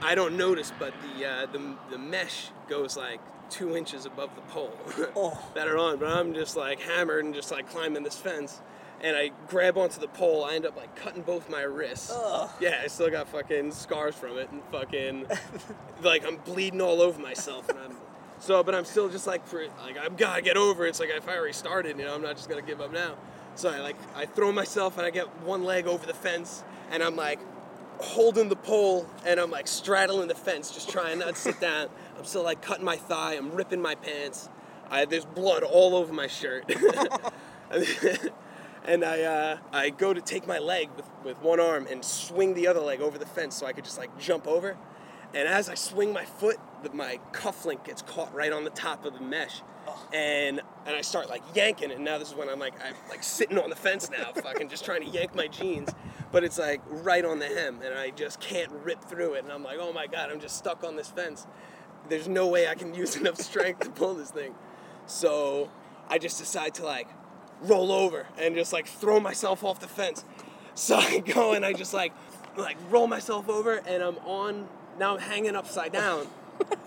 I 0.00 0.14
don't 0.14 0.36
notice, 0.36 0.72
but 0.78 0.94
the 1.02 1.26
uh, 1.26 1.46
the 1.46 1.76
the 1.90 1.98
mesh 1.98 2.48
goes 2.68 2.96
like 2.96 3.20
two 3.50 3.76
inches 3.76 4.06
above 4.06 4.34
the 4.34 4.40
pole 4.42 4.76
oh. 5.16 5.38
that 5.54 5.68
are 5.68 5.76
on. 5.76 5.98
But 5.98 6.08
I'm 6.08 6.34
just 6.34 6.56
like 6.56 6.80
hammered 6.80 7.24
and 7.24 7.34
just 7.34 7.50
like 7.50 7.68
climbing 7.68 8.02
this 8.02 8.16
fence. 8.16 8.60
And 9.02 9.16
I 9.16 9.32
grab 9.48 9.76
onto 9.76 10.00
the 10.00 10.08
pole. 10.08 10.44
I 10.44 10.54
end 10.54 10.64
up 10.64 10.76
like 10.76 10.94
cutting 10.94 11.22
both 11.22 11.50
my 11.50 11.62
wrists. 11.62 12.10
Yeah, 12.60 12.80
I 12.84 12.86
still 12.86 13.10
got 13.10 13.28
fucking 13.28 13.72
scars 13.72 14.14
from 14.14 14.38
it, 14.38 14.50
and 14.52 14.62
fucking 14.70 15.26
like 16.02 16.24
I'm 16.24 16.36
bleeding 16.36 16.80
all 16.80 17.02
over 17.02 17.20
myself. 17.20 17.68
And 17.68 17.78
I'm 17.78 17.96
so, 18.38 18.62
but 18.62 18.74
I'm 18.74 18.84
still 18.84 19.08
just 19.08 19.26
like 19.26 19.46
for 19.46 19.64
like 19.84 19.98
I've 19.98 20.16
got 20.16 20.36
to 20.36 20.42
get 20.42 20.56
over 20.56 20.86
it. 20.86 20.90
It's 20.90 21.00
like 21.00 21.10
if 21.10 21.28
I 21.28 21.36
already 21.36 21.52
started, 21.52 21.98
you 21.98 22.04
know, 22.04 22.14
I'm 22.14 22.22
not 22.22 22.36
just 22.36 22.48
gonna 22.48 22.62
give 22.62 22.80
up 22.80 22.92
now. 22.92 23.16
So 23.56 23.70
I 23.70 23.80
like 23.80 23.96
I 24.14 24.26
throw 24.26 24.52
myself 24.52 24.96
and 24.98 25.06
I 25.06 25.10
get 25.10 25.26
one 25.42 25.64
leg 25.64 25.86
over 25.86 26.06
the 26.06 26.14
fence, 26.14 26.62
and 26.90 27.02
I'm 27.02 27.16
like 27.16 27.40
holding 27.98 28.48
the 28.48 28.56
pole 28.56 29.08
and 29.24 29.38
I'm 29.38 29.50
like 29.50 29.68
straddling 29.68 30.28
the 30.28 30.34
fence, 30.34 30.70
just 30.72 30.90
trying 30.90 31.20
not 31.20 31.34
to 31.34 31.40
sit 31.40 31.60
down. 31.60 31.88
I'm 32.18 32.24
still 32.24 32.42
like 32.42 32.62
cutting 32.62 32.84
my 32.84 32.96
thigh. 32.96 33.34
I'm 33.34 33.52
ripping 33.52 33.80
my 33.80 33.94
pants. 33.94 34.48
I, 34.90 35.04
there's 35.06 35.24
blood 35.24 35.62
all 35.62 35.96
over 35.96 36.12
my 36.12 36.26
shirt. 36.26 36.70
and 38.84 39.04
I 39.04 39.22
uh, 39.22 39.58
I 39.72 39.90
go 39.90 40.12
to 40.12 40.20
take 40.20 40.46
my 40.46 40.58
leg 40.58 40.88
with, 40.96 41.06
with 41.24 41.38
one 41.38 41.60
arm 41.60 41.86
and 41.90 42.04
swing 42.04 42.54
the 42.54 42.66
other 42.66 42.80
leg 42.80 43.00
over 43.00 43.18
the 43.18 43.26
fence 43.26 43.56
so 43.56 43.66
I 43.66 43.72
could 43.72 43.84
just 43.84 43.98
like 43.98 44.16
jump 44.18 44.46
over. 44.46 44.76
And 45.34 45.48
as 45.48 45.68
I 45.68 45.74
swing 45.74 46.12
my 46.12 46.26
foot, 46.26 46.58
the, 46.82 46.90
my 46.90 47.18
cuff 47.32 47.64
link 47.64 47.84
gets 47.84 48.02
caught 48.02 48.34
right 48.34 48.52
on 48.52 48.64
the 48.64 48.70
top 48.70 49.04
of 49.04 49.14
the 49.14 49.20
mesh. 49.20 49.62
And 50.12 50.60
and 50.86 50.96
I 50.96 51.00
start 51.00 51.28
like 51.28 51.42
yanking, 51.54 51.90
and 51.90 52.04
now 52.04 52.18
this 52.18 52.28
is 52.28 52.34
when 52.34 52.48
I'm 52.48 52.58
like 52.58 52.74
I'm 52.84 52.94
like 53.08 53.22
sitting 53.22 53.58
on 53.58 53.70
the 53.70 53.76
fence 53.76 54.10
now, 54.10 54.32
fucking 54.42 54.68
just 54.68 54.84
trying 54.84 55.02
to 55.02 55.08
yank 55.08 55.34
my 55.34 55.48
jeans, 55.48 55.90
but 56.30 56.44
it's 56.44 56.58
like 56.58 56.80
right 56.86 57.24
on 57.24 57.38
the 57.38 57.46
hem, 57.46 57.80
and 57.84 57.94
I 57.94 58.10
just 58.10 58.40
can't 58.40 58.70
rip 58.70 59.02
through 59.02 59.34
it, 59.34 59.44
and 59.44 59.52
I'm 59.52 59.64
like, 59.64 59.78
oh 59.80 59.92
my 59.92 60.06
god, 60.06 60.30
I'm 60.30 60.40
just 60.40 60.56
stuck 60.56 60.84
on 60.84 60.94
this 60.96 61.08
fence. 61.08 61.46
There's 62.08 62.28
no 62.28 62.46
way 62.46 62.68
I 62.68 62.74
can 62.74 62.94
use 62.94 63.16
enough 63.16 63.38
strength 63.38 63.80
to 63.80 63.90
pull 63.90 64.14
this 64.14 64.30
thing, 64.30 64.54
so 65.06 65.68
I 66.08 66.18
just 66.18 66.38
decide 66.38 66.74
to 66.74 66.84
like 66.84 67.08
roll 67.62 67.92
over 67.92 68.26
and 68.38 68.54
just 68.54 68.72
like 68.72 68.86
throw 68.86 69.20
myself 69.20 69.64
off 69.64 69.80
the 69.80 69.88
fence. 69.88 70.24
So 70.74 70.96
I 70.96 71.18
go 71.18 71.52
and 71.52 71.64
I 71.64 71.72
just 71.72 71.94
like 71.94 72.12
like 72.56 72.76
roll 72.90 73.06
myself 73.06 73.48
over, 73.48 73.76
and 73.76 74.02
I'm 74.02 74.18
on 74.18 74.68
now 74.98 75.14
I'm 75.14 75.20
hanging 75.20 75.56
upside 75.56 75.92
down 75.92 76.26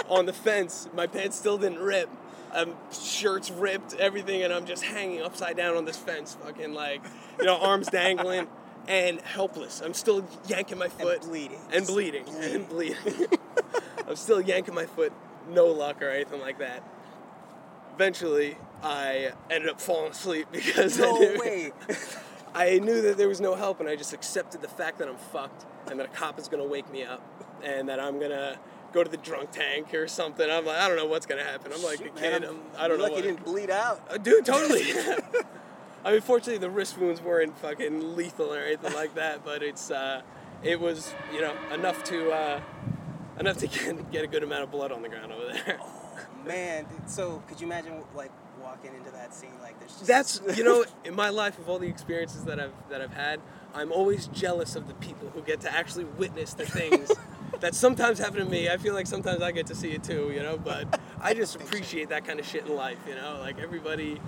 on 0.10 0.26
the 0.26 0.34
fence. 0.34 0.88
My 0.94 1.08
pants 1.08 1.38
still 1.38 1.58
didn't 1.58 1.80
rip. 1.80 2.10
Um, 2.54 2.76
shirt's 2.92 3.52
ripped, 3.52 3.96
everything, 3.96 4.44
and 4.44 4.54
I'm 4.54 4.66
just 4.66 4.84
hanging 4.84 5.22
upside 5.22 5.58
down 5.58 5.76
on 5.76 5.84
this 5.84 5.98
fence, 5.98 6.38
fucking 6.42 6.74
like, 6.74 7.04
you 7.38 7.46
know, 7.46 7.58
arms 7.58 7.88
dangling 7.88 8.48
and 8.88 9.20
helpless. 9.22 9.82
I'm 9.82 9.94
still 9.94 10.26
yanking 10.48 10.78
my 10.78 10.88
foot. 10.88 11.22
And 11.22 11.30
bleeding. 11.30 11.60
And 11.74 11.86
bleeding. 11.86 12.26
And 12.30 12.70
bleeding. 12.70 12.98
I'm 14.08 14.16
still 14.16 14.40
yanking 14.40 14.74
my 14.74 14.86
foot, 14.86 15.12
no 15.50 15.66
luck 15.68 16.02
or 16.02 16.10
anything 16.10 16.40
like 16.40 16.60
that. 16.60 16.82
Eventually, 17.96 18.58
I 18.84 19.32
ended 19.50 19.70
up 19.70 19.80
falling 19.82 20.12
asleep 20.12 20.48
because 20.52 21.00
I 21.00 21.04
No 21.04 21.18
knew, 21.18 21.40
way. 21.40 21.72
I 22.56 22.80
knew 22.80 23.02
that 23.02 23.18
there 23.18 23.28
was 23.28 23.42
no 23.42 23.56
help, 23.56 23.80
and 23.80 23.90
I 23.90 23.96
just 23.96 24.14
accepted 24.14 24.62
the 24.62 24.68
fact 24.70 25.00
that 25.00 25.08
I'm 25.10 25.18
fucked, 25.18 25.66
and 25.90 26.00
that 26.00 26.06
a 26.06 26.10
cop 26.10 26.40
is 26.40 26.48
gonna 26.48 26.66
wake 26.66 26.90
me 26.92 27.04
up, 27.04 27.22
and 27.64 27.90
that 27.90 28.00
I'm 28.00 28.20
gonna 28.20 28.58
go 28.94 29.04
to 29.04 29.10
the 29.10 29.18
drunk 29.18 29.52
tank 29.52 29.94
or 29.94 30.08
something. 30.08 30.50
I'm 30.50 30.66
like, 30.66 30.78
I 30.78 30.88
don't 30.88 30.96
know 30.98 31.06
what's 31.06 31.26
gonna 31.26 31.44
happen. 31.44 31.74
I'm 31.74 31.84
like 31.84 32.00
a 32.00 32.10
kid. 32.10 32.46
I'm, 32.46 32.60
I 32.78 32.88
don't 32.88 32.98
know. 32.98 33.04
Lucky 33.06 33.22
didn't 33.24 33.44
bleed 33.44 33.70
out. 33.70 34.08
uh, 34.10 34.18
dude, 34.18 34.46
totally. 34.46 34.84
I 36.06 36.12
mean, 36.14 36.22
fortunately, 36.22 36.60
the 36.60 36.70
wrist 36.70 36.98
wounds 36.98 37.22
weren't 37.22 37.58
fucking 37.58 38.16
lethal 38.16 38.54
or 38.54 38.60
anything 38.60 38.94
like 38.94 39.16
that, 39.16 39.44
but 39.44 39.62
it's 39.64 39.92
uh, 39.92 40.22
it 40.64 40.80
was 40.80 41.14
you 41.34 41.42
know 41.42 41.54
enough 41.74 42.04
to 42.06 42.32
uh, 42.32 42.62
enough 43.40 43.58
to 43.58 43.68
get, 43.68 44.12
get 44.12 44.24
a 44.24 44.28
good 44.28 44.44
amount 44.44 44.64
of 44.64 44.72
blood 44.72 44.92
on 44.94 45.02
the 45.02 45.10
ground 45.10 45.32
over 45.34 45.52
there. 45.52 45.80
Man, 46.46 46.86
so 47.08 47.44
could 47.48 47.60
you 47.60 47.68
imagine 47.68 48.02
like 48.16 48.32
walking 48.66 48.96
into 48.96 49.12
that 49.12 49.34
scene 49.34 49.54
like 49.62 49.80
there's 49.80 49.92
just 49.92 50.08
That's 50.08 50.42
you 50.58 50.64
know 50.64 50.84
in 51.06 51.16
my 51.16 51.30
life 51.30 51.58
of 51.60 51.70
all 51.70 51.80
the 51.80 51.88
experiences 51.88 52.44
that 52.46 52.60
I've 52.60 52.74
that 52.90 53.02
I've 53.02 53.14
had, 53.14 53.40
I'm 53.74 53.92
always 53.92 54.28
jealous 54.28 54.76
of 54.76 54.88
the 54.88 54.96
people 54.96 55.30
who 55.30 55.42
get 55.42 55.62
to 55.62 55.74
actually 55.74 56.06
witness 56.06 56.54
the 56.54 56.66
things 56.66 57.12
that 57.60 57.76
sometimes 57.76 58.20
happen 58.20 58.40
to 58.40 58.46
me. 58.46 58.70
I 58.70 58.78
feel 58.78 58.94
like 58.94 59.08
sometimes 59.08 59.42
I 59.42 59.52
get 59.52 59.68
to 59.68 59.76
see 59.76 59.92
it 59.92 60.04
too, 60.04 60.32
you 60.34 60.42
know. 60.42 60.58
But 60.58 61.00
I 61.22 61.34
just 61.34 61.56
appreciate 61.56 62.10
that 62.10 62.26
kind 62.26 62.40
of 62.40 62.46
shit 62.46 62.66
in 62.66 62.76
life, 62.76 62.98
you 63.08 63.16
know. 63.16 63.38
Like 63.40 63.60
everybody, 63.60 64.20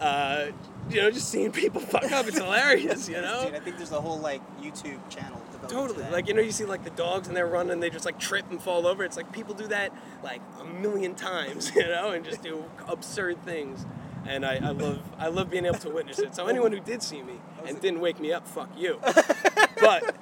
uh, 0.00 0.46
you 0.90 1.00
know, 1.00 1.10
just 1.10 1.28
seeing 1.28 1.52
people 1.52 1.80
fuck 1.94 2.10
up, 2.10 2.26
it's 2.26 2.38
hilarious, 2.38 3.08
you 3.08 3.20
know. 3.20 3.44
Dude, 3.44 3.54
I 3.54 3.60
think 3.60 3.76
there's 3.76 3.92
a 3.92 4.00
whole 4.00 4.18
like 4.18 4.42
YouTube 4.60 5.08
channel 5.08 5.40
Totally. 5.68 6.04
Like 6.10 6.28
you 6.28 6.34
know, 6.34 6.42
you 6.42 6.52
see 6.52 6.64
like 6.64 6.84
the 6.84 6.90
dogs 6.90 7.28
and 7.28 7.36
they're 7.36 7.46
running, 7.46 7.80
they 7.80 7.90
just 7.90 8.04
like 8.04 8.18
trip 8.18 8.50
and 8.50 8.60
fall 8.62 8.86
over. 8.86 9.04
It's 9.04 9.16
like 9.16 9.32
people 9.32 9.54
do 9.54 9.66
that 9.68 9.92
like 10.22 10.40
a 10.60 10.64
million 10.64 11.14
times, 11.14 11.72
you 11.74 11.86
know, 11.86 12.10
and 12.10 12.24
just 12.24 12.42
do 12.42 12.64
absurd 12.88 13.44
things. 13.44 13.86
And 14.26 14.44
I, 14.44 14.56
I 14.56 14.70
love 14.70 15.00
I 15.18 15.28
love 15.28 15.50
being 15.50 15.64
able 15.64 15.78
to 15.78 15.90
witness 15.90 16.18
it. 16.18 16.34
So 16.34 16.46
anyone 16.46 16.72
who 16.72 16.80
did 16.80 17.02
see 17.02 17.22
me 17.22 17.40
and 17.66 17.80
didn't 17.80 18.00
wake 18.00 18.20
me 18.20 18.32
up, 18.32 18.46
fuck 18.46 18.70
you. 18.76 19.00
but 19.80 20.14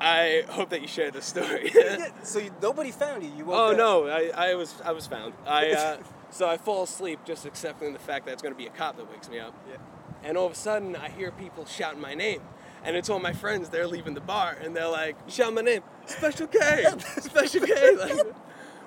I 0.00 0.44
hope 0.50 0.70
that 0.70 0.82
you 0.82 0.88
share 0.88 1.10
the 1.10 1.22
story. 1.22 1.70
Yeah, 1.74 2.08
so 2.22 2.38
you, 2.38 2.50
nobody 2.62 2.90
found 2.90 3.22
you. 3.22 3.30
You 3.36 3.46
woke 3.46 3.58
oh 3.58 3.70
up. 3.70 3.76
no, 3.76 4.08
I, 4.08 4.50
I 4.50 4.54
was 4.54 4.74
I 4.84 4.92
was 4.92 5.06
found. 5.06 5.32
I 5.46 5.72
uh, 5.72 5.96
so 6.30 6.48
I 6.48 6.56
fall 6.56 6.82
asleep 6.82 7.20
just 7.24 7.46
accepting 7.46 7.92
the 7.92 7.98
fact 7.98 8.26
that 8.26 8.32
it's 8.32 8.42
gonna 8.42 8.54
be 8.54 8.66
a 8.66 8.70
cop 8.70 8.96
that 8.96 9.10
wakes 9.10 9.28
me 9.28 9.38
up. 9.38 9.54
Yeah. 9.68 9.76
And 10.22 10.36
all 10.36 10.46
of 10.46 10.52
a 10.52 10.56
sudden 10.56 10.94
I 10.94 11.08
hear 11.08 11.30
people 11.30 11.64
shouting 11.64 12.00
my 12.00 12.14
name. 12.14 12.42
And 12.84 12.96
it's 12.96 13.10
all 13.10 13.18
my 13.18 13.32
friends, 13.32 13.68
they're 13.68 13.86
leaving 13.86 14.14
the 14.14 14.20
bar 14.20 14.56
and 14.62 14.74
they're 14.74 14.88
like, 14.88 15.16
shout 15.28 15.52
my 15.52 15.62
name, 15.62 15.82
Special 16.06 16.46
K, 16.46 16.84
Special 17.20 17.66
K, 17.66 17.96
like 17.96 18.26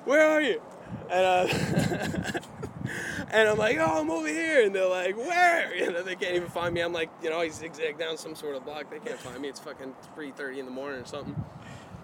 where 0.05 0.25
are 0.25 0.41
you? 0.41 0.61
And 1.09 1.25
uh, 1.25 2.39
and 3.31 3.49
I'm 3.49 3.57
like, 3.57 3.77
oh, 3.77 4.01
I'm 4.01 4.09
over 4.09 4.27
here. 4.27 4.65
And 4.65 4.75
they're 4.75 4.87
like, 4.87 5.17
where? 5.17 5.75
You 5.81 5.91
know, 5.91 6.03
they 6.03 6.15
can't 6.15 6.35
even 6.35 6.49
find 6.49 6.73
me. 6.73 6.81
I'm 6.81 6.93
like, 6.93 7.09
you 7.23 7.29
know, 7.29 7.39
I 7.39 7.49
zigzag 7.49 7.97
down 7.97 8.17
some 8.17 8.35
sort 8.35 8.55
of 8.55 8.65
block. 8.65 8.89
They 8.91 8.99
can't 8.99 9.19
find 9.19 9.41
me. 9.41 9.49
It's 9.49 9.59
fucking 9.59 9.95
3.30 10.15 10.59
in 10.59 10.65
the 10.65 10.71
morning 10.71 11.01
or 11.01 11.05
something. 11.05 11.35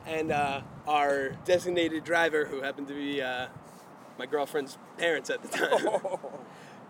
And 0.08 0.32
uh, 0.32 0.62
our 0.88 1.32
designated 1.46 2.04
driver, 2.04 2.46
who 2.46 2.62
happened 2.62 2.88
to 2.88 2.94
be 2.94 3.22
uh, 3.22 3.48
my 4.18 4.26
girlfriend's 4.26 4.78
parents 4.98 5.30
at 5.30 5.44
the 5.44 5.50
time, 5.50 6.18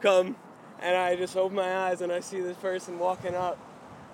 come. 0.01 0.35
And 0.79 0.95
I 0.95 1.15
just 1.15 1.35
open 1.35 1.55
my 1.55 1.87
eyes 1.87 2.01
and 2.01 2.11
I 2.11 2.19
see 2.19 2.39
this 2.39 2.57
person 2.57 2.99
walking 2.99 3.35
up 3.35 3.57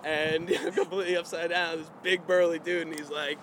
and 0.03 0.47
completely 0.75 1.17
upside 1.17 1.49
down, 1.49 1.79
this 1.79 1.91
big 2.01 2.25
burly 2.27 2.59
dude. 2.59 2.87
And 2.87 2.97
he's 2.97 3.09
like, 3.09 3.37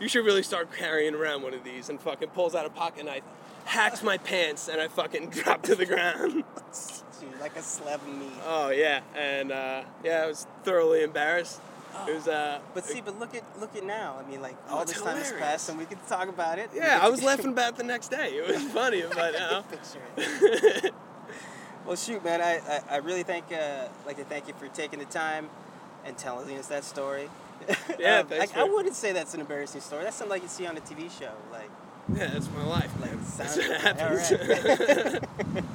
you 0.00 0.08
should 0.08 0.24
really 0.24 0.42
start 0.42 0.72
carrying 0.72 1.14
around 1.14 1.42
one 1.42 1.54
of 1.54 1.64
these. 1.64 1.88
And 1.88 2.00
fucking 2.00 2.28
pulls 2.30 2.54
out 2.54 2.66
a 2.66 2.70
pocket 2.70 3.04
knife, 3.04 3.22
hacks 3.64 4.02
my 4.02 4.18
pants, 4.18 4.68
and 4.68 4.80
I 4.80 4.88
fucking 4.88 5.30
drop 5.30 5.62
to 5.64 5.74
the 5.74 5.86
ground. 5.86 6.44
Dude, 7.20 7.40
like 7.40 7.56
a 7.56 7.62
slab 7.62 8.00
of 8.00 8.08
meat. 8.08 8.32
Oh 8.44 8.70
yeah, 8.70 9.00
and 9.16 9.52
uh, 9.52 9.84
yeah, 10.02 10.22
I 10.24 10.26
was 10.26 10.46
thoroughly 10.64 11.02
embarrassed. 11.02 11.60
It 12.08 12.14
was 12.14 12.26
uh, 12.26 12.58
But 12.74 12.84
see, 12.84 13.00
but 13.00 13.20
look 13.20 13.36
at 13.36 13.44
look 13.60 13.76
at 13.76 13.84
now. 13.84 14.20
I 14.20 14.28
mean, 14.28 14.42
like 14.42 14.56
Oh, 14.68 14.78
all 14.78 14.84
this 14.84 15.00
time 15.00 15.16
has 15.16 15.30
passed, 15.32 15.68
and 15.68 15.78
we 15.78 15.84
can 15.84 15.98
talk 16.08 16.28
about 16.28 16.58
it. 16.58 16.70
Yeah, 16.74 16.98
I 17.00 17.08
was 17.08 17.22
laughing 17.22 17.52
about 17.52 17.74
it 17.74 17.76
the 17.76 17.84
next 17.84 18.08
day. 18.08 18.30
It 18.30 18.48
was 18.48 18.62
funny, 18.72 19.04
but 19.14 19.36
uh, 19.36 19.62
Picture 19.62 20.00
it. 20.16 20.94
Well, 21.86 21.96
shoot, 21.96 22.24
man, 22.24 22.40
I, 22.40 22.54
I, 22.66 22.80
I 22.92 22.96
really 22.96 23.22
thank 23.22 23.52
uh, 23.52 23.88
like 24.06 24.16
to 24.16 24.24
thank 24.24 24.48
you 24.48 24.54
for 24.54 24.68
taking 24.68 24.98
the 24.98 25.04
time 25.04 25.48
and 26.04 26.16
telling 26.16 26.56
us 26.58 26.66
that 26.68 26.84
story. 26.84 27.28
Yeah, 27.98 28.18
Um, 28.20 28.26
thanks 28.26 28.52
I, 28.54 28.60
I 28.60 28.64
wouldn't 28.64 28.94
say 28.94 29.12
that's 29.12 29.32
an 29.32 29.40
embarrassing 29.40 29.80
story. 29.80 30.04
That's 30.04 30.16
something 30.16 30.30
like 30.30 30.42
you 30.42 30.48
see 30.48 30.66
on 30.66 30.76
a 30.76 30.80
TV 30.80 31.08
show. 31.18 31.32
Like, 31.50 31.70
yeah, 32.14 32.26
that's 32.26 32.50
my 32.50 32.64
life. 32.64 32.90
like 33.00 33.12
That's 33.38 33.56
what 33.56 33.80
happens. 33.80 34.32
all 34.32 35.20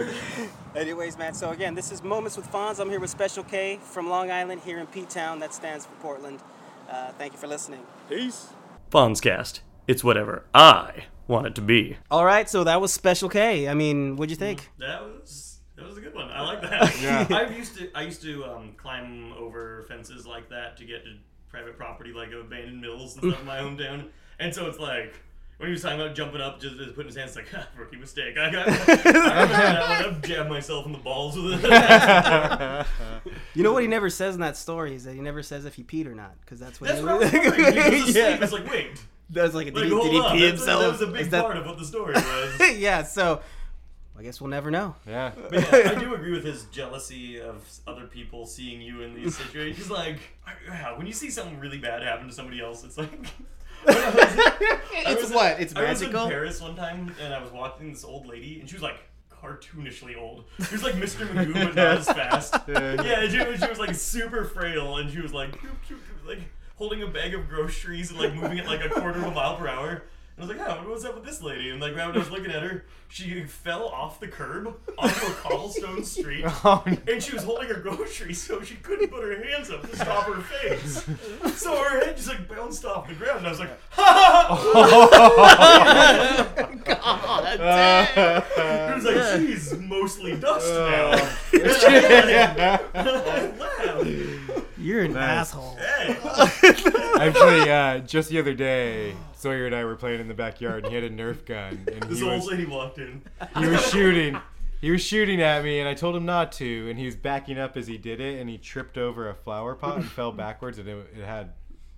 right. 0.06 0.50
Anyways, 0.76 1.18
man. 1.18 1.34
So 1.34 1.50
again, 1.50 1.74
this 1.74 1.92
is 1.92 2.04
Moments 2.04 2.38
with 2.38 2.46
Fonz. 2.52 2.80
I'm 2.80 2.90
here 2.90 3.00
with 3.00 3.10
Special 3.10 3.44
K 3.44 3.80
from 3.82 4.08
Long 4.10 4.30
Island, 4.30 4.62
here 4.64 4.78
in 4.78 4.86
P 4.88 5.04
Town. 5.06 5.40
That 5.40 5.54
stands 5.54 5.86
for 5.86 5.94
Portland. 5.96 6.40
Uh, 6.90 7.12
thank 7.18 7.34
you 7.34 7.40
for 7.40 7.48
listening. 7.48 7.80
Peace. 8.08 8.50
Fonzcast. 8.92 9.62
It's 9.88 10.04
whatever 10.04 10.44
I 10.54 11.06
want 11.28 11.48
it 11.48 11.56
to 11.56 11.62
be. 11.62 11.98
All 12.12 12.26
right, 12.26 12.48
so 12.50 12.64
that 12.66 12.80
was 12.82 12.94
Special 12.94 13.30
K. 13.30 13.68
I 13.68 13.74
mean, 13.74 14.16
what'd 14.16 14.30
you 14.30 14.36
think? 14.38 14.70
That 14.80 15.02
was 15.02 15.60
that 15.76 15.86
was 15.88 15.98
a 15.98 16.02
good 16.02 16.14
one. 16.14 16.28
one. 16.28 16.29
I 16.40 16.46
like 16.46 16.62
that. 16.62 17.00
Yeah. 17.02 17.28
I 17.38 17.50
used 17.56 17.78
to 17.78 17.90
I 17.96 18.04
used 18.04 18.22
to 18.24 18.46
um, 18.46 18.74
climb 18.78 19.34
over 19.34 19.84
fences 19.88 20.26
like 20.28 20.50
that 20.50 20.78
to 20.78 20.86
get 20.86 21.04
to 21.06 21.14
private 21.50 21.78
property, 21.78 22.12
like 22.14 22.30
abandoned 22.32 22.80
mills 22.82 23.16
and 23.18 23.24
stuff 23.32 23.40
in 23.42 23.46
my 23.46 23.58
hometown. 23.62 24.08
And 24.40 24.54
so 24.54 24.68
it's 24.68 24.80
like 24.80 25.16
when 25.58 25.68
he 25.68 25.72
was 25.74 25.82
talking 25.82 26.00
about 26.00 26.16
jumping 26.16 26.40
up, 26.40 26.62
just, 26.62 26.78
just 26.78 26.96
putting 26.96 27.08
his 27.08 27.18
hands 27.18 27.36
like 27.36 27.48
ah, 27.56 27.68
rookie 27.78 27.98
mistake. 27.98 28.38
I 28.38 28.50
got. 28.52 28.68
I 28.70 28.72
remember 28.72 29.12
that 29.14 29.82
one. 30.06 30.14
I've 30.16 30.22
jabbed 30.22 30.50
myself 30.50 30.86
in 30.86 30.94
the 30.94 30.98
balls 31.00 31.38
with 31.38 31.60
it. 31.64 32.86
You 33.56 33.64
know 33.64 33.74
what 33.74 33.82
he 33.82 33.88
never 33.88 34.10
says 34.10 34.36
in 34.36 34.42
that 34.42 34.56
story 34.58 34.96
is 34.96 35.04
that 35.04 35.14
he 35.16 35.22
never 35.22 35.44
says 35.44 35.66
if 35.66 35.76
he 35.76 35.84
peed 35.84 36.06
or 36.06 36.16
not, 36.16 36.40
because 36.42 36.60
that's 36.60 36.80
what 36.80 36.88
That's 36.90 37.00
he 37.00 37.06
what 37.06 37.16
I 37.16 37.18
was. 37.18 37.32
He 37.32 37.40
goes 38.06 38.16
yeah. 38.16 38.42
It's 38.42 38.54
like 38.54 38.70
wait. 38.70 39.02
That's 39.32 39.54
like, 39.54 39.66
did 39.68 39.76
Like, 39.76 39.84
he, 39.84 39.90
did 39.90 40.02
he 40.04 40.10
pee 40.10 40.18
That's- 40.22 40.42
himself? 40.52 40.82
That 40.82 40.92
was 40.92 41.02
a 41.02 41.14
Is 41.16 41.22
big 41.24 41.30
that- 41.32 41.44
part 41.44 41.58
of 41.58 41.66
what 41.68 41.78
the 41.78 41.86
story 41.86 42.14
was. 42.14 42.78
yeah, 42.78 43.04
so 43.04 43.42
I 44.20 44.24
guess 44.24 44.42
we'll 44.42 44.50
never 44.50 44.70
know. 44.70 44.96
yeah. 45.08 45.32
But 45.50 45.54
yeah, 45.72 45.92
I 45.92 45.96
do 45.96 46.14
agree 46.14 46.32
with 46.34 46.44
his 46.44 46.66
jealousy 46.66 47.40
of 47.40 47.64
other 47.88 48.06
people 48.06 48.46
seeing 48.46 48.82
you 48.82 49.02
in 49.02 49.16
these 49.16 49.38
situations. 49.38 49.78
He's 49.78 49.90
like, 49.90 50.20
yeah, 50.68 50.98
when 50.98 51.08
you 51.08 51.14
see 51.14 51.30
something 51.30 51.58
really 51.58 51.78
bad 51.78 52.04
happen 52.04 52.28
to 52.28 52.34
somebody 52.34 52.60
else, 52.62 52.84
it's 52.84 52.98
like. 52.98 53.10
I 53.88 55.04
It's 55.08 55.22
was- 55.24 55.32
what? 55.32 55.60
It's 55.62 55.74
I 55.76 55.90
was 55.90 56.02
in? 56.02 56.12
Paris 56.12 56.62
one 56.62 56.76
time, 56.76 57.16
and 57.22 57.34
I 57.34 57.42
was 57.42 57.52
watching 57.52 57.92
this 57.94 58.04
old 58.04 58.26
lady, 58.28 58.60
and 58.60 58.70
she 58.70 58.76
was 58.76 58.84
like 58.84 59.00
cartoonishly 59.32 60.18
old. 60.18 60.44
She 60.68 60.74
was 60.76 60.84
like 60.84 60.96
Mr. 60.96 61.26
Magoo, 61.28 61.54
but 61.54 61.76
not 61.76 61.98
as 62.00 62.06
fast. 62.08 62.56
Yeah, 62.68 63.22
and 63.22 63.32
she, 63.32 63.38
was- 63.42 63.60
she 63.62 63.68
was 63.70 63.80
like 63.80 63.96
super 63.96 64.44
frail, 64.44 64.98
and 64.98 65.10
she 65.10 65.22
was 65.22 65.34
like, 65.34 65.52
"Choop, 65.62 65.78
choop," 65.88 66.28
like 66.28 66.40
holding 66.76 67.02
a 67.04 67.08
bag 67.08 67.34
of 67.34 67.48
groceries 67.48 68.12
and 68.12 68.20
like 68.20 68.34
moving 68.34 68.60
at 68.60 68.66
like 68.68 68.84
a 68.84 68.90
quarter 68.90 69.20
of 69.20 69.24
a 69.24 69.32
mile 69.32 69.56
per 69.56 69.68
hour. 69.70 70.04
And 70.40 70.50
I 70.50 70.54
was 70.54 70.58
like, 70.58 70.70
oh, 70.70 70.90
what's 70.90 71.04
up 71.04 71.16
with 71.16 71.26
this 71.26 71.42
lady? 71.42 71.70
And 71.70 71.82
like 71.82 71.94
when 71.94 72.02
I 72.02 72.08
was 72.08 72.32
looking 72.32 72.50
at 72.50 72.64
her, 72.64 72.86
she 73.10 73.44
fell 73.44 73.90
off 73.90 74.22
the 74.22 74.28
curb 74.30 74.74
onto 74.98 75.26
a 75.26 75.32
cobblestone 75.32 76.06
street. 76.06 76.46
Oh, 76.64 76.82
no. 76.86 76.98
And 77.12 77.22
she 77.22 77.34
was 77.34 77.44
holding 77.44 77.68
her 77.68 77.82
groceries, 77.82 78.42
so 78.42 78.62
she 78.62 78.76
couldn't 78.76 79.10
put 79.10 79.22
her 79.22 79.44
hands 79.44 79.70
up 79.70 79.82
to 79.90 79.98
stop 79.98 80.24
her 80.28 80.42
face. 80.42 81.04
So 81.60 81.76
her 81.84 82.06
head 82.06 82.16
just 82.16 82.30
like 82.30 82.48
bounced 82.48 82.86
off 82.86 83.10
the 83.10 83.16
ground. 83.16 83.40
And 83.40 83.48
I 83.48 83.50
was 83.50 83.60
like, 83.60 83.78
ha 83.90 84.48
ha! 84.58 84.96
It 88.92 88.96
was 88.96 89.04
like, 89.04 89.42
she's 89.42 89.74
mostly 89.78 90.38
dust 90.38 90.72
now. 90.74 91.18
I 92.94 93.52
laughed. 93.60 94.06
You're 94.80 95.04
an 95.04 95.14
Nice. 95.14 95.54
asshole. 95.54 95.78
Hey. 95.78 96.18
Actually, 97.20 97.70
uh, 97.70 98.00
just 98.00 98.30
the 98.30 98.40
other 98.40 98.54
day, 98.54 99.16
Sawyer 99.36 99.66
and 99.66 99.76
I 99.76 99.84
were 99.86 99.96
playing 99.96 100.22
in 100.22 100.28
the 100.28 100.34
backyard, 100.34 100.84
and 100.86 100.88
he 100.94 100.96
had 100.96 101.04
a 101.04 101.10
Nerf 101.10 101.46
gun, 101.46 101.86
and 101.92 102.04
This 102.04 102.20
he 102.20 102.24
old 102.26 102.36
was, 102.42 102.48
lady 102.48 102.66
walked 102.66 102.98
in. 102.98 103.22
he 103.58 103.68
was 103.68 103.86
shooting. 103.90 104.40
He 104.82 104.92
was 104.92 105.02
shooting 105.04 105.42
at 105.42 105.64
me, 105.64 105.80
and 105.80 105.90
I 105.90 105.94
told 105.94 106.16
him 106.16 106.26
not 106.26 106.54
to, 106.54 106.90
and 106.90 106.98
he 106.98 107.06
was 107.06 107.16
backing 107.18 107.60
up 107.60 107.76
as 107.76 107.88
he 107.88 107.98
did 107.98 108.22
it, 108.22 108.40
and 108.40 108.50
he 108.50 108.58
tripped 108.58 108.98
over 108.98 109.30
a 109.30 109.34
flower 109.34 109.76
pot 109.76 109.98
and 109.98 110.06
fell 110.10 110.32
backwards, 110.32 110.80
and 110.80 110.88
it, 110.88 111.14
it 111.18 111.26
had 111.26 111.52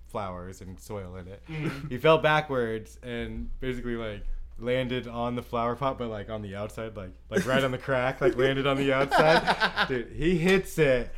flowers 0.08 0.60
and 0.60 0.78
soil 0.80 1.14
in 1.16 1.28
it. 1.28 1.42
He 1.88 1.96
fell 1.98 2.18
backwards 2.18 2.98
and 3.02 3.48
basically 3.60 3.94
like 3.96 4.24
landed 4.58 5.06
on 5.08 5.36
the 5.36 5.42
flower 5.42 5.74
pot, 5.76 5.96
but 5.98 6.08
like 6.08 6.28
on 6.28 6.42
the 6.42 6.56
outside, 6.56 6.96
like 6.96 7.12
like 7.30 7.46
right 7.46 7.62
on 7.62 7.70
the 7.70 7.78
crack, 7.78 8.20
like 8.20 8.36
landed 8.36 8.66
on 8.66 8.76
the 8.76 8.92
outside. 8.92 9.86
Dude, 9.88 10.10
he 10.12 10.36
hits 10.36 10.76
it, 10.78 11.14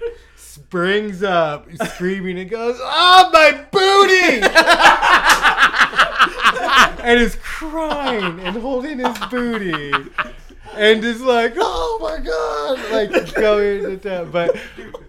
springs 0.54 1.22
up, 1.22 1.66
screaming, 1.88 2.38
and 2.38 2.48
goes, 2.48 2.78
"Oh 2.80 3.30
my 3.32 3.64
booty!" 3.72 4.40
and 7.04 7.20
is 7.20 7.36
crying 7.42 8.40
and 8.40 8.56
holding 8.56 8.98
his 8.98 9.18
booty. 9.30 9.92
And 10.76 11.04
is 11.04 11.20
like, 11.20 11.54
oh 11.56 11.98
my 12.02 12.18
god, 12.18 12.90
like 12.90 13.34
going 13.34 13.82
to 13.84 13.96
town. 13.96 14.32
But 14.32 14.56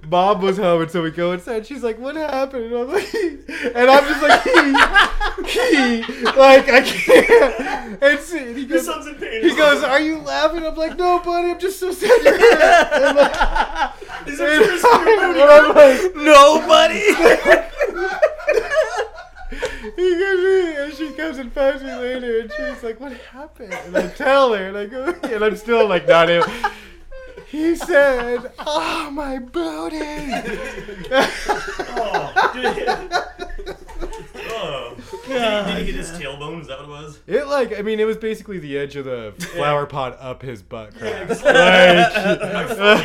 Bob 0.08 0.44
was 0.44 0.58
home, 0.58 0.84
and 0.84 0.92
so 0.92 1.02
we 1.02 1.10
go 1.10 1.32
inside. 1.32 1.66
She's 1.66 1.82
like, 1.82 1.98
what 1.98 2.16
happened? 2.16 2.66
And 2.66 2.76
I'm 2.76 2.88
like, 2.88 3.12
and 3.16 3.90
I'm 3.90 4.04
just 4.04 4.22
like, 4.22 4.44
he, 4.44 6.02
he, 6.04 6.24
like 6.38 6.70
I 6.70 6.82
can't. 6.86 8.04
And, 8.04 8.20
so- 8.20 8.38
and 8.38 8.56
he 8.58 8.66
goes, 8.68 8.86
he 8.88 9.56
goes, 9.56 9.84
are 9.84 10.00
you 10.00 10.20
laughing? 10.20 10.64
I'm 10.68 10.76
like, 10.76 10.98
no, 10.98 11.18
buddy, 11.20 11.50
I'm 11.50 11.60
just 11.60 11.80
so 11.80 11.92
sad 11.92 12.24
you're 12.24 12.38
hurt. 12.38 13.94
Is 14.28 14.40
and 14.40 14.40
there 14.40 14.60
tears 14.60 14.82
booty? 14.82 15.42
I'm 15.42 15.76
like, 15.76 16.16
Nobody. 16.16 17.00
he 19.96 20.16
gives 20.18 20.42
me, 20.42 20.76
and 20.76 20.94
she 20.94 21.12
comes 21.14 21.38
and 21.38 21.52
finds 21.54 21.84
me 21.84 21.94
later, 21.94 22.40
and 22.40 22.52
she's 22.52 22.84
like, 22.84 23.00
"What 23.00 23.14
happened?" 23.14 23.74
And 23.74 23.96
I 23.98 24.08
tell 24.08 24.54
her, 24.54 24.68
and 24.68 24.78
I 24.78 24.86
go, 24.88 25.06
and 25.24 25.44
I'm 25.44 25.56
still 25.56 25.88
like 25.88 26.08
not 26.08 26.30
able. 26.30 26.48
He 27.50 27.76
said, 27.76 28.52
"Oh 28.60 29.10
my 29.12 29.38
booty." 29.40 29.98
Oh, 31.98 32.52
did 32.54 32.76
he, 32.76 32.84
oh. 34.50 34.96
Did, 35.28 35.32
he, 35.32 35.34
did 35.74 35.78
he 35.78 35.84
hit 35.92 35.96
his 35.96 36.12
tailbone? 36.12 36.62
Is 36.62 36.68
that 36.68 36.80
what 36.80 36.86
it 36.88 36.90
was? 36.90 37.20
It 37.28 37.48
like, 37.48 37.78
I 37.78 37.82
mean, 37.82 38.00
it 38.00 38.06
was 38.06 38.18
basically 38.18 38.60
the 38.60 38.78
edge 38.78 38.96
of 38.96 39.06
the 39.06 39.34
flower 39.54 39.86
pot 39.86 40.18
up 40.20 40.42
his 40.42 40.62
butt 40.62 40.96
crack. 40.98 41.30
it's 41.30 41.44
like, 41.44 41.56
I've 41.56 42.12
followed 42.12 42.50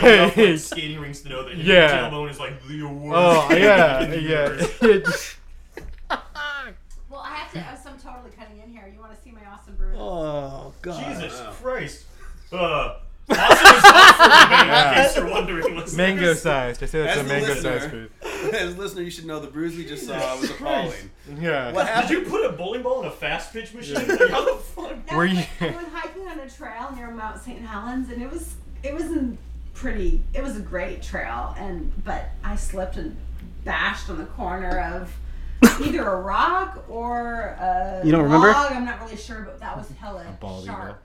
enough 0.05 0.37
like, 0.37 0.37
like- 0.37 0.59
skating 0.59 1.01
rinks 1.01 1.21
to 1.21 1.29
know 1.29 1.45
that 1.49 1.57
Yeah. 1.57 2.01
your 2.03 2.11
tailbone 2.11 2.31
is 2.31 2.39
like 2.39 2.67
the 2.67 2.83
worst. 2.85 3.17
oh 3.51 3.55
yeah, 3.57 4.05
the 4.07 4.21
yeah. 4.21 4.67
It- 4.89 5.37
Well, 7.09 7.21
I 7.25 7.35
have 7.37 7.53
to. 7.53 7.89
I'm 7.91 7.99
totally 7.99 8.31
cutting 8.37 8.59
in 8.65 8.71
here. 8.71 8.91
You 8.93 9.01
want 9.01 9.15
to 9.15 9.21
see 9.21 9.31
my 9.33 9.41
awesome 9.53 9.75
bruise? 9.77 9.97
Oh 9.99 10.73
god. 10.83 11.13
Jesus 11.15 11.41
Christ. 11.61 12.05
Uh, 12.53 12.99
awesome 13.39 13.77
is 13.77 13.83
not 13.83 14.17
for 14.17 14.23
debate, 14.25 14.87
in 14.99 15.05
case 15.05 15.17
you're 15.17 15.29
wondering. 15.31 15.75
listeners. 15.77 15.97
mango 15.97 16.35
sized. 16.35 16.83
I 16.83 16.87
say 16.87 17.03
that's 17.03 17.17
As 17.17 17.21
a 17.21 17.23
the 17.23 17.29
mango 17.29 17.47
listener- 17.55 17.79
sized 17.81 17.91
food. 17.91 18.11
As 18.55 18.75
a 18.75 18.79
listener, 18.79 19.03
you 19.03 19.11
should 19.11 19.27
know 19.27 19.39
the 19.41 19.47
bruise 19.49 19.77
we 19.77 19.85
just 19.85 20.07
saw 20.07 20.39
was 20.41 20.51
appalling. 20.51 21.11
Yeah. 21.39 21.73
What 21.73 21.87
Did 21.87 21.93
happened? 21.95 22.11
you 22.11 22.23
put 22.31 22.45
a 22.47 22.53
bowling 22.53 22.83
ball 22.83 23.03
in 23.03 23.09
a 23.09 23.11
fast 23.11 23.53
pitch 23.53 23.75
machine? 23.75 23.95
Like, 23.97 24.31
how 24.31 24.45
the 24.45 24.61
fuck? 24.61 24.97
No, 25.11 25.17
Were 25.17 25.27
you- 25.27 25.45
I 25.61 25.67
was 25.67 25.87
hiking 25.93 26.27
on 26.29 26.41
a 26.41 26.49
trail 26.49 26.91
near 26.97 27.11
Mount 27.11 27.41
St. 27.43 27.61
Helens, 27.61 28.11
and 28.11 28.23
it 28.23 28.31
was 28.31 28.55
it 28.83 28.95
was 28.95 29.05
a 29.05 29.33
pretty. 29.75 30.23
It 30.35 30.43
was 30.43 30.57
a 30.57 30.61
great 30.61 31.03
trail, 31.03 31.55
and 31.59 31.93
but 32.05 32.31
I 32.43 32.57
slipped 32.57 32.97
and 32.97 33.17
bashed 33.65 34.09
on 34.09 34.19
the 34.19 34.25
corner 34.25 34.79
of 34.95 35.15
either 35.83 36.03
a 36.07 36.21
rock 36.21 36.85
or 36.89 37.57
a 37.61 38.01
You 38.05 38.11
don't 38.13 38.23
remember? 38.23 38.49
log. 38.53 38.73
I'm 38.73 38.85
not 38.87 39.01
really 39.03 39.17
sure, 39.19 39.43
but 39.43 39.61
that 39.61 39.77
was 39.77 39.91
hella 40.01 40.25
bald 40.41 40.65
sharp, 40.65 41.03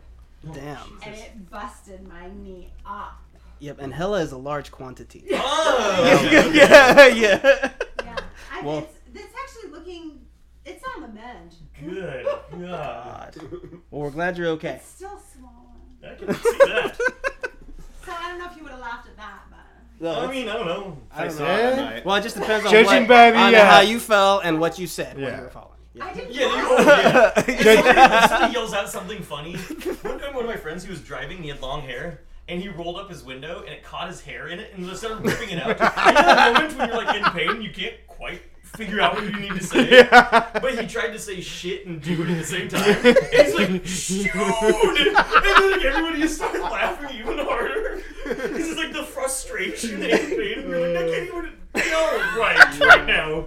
Damn. 0.54 1.00
and 1.04 1.16
it 1.16 1.50
busted 1.50 2.08
my 2.08 2.30
knee 2.30 2.70
up. 2.86 3.20
Yep, 3.60 3.80
and 3.80 3.94
hella 3.94 4.20
is 4.22 4.32
a 4.32 4.38
large 4.38 4.72
quantity. 4.72 5.24
Oh, 5.32 6.30
yeah, 6.54 7.08
yeah. 7.08 7.72
Yeah, 8.04 8.18
I, 8.52 8.62
Well- 8.64 8.80
it's, 8.80 8.94
it's 9.14 9.34
actually 9.42 9.72
looking. 9.72 10.20
It's 10.66 10.84
on 10.96 11.02
the 11.04 11.08
mend. 11.10 11.56
Good. 11.80 12.26
God. 12.52 12.62
God. 12.62 13.36
Well, 13.92 14.02
we're 14.02 14.10
glad 14.12 14.38
you're 14.38 14.48
okay. 14.50 14.76
It's 14.76 14.88
still 14.88 15.20
swollen. 15.20 15.54
I 16.04 16.16
can 16.16 16.34
see 16.34 16.58
that. 16.66 16.98
So 18.06 18.12
I 18.12 18.30
don't 18.30 18.40
know 18.40 18.50
if 18.50 18.58
you 18.58 18.64
would 18.64 18.72
have 18.72 18.82
laughed 18.82 19.08
at 19.08 19.18
that, 19.18 19.44
but. 19.50 20.18
I 20.18 20.30
mean, 20.32 20.50
I 20.50 20.54
don't 20.54 20.66
know. 20.68 20.98
I 21.12 21.24
don't 21.24 21.32
saw 21.34 21.44
know. 21.46 21.54
it 21.56 21.62
that 21.62 21.76
night. 21.78 22.06
Well, 22.06 22.16
it 22.16 22.22
just 22.22 22.36
depends 22.36 22.66
on 22.66 22.72
Judging 22.72 23.02
what, 23.04 23.08
by 23.08 23.32
the, 23.32 23.38
on 23.38 23.56
uh, 23.56 23.66
how 23.66 23.82
you 23.82 24.00
fell 24.00 24.40
and 24.40 24.60
what 24.60 24.78
you 24.78 24.88
said 24.88 25.16
when 25.18 25.36
you 25.36 25.42
were 25.42 25.50
falling. 25.50 25.75
I 26.02 26.14
didn't. 26.14 26.34
Yeah, 26.34 26.50
fall. 26.50 26.58
you, 26.58 26.68
oh, 26.70 26.86
yeah. 26.86 27.32
If 27.38 28.30
somebody, 28.30 28.54
yells 28.54 28.74
out 28.74 28.90
something 28.90 29.22
funny. 29.22 29.56
One 29.56 30.20
time, 30.20 30.34
one 30.34 30.44
of 30.44 30.50
my 30.50 30.58
friends, 30.58 30.84
he 30.84 30.90
was 30.90 31.02
driving, 31.02 31.42
he 31.42 31.50
had 31.50 31.62
long 31.62 31.82
hair, 31.82 32.22
and 32.48 32.62
he 32.62 32.70
rolled 32.70 32.98
up 32.98 33.10
his 33.10 33.24
window, 33.24 33.60
and 33.60 33.70
it 33.70 33.84
caught 33.84 34.08
his 34.08 34.22
hair 34.22 34.48
in 34.48 34.60
it, 34.60 34.74
and 34.74 34.88
it 34.88 34.98
started 34.98 35.26
ripping 35.26 35.50
it 35.50 35.60
out. 35.60 35.80
You 36.06 36.14
know 36.14 36.22
that 36.22 36.54
moment 36.54 36.78
when 36.78 36.90
you're 36.90 36.98
like 36.98 37.16
in 37.16 37.24
pain, 37.32 37.62
you 37.62 37.72
can't 37.72 37.96
quite 38.08 38.42
figure 38.64 39.00
out 39.00 39.16
what 39.16 39.24
you 39.24 39.40
need 39.40 39.54
to 39.54 39.64
say. 39.64 40.08
But 40.12 40.80
he 40.80 40.88
tried 40.88 41.12
to 41.12 41.20
say 41.20 41.42
shit 41.42 41.86
and 41.86 42.02
dude 42.02 42.30
at 42.30 42.38
the 42.38 42.44
same 42.44 42.68
time. 42.68 42.84
And 42.84 43.18
he's 43.32 43.56
like, 43.56 43.86
shoot! 43.86 44.36
And 44.36 45.16
then 45.16 45.72
like, 45.72 45.86
everybody 45.86 46.20
just 46.20 46.38
started 46.38 46.62
laughing 46.62 47.18
even 47.18 47.38
harder. 47.40 48.02
This 48.26 48.68
is 48.68 48.78
like 48.78 48.92
the 48.94 49.04
frustration 49.04 50.02
and 50.02 50.02
pain. 50.02 50.60
And 50.60 50.70
you're 50.70 50.80
like, 50.80 50.98
I 50.98 51.10
can't 51.10 51.28
even 51.28 51.52
yell 51.76 52.40
right 52.40 52.80
right 52.80 53.06
now. 53.06 53.46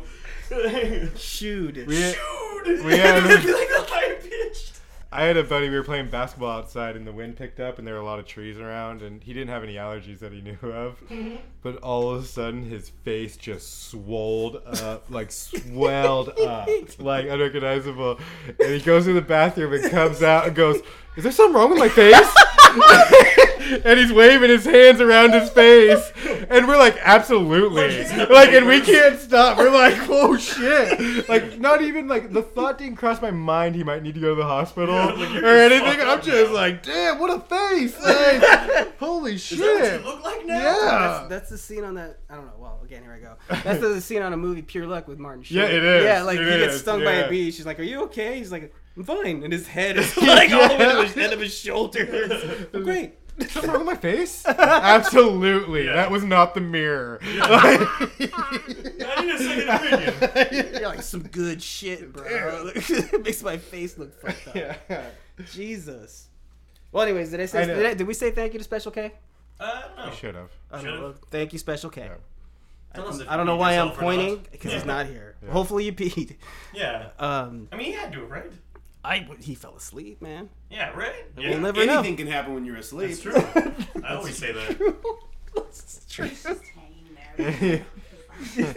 Shoot. 1.16 1.86
We- 1.86 1.94
Shoot! 2.12 2.84
we 2.84 2.96
had- 2.98 3.24
like 3.24 3.44
a 3.70 3.82
high 3.90 4.14
pitched. 4.14 4.72
I 5.10 5.22
had 5.24 5.38
a 5.38 5.42
buddy. 5.42 5.70
We 5.70 5.76
were 5.76 5.82
playing 5.84 6.10
basketball 6.10 6.50
outside, 6.50 6.94
and 6.94 7.06
the 7.06 7.12
wind 7.12 7.36
picked 7.36 7.60
up, 7.60 7.78
and 7.78 7.86
there 7.86 7.94
were 7.94 8.00
a 8.00 8.04
lot 8.04 8.18
of 8.18 8.26
trees 8.26 8.58
around, 8.58 9.00
and 9.00 9.22
he 9.22 9.32
didn't 9.32 9.48
have 9.48 9.62
any 9.62 9.74
allergies 9.76 10.18
that 10.18 10.32
he 10.34 10.42
knew 10.42 10.58
of. 10.70 11.00
Mm-hmm. 11.08 11.36
But 11.62 11.76
all 11.78 12.10
of 12.14 12.22
a 12.22 12.26
sudden, 12.26 12.68
his 12.68 12.90
face 13.04 13.38
just 13.38 13.88
swolled 13.88 14.56
up, 14.66 15.06
like 15.08 15.30
swelled 15.32 16.28
up, 16.38 16.68
like 16.98 17.26
unrecognizable. 17.26 18.20
And 18.60 18.70
he 18.74 18.80
goes 18.80 19.06
to 19.06 19.14
the 19.14 19.22
bathroom 19.22 19.72
and 19.72 19.90
comes 19.90 20.22
out 20.22 20.46
and 20.46 20.54
goes, 20.54 20.82
"Is 21.18 21.24
there 21.24 21.32
something 21.32 21.54
wrong 21.54 21.70
with 21.70 21.78
my 21.78 21.88
face?" 21.88 22.34
and 23.84 23.98
he's 23.98 24.12
waving 24.12 24.50
his 24.50 24.64
hands 24.64 25.00
around 25.00 25.32
his 25.32 25.50
face, 25.50 26.12
and 26.48 26.66
we're 26.66 26.78
like, 26.78 26.96
absolutely, 27.02 28.04
like, 28.26 28.50
and 28.50 28.66
we 28.66 28.80
can't 28.80 29.18
stop. 29.18 29.58
We're 29.58 29.70
like, 29.70 29.96
oh 30.08 30.36
shit, 30.36 31.28
like, 31.28 31.58
not 31.58 31.82
even 31.82 32.08
like 32.08 32.32
the 32.32 32.42
thought 32.42 32.78
didn't 32.78 32.96
cross 32.96 33.20
my 33.20 33.30
mind 33.30 33.74
he 33.74 33.84
might 33.84 34.02
need 34.02 34.14
to 34.14 34.20
go 34.20 34.30
to 34.30 34.34
the 34.34 34.46
hospital 34.46 34.94
like, 34.94 35.42
or 35.42 35.46
anything. 35.46 36.00
I'm 36.00 36.22
just 36.22 36.50
now. 36.50 36.54
like, 36.54 36.82
damn, 36.82 37.18
what 37.18 37.30
a 37.30 37.40
face! 37.40 37.96
Like, 38.08 38.98
holy 38.98 39.34
Is 39.34 39.48
that 39.50 39.58
what 39.58 39.84
shit! 39.84 40.00
you 40.00 40.06
look 40.06 40.24
like 40.24 40.46
now? 40.46 40.54
Yeah. 40.58 41.26
That's 41.28 41.50
the 41.50 41.58
scene 41.58 41.84
on 41.84 41.94
that. 41.94 42.18
I 42.30 42.36
don't 42.36 42.46
know. 42.46 42.52
Well, 42.58 42.80
again, 42.84 43.02
here 43.02 43.12
I 43.12 43.18
go. 43.18 43.36
That's 43.64 43.80
the 43.80 44.00
scene 44.00 44.22
on 44.22 44.32
a 44.32 44.36
movie, 44.36 44.62
Pure 44.62 44.86
Luck, 44.86 45.08
with 45.08 45.18
Martin 45.18 45.42
Short. 45.42 45.68
Yeah, 45.70 45.76
it 45.76 45.84
is. 45.84 46.04
Yeah, 46.04 46.22
like 46.22 46.38
It 46.38 46.44
he 46.52 46.58
gets 46.58 46.74
is, 46.74 46.80
stung 46.80 47.04
by 47.04 47.12
a 47.12 47.28
bee. 47.28 47.50
She's 47.50 47.66
like, 47.66 47.78
"Are 47.78 47.84
you 47.84 48.04
okay?" 48.04 48.38
He's 48.38 48.50
like, 48.50 48.72
"I'm 48.98 49.04
fine," 49.04 49.42
and 49.44 49.52
his 49.52 49.66
head 49.68 49.96
is 49.98 50.16
like 50.16 50.50
all 50.52 50.68
the 50.68 50.74
way 50.76 51.06
to 51.08 51.14
the 51.14 51.22
end 51.24 51.32
of 51.32 51.40
his 51.40 51.54
shoulders. 51.56 52.66
I'm 52.74 52.82
great. 52.84 53.14
Something 53.50 53.70
wrong 53.70 53.86
with 53.86 53.94
my 53.94 53.96
face? 53.96 54.44
Absolutely, 54.46 55.84
Yeah. 55.86 55.94
that 55.94 56.10
was 56.10 56.24
not 56.24 56.54
the 56.54 56.60
mirror. 56.60 57.20
I 57.22 58.08
need 58.18 59.34
a 59.34 59.38
second 59.38 60.08
opinion. 60.24 60.74
You're 60.74 60.88
like 60.88 61.02
some 61.02 61.22
good 61.22 61.62
shit, 61.62 62.12
bro. 62.12 62.72
it 62.74 63.24
makes 63.24 63.42
my 63.42 63.56
face 63.56 63.96
look 63.96 64.12
fucked 64.20 64.48
up. 64.48 64.56
yeah. 64.90 65.04
Jesus. 65.52 66.28
Well, 66.90 67.04
anyways, 67.04 67.30
did 67.30 67.40
I 67.40 67.46
say? 67.46 67.62
I. 67.62 67.66
Did, 67.66 67.86
I, 67.86 67.94
did 67.94 68.06
we 68.06 68.14
say 68.14 68.30
thank 68.30 68.52
you 68.54 68.58
to 68.58 68.64
Special 68.64 68.90
K? 68.90 69.12
Uh, 69.60 69.82
no. 69.96 70.10
Should 70.12 70.34
have. 70.34 70.50
Should've. 70.80 71.00
know. 71.00 71.14
Thank 71.30 71.52
you, 71.52 71.58
Special 71.58 71.90
K. 71.90 72.02
Yeah. 72.02 72.14
Tell 72.94 73.08
us 73.08 73.20
if 73.20 73.28
I 73.28 73.36
don't 73.36 73.46
know 73.46 73.56
why 73.56 73.72
I'm 73.74 73.88
yourself 73.88 73.98
or 73.98 74.02
not. 74.02 74.16
pointing 74.16 74.46
because 74.50 74.72
he's 74.72 74.84
not 74.86 75.06
here. 75.06 75.36
Hopefully 75.50 75.84
you 75.84 75.92
peed. 75.92 76.36
Yeah. 76.74 77.10
Um, 77.18 77.68
I 77.70 77.76
mean, 77.76 77.86
he 77.86 77.92
had 77.92 78.12
to, 78.14 78.24
right? 78.24 78.50
I 79.08 79.26
he 79.40 79.54
fell 79.54 79.74
asleep, 79.76 80.20
man. 80.20 80.50
Yeah, 80.70 80.90
right? 80.90 81.14
We'll 81.36 81.46
Yeah. 81.46 81.58
never 81.58 81.86
know. 81.86 81.94
Anything 82.00 82.16
can 82.16 82.26
happen 82.26 82.54
when 82.54 82.64
you're 82.64 82.76
asleep. 82.76 83.10
It's 83.10 83.20
true. 83.20 83.34
I 84.04 84.14
always 84.14 84.36
say 84.36 84.52
that. 84.52 84.78
Just 85.72 86.14
hanging 86.16 87.16
there. 87.36 87.84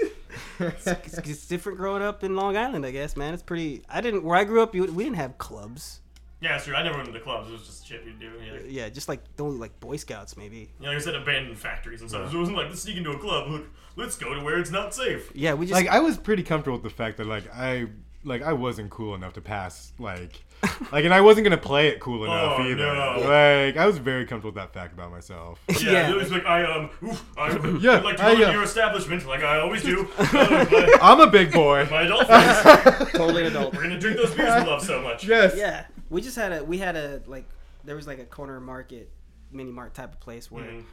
it's, 0.59 0.87
it's- 0.87 1.17
it's 1.17 1.47
different 1.47 1.77
growing 1.77 2.01
up 2.01 2.23
in 2.23 2.35
Long 2.35 2.55
Island, 2.57 2.85
I 2.85 2.91
guess, 2.91 3.15
man. 3.17 3.33
It's 3.33 3.43
pretty. 3.43 3.83
I 3.89 4.01
didn't 4.01 4.23
where 4.23 4.37
I 4.37 4.43
grew 4.43 4.61
up. 4.61 4.73
You, 4.75 4.85
we 4.85 5.03
didn't 5.03 5.17
have 5.17 5.37
clubs. 5.37 5.99
Yeah, 6.39 6.55
it's 6.55 6.65
true. 6.65 6.73
I 6.75 6.81
never 6.81 6.95
went 6.95 7.05
to 7.05 7.11
the 7.11 7.19
clubs. 7.19 7.49
It 7.49 7.51
was 7.51 7.67
just 7.67 7.85
shit 7.87 8.03
we'd 8.03 8.19
do. 8.19 8.31
Yeah. 8.43 8.53
Uh, 8.53 8.57
yeah, 8.67 8.89
just 8.89 9.07
like 9.07 9.21
only 9.39 9.57
like 9.59 9.79
Boy 9.79 9.97
Scouts, 9.97 10.35
maybe. 10.37 10.71
You 10.79 10.85
know, 10.85 10.89
like 10.89 10.97
I 10.97 11.01
said, 11.01 11.15
abandoned 11.15 11.57
factories 11.59 12.01
and 12.01 12.09
stuff. 12.09 12.33
It 12.33 12.37
wasn't 12.37 12.57
like, 12.57 12.69
let's 12.69 12.81
sneak 12.81 12.97
into 12.97 13.11
a 13.11 13.17
club. 13.19 13.49
Look, 13.49 13.65
let's 13.95 14.17
go 14.17 14.33
to 14.33 14.41
where 14.41 14.57
it's 14.57 14.71
not 14.71 14.93
safe. 14.95 15.31
Yeah, 15.35 15.53
we 15.53 15.67
just 15.67 15.79
like 15.79 15.87
I 15.89 15.99
was 15.99 16.17
pretty 16.17 16.41
comfortable 16.43 16.77
with 16.77 16.83
the 16.83 16.95
fact 16.95 17.17
that 17.17 17.27
like 17.27 17.43
I 17.53 17.87
like 18.23 18.41
I 18.43 18.53
wasn't 18.53 18.89
cool 18.91 19.15
enough 19.15 19.33
to 19.33 19.41
pass 19.41 19.93
like 19.97 20.43
like 20.91 21.05
and 21.05 21.13
I 21.13 21.21
wasn't 21.21 21.45
gonna 21.45 21.57
play 21.57 21.87
it 21.87 21.99
cool 21.99 22.23
enough 22.25 22.55
Oh, 22.59 22.63
either. 22.63 22.85
no. 22.93 23.15
Like 23.27 23.77
I 23.77 23.85
was 23.87 23.97
very 23.97 24.25
comfortable 24.25 24.49
with 24.53 24.55
that 24.55 24.73
fact 24.73 24.93
about 24.93 25.11
myself. 25.11 25.59
Yeah, 25.81 25.91
Yeah. 25.91 26.09
it 26.11 26.15
was 26.15 26.31
like 26.31 26.45
I 26.45 26.63
um, 26.63 26.89
oof, 27.03 27.25
I 27.37 27.49
Yeah, 27.81 27.95
would 27.95 28.03
like 28.03 28.17
to 28.17 28.23
I, 28.25 28.35
go 28.35 28.47
uh, 28.47 28.51
your 28.51 28.63
establishment 28.63 29.25
like 29.27 29.43
I 29.43 29.59
always 29.59 29.81
do. 29.83 30.07
Uh, 30.17 30.27
my, 30.71 30.97
I'm 31.01 31.19
a 31.19 31.27
big 31.27 31.51
boy. 31.51 31.87
my 31.89 32.01
adult 32.03 32.27
friends, 32.27 33.11
totally 33.11 33.45
adult. 33.47 33.73
we're 33.75 33.83
gonna 33.83 33.99
drink 33.99 34.17
those 34.17 34.33
beers 34.35 34.63
we 34.63 34.69
love 34.69 34.83
so 34.83 35.01
much. 35.01 35.23
Yes. 35.25 35.55
Yeah, 35.57 35.85
we 36.09 36.21
just 36.21 36.35
had 36.35 36.51
a 36.53 36.63
we 36.63 36.77
had 36.77 36.95
a 36.95 37.21
like 37.25 37.45
there 37.83 37.95
was 37.95 38.05
like 38.05 38.19
a 38.19 38.25
corner 38.25 38.59
market, 38.59 39.09
mini 39.51 39.71
mart 39.71 39.93
type 39.95 40.13
of 40.13 40.19
place 40.19 40.51
where 40.51 40.65
Mhm. 40.65 40.83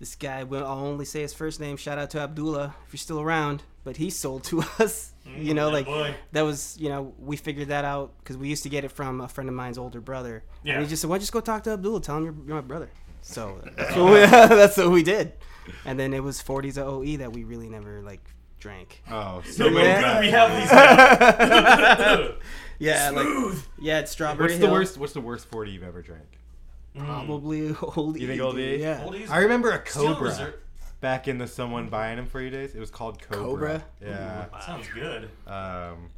this 0.00 0.16
guy 0.16 0.42
will 0.42 0.66
I'll 0.66 0.78
only 0.84 1.04
say 1.04 1.22
his 1.22 1.32
first 1.32 1.60
name. 1.60 1.76
Shout 1.76 1.98
out 1.98 2.10
to 2.10 2.18
Abdullah 2.20 2.74
if 2.86 2.92
you're 2.92 2.98
still 2.98 3.20
around. 3.20 3.62
But 3.84 3.96
he 3.98 4.10
sold 4.10 4.44
to 4.44 4.62
us. 4.80 5.12
you 5.36 5.54
know, 5.54 5.70
like 5.70 5.86
boy. 5.86 6.14
that 6.32 6.42
was 6.42 6.76
you 6.80 6.88
know 6.88 7.14
we 7.18 7.36
figured 7.36 7.68
that 7.68 7.84
out 7.84 8.12
because 8.18 8.36
we 8.36 8.48
used 8.48 8.62
to 8.64 8.68
get 8.68 8.84
it 8.84 8.90
from 8.92 9.20
a 9.20 9.28
friend 9.28 9.48
of 9.48 9.54
mine's 9.54 9.78
older 9.78 10.00
brother. 10.00 10.42
Yeah. 10.62 10.74
And 10.74 10.82
he 10.82 10.88
just 10.88 11.02
said, 11.02 11.08
"Why 11.10 11.14
don't 11.16 11.20
you 11.20 11.24
just 11.24 11.32
go 11.32 11.40
talk 11.40 11.62
to 11.64 11.70
Abdullah? 11.72 12.00
Tell 12.00 12.16
him 12.18 12.24
you're, 12.24 12.34
you're 12.46 12.54
my 12.56 12.60
brother." 12.62 12.90
So 13.22 13.60
that's 13.76 13.96
what, 13.96 14.12
we, 14.12 14.18
that's 14.26 14.76
what 14.76 14.90
we 14.90 15.02
did. 15.02 15.32
And 15.86 15.98
then 15.98 16.12
it 16.12 16.22
was 16.22 16.42
40s 16.42 16.76
of 16.76 16.86
OE 16.88 17.16
that 17.18 17.32
we 17.32 17.44
really 17.44 17.70
never 17.70 18.02
like 18.02 18.20
drank. 18.60 19.02
Oh, 19.10 19.42
So 19.46 19.52
so 19.52 19.70
good 19.70 19.74
we 20.20 20.30
have 20.30 20.60
these 20.60 20.70
now. 20.70 22.34
Yeah, 22.78 23.10
like 23.10 23.56
yeah, 23.80 24.00
it's 24.00 24.10
strawberry. 24.10 24.48
what's 24.48 24.58
the 24.58 24.68
worst? 24.70 24.98
What's 24.98 25.12
the 25.12 25.20
worst 25.20 25.48
forty 25.48 25.70
you've 25.70 25.84
ever 25.84 26.02
drank? 26.02 26.26
Mm. 26.96 27.04
Probably 27.06 27.74
old. 27.96 28.18
You 28.20 28.26
think 28.26 28.40
Old 28.42 28.56
dude, 28.56 28.80
E? 28.80 28.82
Yeah. 28.82 29.04
Oldies. 29.04 29.30
I 29.30 29.38
remember 29.38 29.70
a 29.70 29.78
Cobra 29.78 30.28
reserve- 30.30 30.54
back 31.04 31.28
in 31.28 31.36
the 31.36 31.46
someone 31.46 31.88
buying 31.90 32.16
them 32.16 32.24
for 32.24 32.40
you 32.40 32.48
days. 32.48 32.74
It 32.74 32.80
was 32.80 32.90
called 32.90 33.20
Cobra. 33.20 33.44
Cobra? 33.44 33.84
Yeah. 34.02 34.46
Sounds 34.60 34.88
good. 34.88 35.28
Um, 35.46 36.08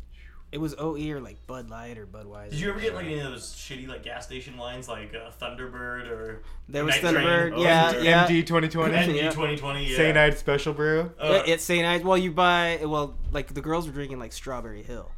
It 0.52 0.58
was 0.58 0.76
OE 0.78 1.10
or 1.10 1.18
like 1.20 1.44
Bud 1.48 1.68
Light 1.68 1.98
or 1.98 2.06
Budweiser. 2.06 2.50
Did 2.50 2.60
you 2.60 2.70
ever 2.70 2.78
get 2.78 2.94
like 2.94 3.06
any 3.06 3.18
of 3.18 3.24
those 3.32 3.52
shitty 3.52 3.88
like 3.88 4.04
gas 4.04 4.26
station 4.26 4.56
lines 4.56 4.88
like 4.88 5.12
uh, 5.12 5.32
Thunderbird 5.44 6.08
or 6.08 6.42
There 6.68 6.84
was 6.84 6.94
Night 7.02 7.14
Thunderbird. 7.14 7.54
Oh, 7.56 7.62
yeah, 7.64 7.92
Thunderbird. 7.94 8.04
yeah. 8.04 8.26
MD 8.28 8.46
2020. 8.46 8.94
MD 8.94 9.20
2020, 9.32 9.86
Yeah. 9.90 9.96
St. 9.96 10.16
Ides 10.16 10.38
Special 10.38 10.72
Brew. 10.72 11.10
Uh, 11.20 11.42
Yeah, 11.44 11.52
it's 11.54 11.64
St. 11.64 11.84
Ides. 11.84 12.04
Well, 12.04 12.16
you 12.16 12.30
buy 12.30 12.78
well, 12.84 13.16
like 13.32 13.52
the 13.52 13.60
girls 13.60 13.88
were 13.88 13.92
drinking 13.92 14.20
like 14.20 14.32
Strawberry 14.32 14.84
Hill. 14.84 15.10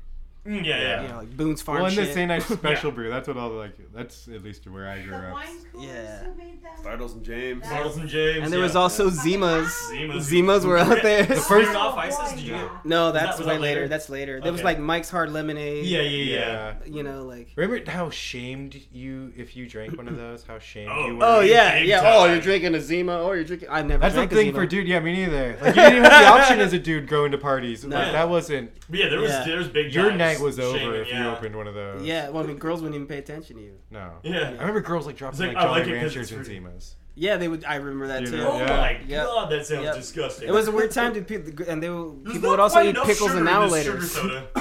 Mm, 0.49 0.65
yeah, 0.65 0.81
yeah. 0.81 1.03
You 1.03 1.09
know, 1.09 1.19
like 1.19 1.37
Boone's 1.37 1.63
Farm 1.63 1.79
Well, 1.79 1.87
and 1.87 1.95
shit. 1.95 2.07
the 2.09 2.13
St. 2.15 2.31
Ides 2.31 2.47
Special 2.47 2.91
Brew. 2.91 3.11
That's 3.11 3.29
what 3.29 3.37
all 3.37 3.51
the 3.51 3.57
like. 3.57 3.93
That's 3.95 4.29
at 4.29 4.43
least 4.43 4.67
where 4.69 4.89
I 4.89 5.01
grew 5.03 5.11
The 5.11 5.17
up. 5.29 5.33
wine 5.35 5.47
coolers 5.73 5.89
Yeah. 5.89 6.25
who 6.25 6.35
made 6.35 6.63
them? 6.63 6.73
Bartles 6.85 7.13
and 7.15 7.25
James. 7.25 7.65
Bartles 7.65 7.97
and 7.99 8.09
James. 8.09 8.45
and 8.45 8.53
there 8.53 8.61
was 8.61 8.75
yeah. 8.75 8.81
also 8.81 9.11
Zimas. 9.11 9.67
Zimas. 9.91 10.15
Zimas 10.31 10.65
were 10.65 10.79
out 10.79 11.03
there. 11.03 11.25
The 11.25 11.35
first- 11.37 11.49
first 11.49 11.75
off 11.77 11.97
ices. 11.97 12.31
Did 12.33 12.41
you 12.41 12.55
get? 12.55 12.85
No, 12.87 13.13
that's 13.13 13.39
was 13.39 13.47
way 13.47 13.55
that 13.55 13.61
later? 13.61 13.81
later? 13.81 13.89
That's 13.89 14.09
later. 14.09 14.41
There 14.41 14.53
was 14.53 14.61
Okay. 14.61 14.67
like 14.67 14.79
Mike's 14.79 15.11
Hard 15.11 15.31
Lemonade. 15.31 15.85
Yeah, 15.87 16.01
yeah, 16.01 16.09
yeah. 16.09 16.39
Yeah. 16.39 16.75
You 16.87 17.03
know, 17.03 17.25
like. 17.25 17.49
Remember 17.57 17.91
how 17.91 18.11
shamed 18.11 18.81
you 18.93 19.33
if 19.37 19.57
you 19.57 19.67
drank 19.69 19.97
one 19.97 20.09
of 20.09 20.17
those? 20.17 20.45
How 20.45 20.59
shamed 20.59 20.91
Oh. 20.93 21.07
you 21.07 21.17
were. 21.17 21.25
Oh 21.25 21.41
yeah, 21.41 21.79
Big 21.81 21.89
yeah. 21.89 22.01
time. 22.01 22.13
Oh, 22.15 22.25
you're 22.27 22.41
drinking 22.41 22.75
a 22.75 22.81
Zima. 22.81 23.13
Oh, 23.21 23.33
you're 23.33 23.45
drinking. 23.45 23.69
I 23.71 23.83
never. 23.83 24.01
That's 24.01 24.15
the 24.15 24.21
drank 24.21 24.33
a 24.33 24.35
thing 24.37 24.47
Zima. 24.47 24.59
for 24.59 24.67
dude. 24.67 24.89
Yeah, 24.89 25.01
me 25.01 25.13
neither. 25.13 25.57
Like 25.69 25.75
you 25.77 25.83
didn't 25.83 25.99
even 25.99 26.11
have 26.11 26.23
the 26.23 26.29
option 26.41 26.61
as 26.61 26.73
a 26.73 26.79
dude 26.79 27.07
going 27.09 27.33
to 27.33 27.39
parties. 27.39 27.85
No. 27.85 27.97
Like 27.97 28.13
that 28.13 28.29
wasn't. 28.29 28.71
But 28.89 28.99
yeah, 29.01 29.09
there 29.09 29.21
was 29.21 29.31
Yeah. 29.31 29.45
there 29.45 29.59
was 29.59 29.69
big. 29.69 29.93
Your 29.95 30.09
times 30.11 30.19
night 30.19 30.38
was 30.41 30.59
over 30.61 30.79
shaming, 30.79 31.01
if 31.01 31.13
you 31.13 31.25
opened 31.29 31.57
one 31.57 31.67
of 31.67 31.75
those. 31.75 32.03
Yeah, 32.03 32.29
well, 32.31 32.43
I 32.45 32.47
mean, 32.47 32.57
girls 32.59 32.81
wouldn't 32.81 32.95
even 32.97 33.07
pay 33.07 33.19
attention 33.19 33.57
to 33.57 33.63
you. 33.63 33.75
No. 33.91 34.13
Yeah. 34.23 34.49
I 34.49 34.61
remember 34.61 34.81
girls 34.81 35.07
like 35.07 35.17
dropping 35.17 35.41
like, 35.41 35.55
like, 35.57 35.65
oh, 35.65 35.69
I 35.69 35.71
like 35.71 35.85
Jolly 35.85 35.97
Ranchers 35.99 36.33
and 36.33 36.45
free. 36.47 36.59
Zimas. 36.61 36.95
Yeah, 37.15 37.37
they 37.37 37.49
would. 37.49 37.65
I 37.65 37.75
remember 37.77 38.07
that 38.07 38.21
You 38.23 38.29
too. 38.29 38.37
know, 38.37 38.53
Oh 38.53 38.59
Yeah. 38.59 38.77
my 38.77 39.01
Yep. 39.07 39.27
god, 39.27 39.51
that 39.51 39.67
sounds 39.67 39.83
Yep. 39.85 39.95
disgusting. 39.97 40.49
It 40.49 40.53
was 40.53 40.69
a 40.69 40.71
weird 40.73 40.93
time 40.93 41.15
to 41.15 41.23
pe- 41.23 41.65
and 41.67 41.83
they 41.83 41.91
would, 41.91 42.25
people 42.27 42.51
would 42.51 42.61
also 42.61 42.81
eat 42.81 42.95
pickles 42.95 43.35
and 43.35 43.41
sugar 43.41 43.45
now 43.45 43.65
in 43.65 43.73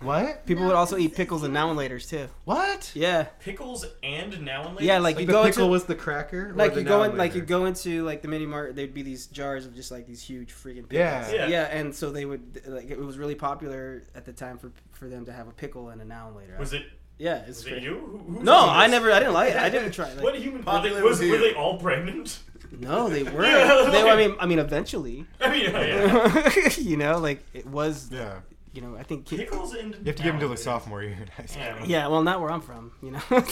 this 0.00 0.08
sugar 0.08 0.16
laters. 0.16 0.24
soda. 0.24 0.26
What? 0.34 0.46
People 0.46 0.66
would 0.66 0.74
also 0.74 0.96
eat 0.96 1.14
pickles 1.14 1.42
and 1.42 1.52
now 1.54 1.70
and 1.70 1.78
laters 1.78 2.08
too. 2.08 2.28
What? 2.44 2.90
Yeah, 2.94 3.24
Pickles 3.40 3.84
and 4.02 4.44
now 4.44 4.62
and 4.66 4.76
later. 4.76 4.84
yeah, 4.86 4.98
like, 4.98 5.16
Like 5.16 5.20
you 5.20 5.26
the 5.26 5.32
go 5.32 5.44
pickle 5.44 5.62
into 5.64 5.70
was 5.72 5.84
the 5.84 5.94
cracker. 5.94 6.50
or 6.50 6.54
like 6.54 6.74
the 6.74 6.80
you 6.80 6.86
go 6.86 6.98
now 6.98 7.10
in 7.10 7.16
like 7.18 7.32
you 7.34 7.40
later? 7.40 7.46
go 7.46 7.64
into 7.66 8.04
like 8.04 8.22
the 8.22 8.28
mini 8.28 8.46
mart. 8.46 8.74
There'd 8.76 8.94
be 8.94 9.02
these 9.02 9.26
jars 9.26 9.66
of 9.66 9.74
just 9.74 9.90
like 9.90 10.06
these 10.06 10.22
huge 10.22 10.52
freaking 10.52 10.88
pickles. 10.88 10.92
Yeah. 10.92 11.30
Yeah. 11.32 11.46
yeah, 11.48 11.64
and 11.64 11.94
so 11.94 12.10
they 12.10 12.24
would 12.24 12.62
like 12.66 12.90
it 12.90 12.98
was 12.98 13.18
really 13.18 13.34
popular 13.34 14.02
at 14.14 14.24
the 14.24 14.32
time 14.32 14.58
for 14.58 14.72
for 14.92 15.08
them 15.08 15.24
to 15.26 15.32
have 15.32 15.48
a 15.48 15.52
pickle 15.52 15.90
and 15.90 16.00
a 16.00 16.04
now 16.04 16.28
and 16.28 16.36
later. 16.36 16.56
Was 16.58 16.72
it? 16.72 16.84
Yeah, 17.18 17.40
it's 17.40 17.48
Was 17.58 17.66
it 17.66 17.70
great. 17.70 17.82
you? 17.82 17.94
Who, 17.98 18.18
who 18.38 18.42
No, 18.42 18.56
told 18.60 18.70
I 18.70 18.86
this? 18.86 18.92
never. 18.92 19.12
I 19.12 19.18
didn't 19.18 19.34
like 19.34 19.50
it. 19.50 19.56
I 19.58 19.68
didn't 19.68 19.92
try. 19.92 20.10
Like, 20.14 20.22
What 20.24 20.34
human? 20.36 20.60
Were 20.60 20.64
Popular 20.64 21.02
was, 21.04 21.18
with 21.20 21.28
were 21.28 21.36
you. 21.36 21.42
they 21.42 21.54
all 21.54 21.76
pregnant? 21.78 22.38
no, 22.78 23.10
they 23.10 23.22
weren't. 23.24 23.46
Yeah, 23.46 23.90
they, 23.90 24.08
I 24.08 24.16
mean, 24.16 24.36
I 24.40 24.46
mean, 24.46 24.58
eventually, 24.58 25.26
I 25.38 25.50
mean, 25.52 25.64
yeah. 25.70 26.48
yeah. 26.56 26.70
you 26.78 26.96
know, 26.96 27.18
like 27.18 27.44
it 27.52 27.66
was. 27.66 28.08
Yeah. 28.10 28.40
You 28.72 28.82
know, 28.82 28.96
I 28.96 29.02
think. 29.02 29.26
Ki- 29.26 29.36
Pickles 29.38 29.74
and. 29.74 29.94
You 29.94 30.04
have 30.06 30.16
to 30.16 30.22
give 30.22 30.32
them 30.32 30.40
to 30.40 30.48
the 30.48 30.56
sophomore 30.56 31.02
year 31.02 31.18
in 31.20 31.26
high 31.28 31.46
school. 31.46 31.62
Yeah. 31.62 31.84
yeah, 31.86 32.06
well, 32.06 32.22
not 32.22 32.40
where 32.40 32.50
I'm 32.50 32.60
from. 32.60 32.92
You 33.02 33.12
know. 33.12 33.20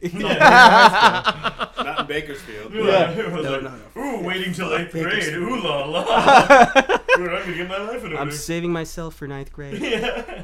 Yeah. 0.00 1.70
Not 1.84 2.00
in 2.00 2.06
Bakersfield. 2.06 2.72
Yeah. 2.74 3.14
No, 3.16 3.60
no, 3.60 3.60
no. 3.60 4.00
Ooh, 4.00 4.22
waiting 4.24 4.52
till 4.52 4.74
eighth 4.74 4.92
grade. 4.92 5.34
Ooh 5.34 5.60
la 5.62 5.84
la. 5.84 6.00
Ooh, 7.18 7.28
I'm 7.28 7.42
gonna 7.42 7.54
get 7.54 7.68
my 7.68 7.78
life 7.78 8.00
in 8.00 8.06
order. 8.12 8.18
I'm 8.18 8.30
saving 8.32 8.72
myself 8.72 9.14
for 9.14 9.28
ninth 9.28 9.52
grade. 9.52 9.80
Yeah. 9.80 10.42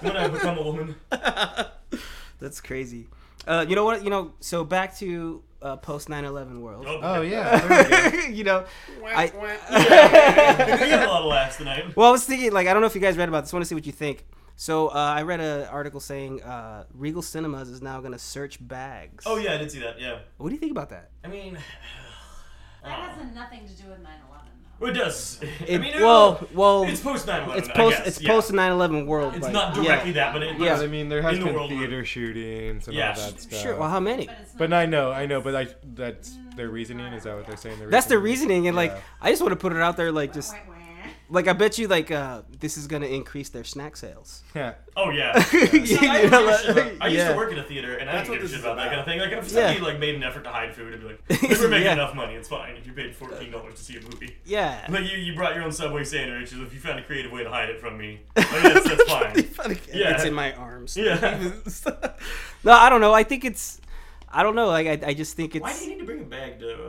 when 0.00 0.16
I 0.16 0.28
become 0.28 0.58
a 0.58 0.62
woman. 0.62 0.94
That's 2.38 2.60
crazy. 2.60 3.08
Uh, 3.46 3.64
you 3.66 3.76
know 3.76 3.84
what? 3.84 4.04
You 4.04 4.10
know, 4.10 4.32
so 4.40 4.64
back 4.64 4.96
to 4.98 5.42
uh, 5.66 5.76
post 5.76 6.08
9/11 6.08 6.60
world. 6.60 6.86
Oh 6.86 7.22
yeah. 7.22 7.58
there 7.58 8.30
you 8.30 8.44
know, 8.44 8.64
I. 9.04 9.26
we 10.80 10.90
got 10.90 11.06
a 11.06 11.10
lot 11.10 11.22
of 11.22 11.26
laughs 11.26 11.56
tonight. 11.56 11.96
Well, 11.96 12.08
I 12.08 12.12
was 12.12 12.24
thinking, 12.24 12.52
like, 12.52 12.66
I 12.66 12.72
don't 12.72 12.82
know 12.82 12.86
if 12.86 12.94
you 12.94 13.00
guys 13.00 13.16
read 13.16 13.28
about 13.28 13.44
this. 13.44 13.52
I 13.52 13.56
want 13.56 13.64
to 13.64 13.68
see 13.68 13.74
what 13.74 13.86
you 13.86 13.92
think. 13.92 14.24
So, 14.58 14.88
uh, 14.88 14.94
I 14.94 15.22
read 15.22 15.40
an 15.40 15.66
article 15.68 16.00
saying 16.00 16.42
uh, 16.42 16.84
Regal 16.94 17.20
Cinemas 17.20 17.68
is 17.68 17.82
now 17.82 18.00
going 18.00 18.12
to 18.12 18.18
search 18.18 18.66
bags. 18.66 19.24
Oh 19.26 19.36
yeah, 19.36 19.54
I 19.54 19.58
did 19.58 19.70
see 19.70 19.80
that. 19.80 20.00
Yeah. 20.00 20.20
What 20.38 20.48
do 20.48 20.54
you 20.54 20.60
think 20.60 20.72
about 20.72 20.90
that? 20.90 21.10
I 21.24 21.28
mean. 21.28 21.58
That 22.82 23.18
has 23.18 23.34
nothing 23.34 23.66
to 23.66 23.74
do 23.74 23.88
with 23.88 23.98
9/11 23.98 24.04
though. 24.04 24.45
Well, 24.78 24.90
it 24.90 24.94
does. 24.94 25.40
I 25.42 25.64
It- 25.66 25.80
mean, 25.80 25.94
well, 26.00 26.46
well, 26.52 26.82
it's 26.84 27.00
post 27.00 27.26
9/11. 27.26 27.56
it's 27.56 27.68
I 27.68 27.72
post, 27.72 27.96
guess, 27.98 28.06
it's 28.06 28.20
yeah. 28.20 28.28
post 28.30 28.52
9/11 28.52 29.06
world. 29.06 29.34
It's 29.34 29.44
like, 29.44 29.52
not 29.52 29.74
yeah. 29.76 29.82
directly 29.82 30.12
that, 30.12 30.32
but 30.34 30.42
it, 30.42 30.58
Yeah. 30.58 30.74
I 30.78 30.86
mean, 30.86 31.08
there 31.08 31.22
has 31.22 31.34
In 31.34 31.40
the 31.40 31.46
been 31.46 31.54
world 31.54 31.70
theater 31.70 32.04
shootings 32.04 32.86
and 32.86 32.94
Yeah, 32.96 33.08
all 33.10 33.14
that 33.16 33.40
stuff. 33.40 33.60
Sure. 33.60 33.76
Well, 33.76 33.88
how 33.88 34.00
many? 34.00 34.26
But, 34.26 34.36
But 34.58 34.72
I 34.74 34.84
know, 34.84 35.12
I 35.12 35.24
know, 35.24 35.40
but 35.40 35.54
I, 35.56 35.68
that's 35.94 36.36
their 36.56 36.68
reasoning. 36.68 37.06
Is 37.14 37.22
that 37.24 37.36
what 37.36 37.46
they're 37.46 37.56
saying? 37.56 37.78
Their 37.78 37.88
That's 37.88 38.06
the 38.06 38.18
reasoning? 38.18 38.64
reasoning, 38.64 38.68
and 38.68 38.76
like, 38.76 38.96
I 39.22 39.30
just 39.30 39.40
want 39.40 39.52
to 39.52 39.56
put 39.56 39.72
it 39.72 39.80
out 39.80 39.96
there, 39.96 40.12
like, 40.12 40.32
just. 40.34 40.54
Like 41.28 41.48
I 41.48 41.52
bet 41.52 41.76
you 41.78 41.88
like 41.88 42.10
uh 42.10 42.42
this 42.60 42.76
is 42.76 42.86
gonna 42.86 43.06
increase 43.06 43.48
their 43.48 43.64
snack 43.64 43.96
sales. 43.96 44.42
Yeah. 44.54 44.74
Oh 44.96 45.10
yeah. 45.10 45.38
See, 45.42 45.96
I, 46.08 46.22
You 46.22 46.30
know, 46.30 46.30
don't 46.30 46.46
give 46.46 46.48
a 46.48 46.58
shit 46.58 46.76
like- 46.76 46.86
about- 46.94 47.02
I 47.02 47.06
used 47.08 47.18
yeah. 47.18 47.28
to 47.30 47.36
work 47.36 47.52
in 47.52 47.58
a 47.58 47.62
theater, 47.64 47.96
and 47.96 48.08
I 48.08 48.12
That's 48.14 48.28
didn't 48.28 48.42
give 48.42 48.44
a 48.44 48.48
shit 48.52 48.58
is 48.60 48.64
about 48.64 48.76
that 48.76 48.88
kind 48.88 49.00
of 49.00 49.06
thing. 49.06 49.18
Like 49.20 49.32
if 49.32 49.44
Yeah. 49.52 49.66
somebody 49.74 49.80
like 49.80 49.98
made 49.98 50.14
an 50.14 50.22
effort 50.22 50.44
to 50.44 50.50
hide 50.50 50.74
food, 50.74 50.94
I'd 50.94 51.00
be 51.00 51.06
like, 51.06 51.42
"We 51.42 51.48
were 51.60 51.68
making 51.68 51.86
Yeah. 51.86 51.92
enough 51.94 52.14
money. 52.14 52.34
It's 52.34 52.48
fine. 52.48 52.76
If 52.76 52.86
you 52.86 52.92
paid 52.92 53.14
fourteen 53.14 53.50
dollars 53.50 53.74
to 53.74 53.82
see 53.84 53.96
a 53.96 54.00
movie." 54.02 54.36
Yeah. 54.44 54.86
Like 54.88 55.04
you, 55.10 55.18
you 55.18 55.34
brought 55.34 55.54
your 55.54 55.64
own 55.64 55.72
Subway 55.72 56.04
sandwich. 56.04 56.52
If 56.52 56.72
you 56.72 56.80
found 56.80 56.98
a 57.00 57.02
creative 57.04 57.32
way 57.32 57.42
to 57.44 57.50
hide 57.50 57.70
it 57.70 57.80
from 57.80 57.98
me, 57.98 58.20
like, 58.36 58.48
that's, 58.50 58.88
that's 58.88 59.02
fine. 59.04 59.78
Yeah. 59.92 60.14
It's 60.14 60.24
in 60.24 60.34
my 60.34 60.52
arms. 60.54 60.96
Yeah. 60.96 61.50
no, 62.64 62.72
I 62.72 62.88
don't 62.88 63.00
know. 63.00 63.12
I 63.12 63.22
think 63.24 63.44
it's. 63.44 63.80
I 64.28 64.42
don't 64.42 64.54
know. 64.54 64.66
Like 64.66 64.86
I, 64.86 65.08
I 65.08 65.14
just 65.14 65.34
think 65.36 65.54
it's 65.56 65.62
Why 65.62 65.72
do 65.72 65.84
you 65.84 65.90
need 65.92 65.98
to 66.00 66.04
bring 66.04 66.20
a 66.20 66.24
bag 66.24 66.58
to 66.60 66.66
though? 66.66 66.85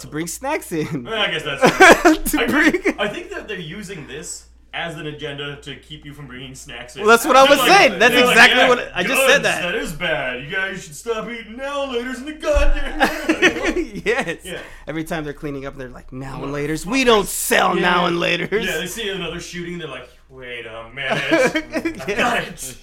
To 0.00 0.06
bring 0.06 0.26
snacks 0.26 0.72
in. 0.72 1.06
I 1.06 1.30
guess 1.30 1.42
that's. 1.42 2.30
To 2.32 2.40
I, 2.40 2.46
bring- 2.46 3.00
I 3.00 3.08
think 3.08 3.30
that 3.30 3.46
they're 3.48 3.58
using 3.58 4.06
this 4.06 4.46
as 4.72 4.96
an 4.96 5.06
agenda 5.06 5.56
to 5.62 5.76
keep 5.76 6.04
you 6.04 6.12
from 6.12 6.26
bringing 6.26 6.54
snacks 6.54 6.96
in. 6.96 7.02
Well, 7.02 7.10
that's 7.10 7.24
what 7.24 7.36
I 7.36 7.48
was 7.48 7.58
saying. 7.60 7.98
That's 7.98 8.14
exactly 8.14 8.58
yeah, 8.58 8.68
what- 8.68 8.90
I 8.94 9.02
just 9.02 9.26
said 9.26 9.42
that. 9.44 9.62
That 9.62 9.74
is 9.74 9.92
bad. 9.92 10.44
You 10.44 10.50
guys 10.50 10.84
should 10.84 10.94
stop 10.94 11.28
eating 11.28 11.56
now 11.56 11.84
and 11.84 11.92
later's 11.92 12.18
in 12.18 12.26
the 12.26 12.32
goddamn. 12.34 13.00
yes. 14.04 14.44
Yeah. 14.44 14.60
Every 14.86 15.04
time 15.04 15.24
they're 15.24 15.32
cleaning 15.32 15.64
up, 15.64 15.76
they're 15.76 15.88
like, 15.88 16.12
now 16.12 16.42
and 16.42 16.52
later's. 16.52 16.84
We 16.84 17.04
don't 17.04 17.26
sell 17.26 17.74
now 17.74 18.06
and 18.06 18.20
later's. 18.20 18.66
Yeah, 18.66 18.78
they 18.78 18.86
see 18.86 19.08
another 19.08 19.40
shooting. 19.40 19.78
They're 19.78 19.88
like, 19.88 20.10
wait 20.28 20.66
a 20.66 20.90
minute. 20.92 22.02
I 22.06 22.14
got 22.14 22.42
it. 22.44 22.78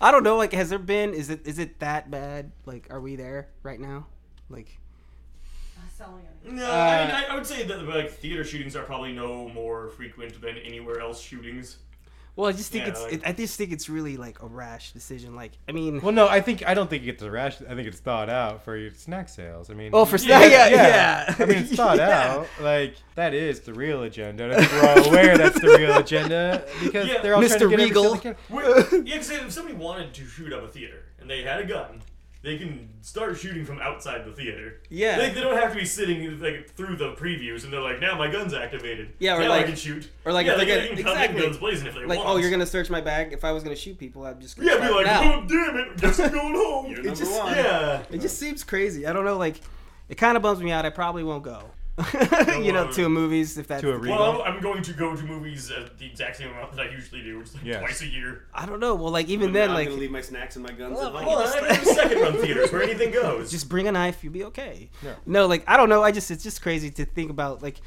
I 0.00 0.10
don't 0.10 0.22
know. 0.22 0.36
Like, 0.36 0.52
has 0.52 0.70
there 0.70 0.78
been? 0.78 1.14
Is 1.14 1.30
it 1.30 1.46
is 1.46 1.58
it 1.58 1.80
that 1.80 2.10
bad? 2.10 2.52
Like, 2.66 2.88
are 2.90 3.00
we 3.00 3.16
there 3.16 3.48
right 3.62 3.80
now? 3.80 4.06
Like, 4.48 4.78
Selling 6.04 6.24
it. 6.24 6.52
No, 6.52 6.64
Uh, 6.64 6.74
I, 6.74 7.06
mean, 7.06 7.14
I, 7.14 7.24
I 7.30 7.34
would 7.34 7.46
say 7.46 7.64
that 7.64 7.82
like 7.84 8.10
theater 8.12 8.44
shootings 8.44 8.76
are 8.76 8.84
probably 8.84 9.12
no 9.12 9.48
more 9.48 9.88
frequent 9.88 10.40
than 10.40 10.58
anywhere 10.58 11.00
else 11.00 11.20
shootings. 11.20 11.78
well, 12.36 12.48
I 12.48 12.52
just 12.52 12.70
think 12.72 12.84
Yeah, 12.84 12.90
it's. 12.90 13.02
like- 13.02 13.12
it, 13.14 13.22
I 13.24 13.32
just 13.32 13.56
think 13.56 13.72
it's 13.72 13.88
really 13.88 14.16
like 14.18 14.42
a 14.42 14.46
rash 14.46 14.92
decision. 14.92 15.34
Like, 15.36 15.52
I 15.68 15.72
mean, 15.72 16.00
Well, 16.02 16.12
no, 16.12 16.28
I 16.28 16.40
think 16.42 16.66
I 16.66 16.74
don't 16.74 16.90
think 16.90 17.04
it's 17.06 17.22
a 17.22 17.30
rash. 17.30 17.62
I 17.62 17.74
think 17.74 17.86
it's 17.88 18.00
thought 18.00 18.28
out 18.28 18.62
for 18.64 18.76
your 18.76 18.90
snack 18.92 19.28
sales. 19.30 19.70
I 19.70 19.74
mean, 19.74 19.90
oh, 19.94 20.04
for 20.04 20.18
snack, 20.18 20.50
yeah, 20.50 20.68
yeah, 20.68 20.88
yeah. 20.88 21.34
I 21.38 21.44
mean, 21.46 21.58
it's 21.58 21.74
thought 21.74 21.96
Yeah. 22.04 22.34
out. 22.34 22.48
Like 22.60 22.96
that 23.14 23.32
is 23.34 23.60
the 23.60 23.72
real 23.72 24.02
agenda. 24.02 24.44
And 24.44 24.52
I 24.54 24.64
think 24.64 24.72
we're 24.72 24.88
all 24.90 25.08
aware 25.08 25.38
that's 25.38 25.60
the 25.60 25.68
real 25.78 25.96
agenda 25.96 26.66
because 26.82 27.08
Yeah. 27.08 27.22
they're 27.22 27.34
all 27.36 27.40
trying 27.42 27.58
to 27.58 27.68
get 27.68 27.72
every 27.72 27.84
Regal. 27.86 28.10
cent 28.16 28.22
they 28.22 28.30
can. 28.34 28.36
Well, 28.50 28.78
yeah, 29.04 29.14
because 29.14 29.30
if 29.30 29.52
somebody 29.52 29.76
wanted 29.76 30.12
to 30.12 30.26
shoot 30.26 30.52
up 30.52 30.62
a 30.64 30.68
theater 30.68 31.04
and 31.20 31.30
they 31.30 31.42
had 31.42 31.60
a 31.60 31.64
gun, 31.66 32.02
they 32.44 32.58
can 32.58 32.88
start 33.00 33.36
shooting 33.38 33.64
from 33.64 33.80
outside 33.80 34.24
the 34.24 34.32
theater. 34.32 34.80
Yeah. 34.90 35.16
They, 35.18 35.30
they 35.30 35.40
don't 35.40 35.56
have 35.56 35.72
to 35.72 35.78
be 35.78 35.84
sitting 35.84 36.38
like 36.40 36.70
through 36.70 36.96
the 36.96 37.14
previews 37.14 37.64
and 37.64 37.72
they're 37.72 37.80
like, 37.80 38.00
now 38.00 38.16
my 38.16 38.30
gun's 38.30 38.52
activated. 38.54 39.14
Yeah, 39.18 39.36
or 39.36 39.40
now 39.42 39.48
like- 39.48 39.64
I 39.64 39.68
can 39.68 39.76
shoot. 39.76 40.08
or 40.24 40.32
like 40.32 40.46
yeah, 40.46 40.52
if 40.52 40.58
they 40.58 40.64
they're 40.66 40.86
can, 40.88 40.88
gonna- 40.88 40.96
they 40.96 41.02
can 41.02 41.10
in 41.10 41.16
exactly. 41.22 41.42
guns 41.42 41.56
blazing 41.58 41.86
if 41.88 41.94
they 41.94 42.04
Like, 42.04 42.18
oh, 42.20 42.24
want. 42.24 42.34
oh, 42.34 42.36
you're 42.40 42.50
gonna 42.50 42.66
search 42.66 42.90
my 42.90 43.00
bag. 43.00 43.32
If 43.32 43.44
I 43.44 43.52
was 43.52 43.62
gonna 43.64 43.74
shoot 43.76 43.98
people, 43.98 44.24
I'm 44.26 44.40
just 44.40 44.58
Yeah, 44.58 44.76
be 44.76 44.92
like, 44.94 45.06
now. 45.06 45.34
oh 45.42 45.46
damn 45.48 45.76
it, 45.78 45.96
guess 45.96 46.20
I'm 46.20 46.30
going 46.32 46.54
home. 46.54 46.86
You're 46.90 47.00
It 47.00 47.04
number 47.06 47.18
just- 47.18 47.38
one. 47.42 47.56
yeah. 47.56 48.02
It 48.10 48.20
just 48.20 48.38
seems 48.38 48.62
crazy. 48.62 49.06
I 49.06 49.12
don't 49.12 49.24
know. 49.24 49.38
Like, 49.38 49.56
it 50.08 50.16
kind 50.16 50.36
of 50.36 50.42
bums 50.42 50.60
me 50.60 50.70
out. 50.70 50.84
I 50.84 50.90
probably 50.90 51.24
won't 51.24 51.42
go. 51.42 51.62
you 52.60 52.72
know, 52.72 52.90
to 52.90 53.08
movies 53.08 53.56
if 53.56 53.68
that's 53.68 53.80
To 53.82 53.90
a 53.90 53.92
the 53.92 53.98
Regal? 53.98 54.18
Well, 54.18 54.42
I'm 54.42 54.60
going 54.60 54.82
to 54.82 54.92
go 54.92 55.14
to 55.14 55.22
movies 55.22 55.70
at 55.70 55.96
the 55.98 56.06
exact 56.06 56.36
same 56.36 56.48
amount 56.50 56.72
that 56.72 56.88
I 56.88 56.90
usually 56.90 57.22
do, 57.22 57.38
which 57.38 57.48
is 57.48 57.54
like 57.54 57.64
Yes. 57.64 57.80
twice 57.80 58.02
a 58.02 58.06
year. 58.06 58.46
I 58.52 58.66
don't 58.66 58.80
know. 58.80 58.94
Well, 58.96 59.12
like 59.12 59.28
even 59.28 59.48
I'm 59.48 59.52
then, 59.52 59.68
not 59.68 59.74
like 59.74 59.88
gonna 59.88 60.00
leave 60.00 60.10
my 60.10 60.20
snacks 60.20 60.56
and 60.56 60.64
my 60.64 60.72
guns 60.72 60.96
Well, 60.96 61.16
at 61.16 61.24
home. 61.24 61.26
Well, 61.26 61.38
I 61.38 61.74
have 61.74 61.86
second 61.86 62.20
run 62.20 62.32
theaters 62.38 62.72
where 62.72 62.82
anything 62.82 63.12
goes. 63.12 63.50
just 63.52 63.68
bring 63.68 63.86
a 63.86 63.92
knife, 63.92 64.24
you'll 64.24 64.32
be 64.32 64.44
okay. 64.44 64.90
Yeah. 65.04 65.14
No, 65.24 65.46
like 65.46 65.62
I 65.68 65.76
don't 65.76 65.88
know. 65.88 66.02
I 66.02 66.10
just 66.10 66.30
it's 66.32 66.42
just 66.42 66.62
crazy 66.62 66.90
to 66.90 67.04
think 67.04 67.30
about 67.30 67.62
like. 67.62 67.80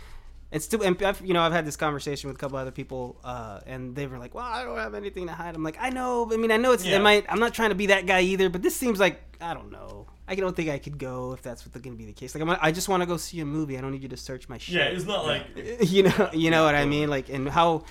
And 0.52 0.64
still, 0.64 0.82
and 0.82 1.02
I've, 1.04 1.20
you 1.22 1.34
know, 1.34 1.42
I've 1.42 1.52
had 1.52 1.66
this 1.66 1.76
conversation 1.76 2.30
with 2.30 2.38
a 2.38 2.40
couple 2.40 2.58
other 2.58 2.72
people, 2.72 3.20
uh, 3.24 3.60
and 3.66 3.96
they 3.96 4.08
were 4.08 4.18
like, 4.18 4.34
"Well, 4.34 4.46
I 4.46 4.64
don't 4.64 4.78
have 4.78 4.96
anything 4.96 5.28
to 5.28 5.34
hide." 5.34 5.56
I'm 5.56 5.64
like, 5.64 5.78
"I 5.80 5.90
know. 5.90 6.30
I 6.32 6.38
mean, 6.38 6.52
I 6.52 6.58
know 6.58 6.72
it's. 6.72 6.86
Yeah. 6.86 6.98
It 6.98 7.02
might. 7.02 7.26
I'm 7.28 7.40
not 7.40 7.54
trying 7.54 7.70
to 7.70 7.76
be 7.76 7.88
that 7.88 8.06
guy 8.06 8.22
either, 8.22 8.50
but 8.50 8.62
this 8.62 8.74
seems 8.76 8.98
like 8.98 9.22
I 9.42 9.54
don't 9.54 9.72
know. 9.72 10.08
I 10.30 10.36
don't 10.36 10.56
think 10.56 10.70
I 10.70 10.78
could 10.78 10.98
go 10.98 11.34
if 11.34 11.42
that's 11.42 11.66
what 11.66 11.72
going 11.82 11.96
to 11.96 11.98
be 11.98 12.06
the 12.06 12.14
case. 12.14 12.36
Like, 12.36 12.42
I'm, 12.42 12.58
I 12.62 12.72
just 12.74 12.90
want 12.90 13.02
to 13.02 13.08
go 13.08 13.16
see 13.16 13.40
a 13.40 13.46
movie. 13.46 13.78
I 13.78 13.82
don't 13.82 13.92
need 13.92 14.04
you 14.04 14.10
to 14.10 14.18
search 14.18 14.50
my 14.50 14.58
shit. 14.58 14.76
yeah, 14.76 14.86
it's 14.86 15.06
not 15.06 15.26
like 15.26 15.46
you 15.82 16.04
know, 16.04 16.30
you 16.34 16.52
know 16.52 16.64
what 16.66 16.76
I 16.76 16.86
mean. 16.86 17.10
Like, 17.10 17.30
and 17.30 17.48
how? 17.48 17.84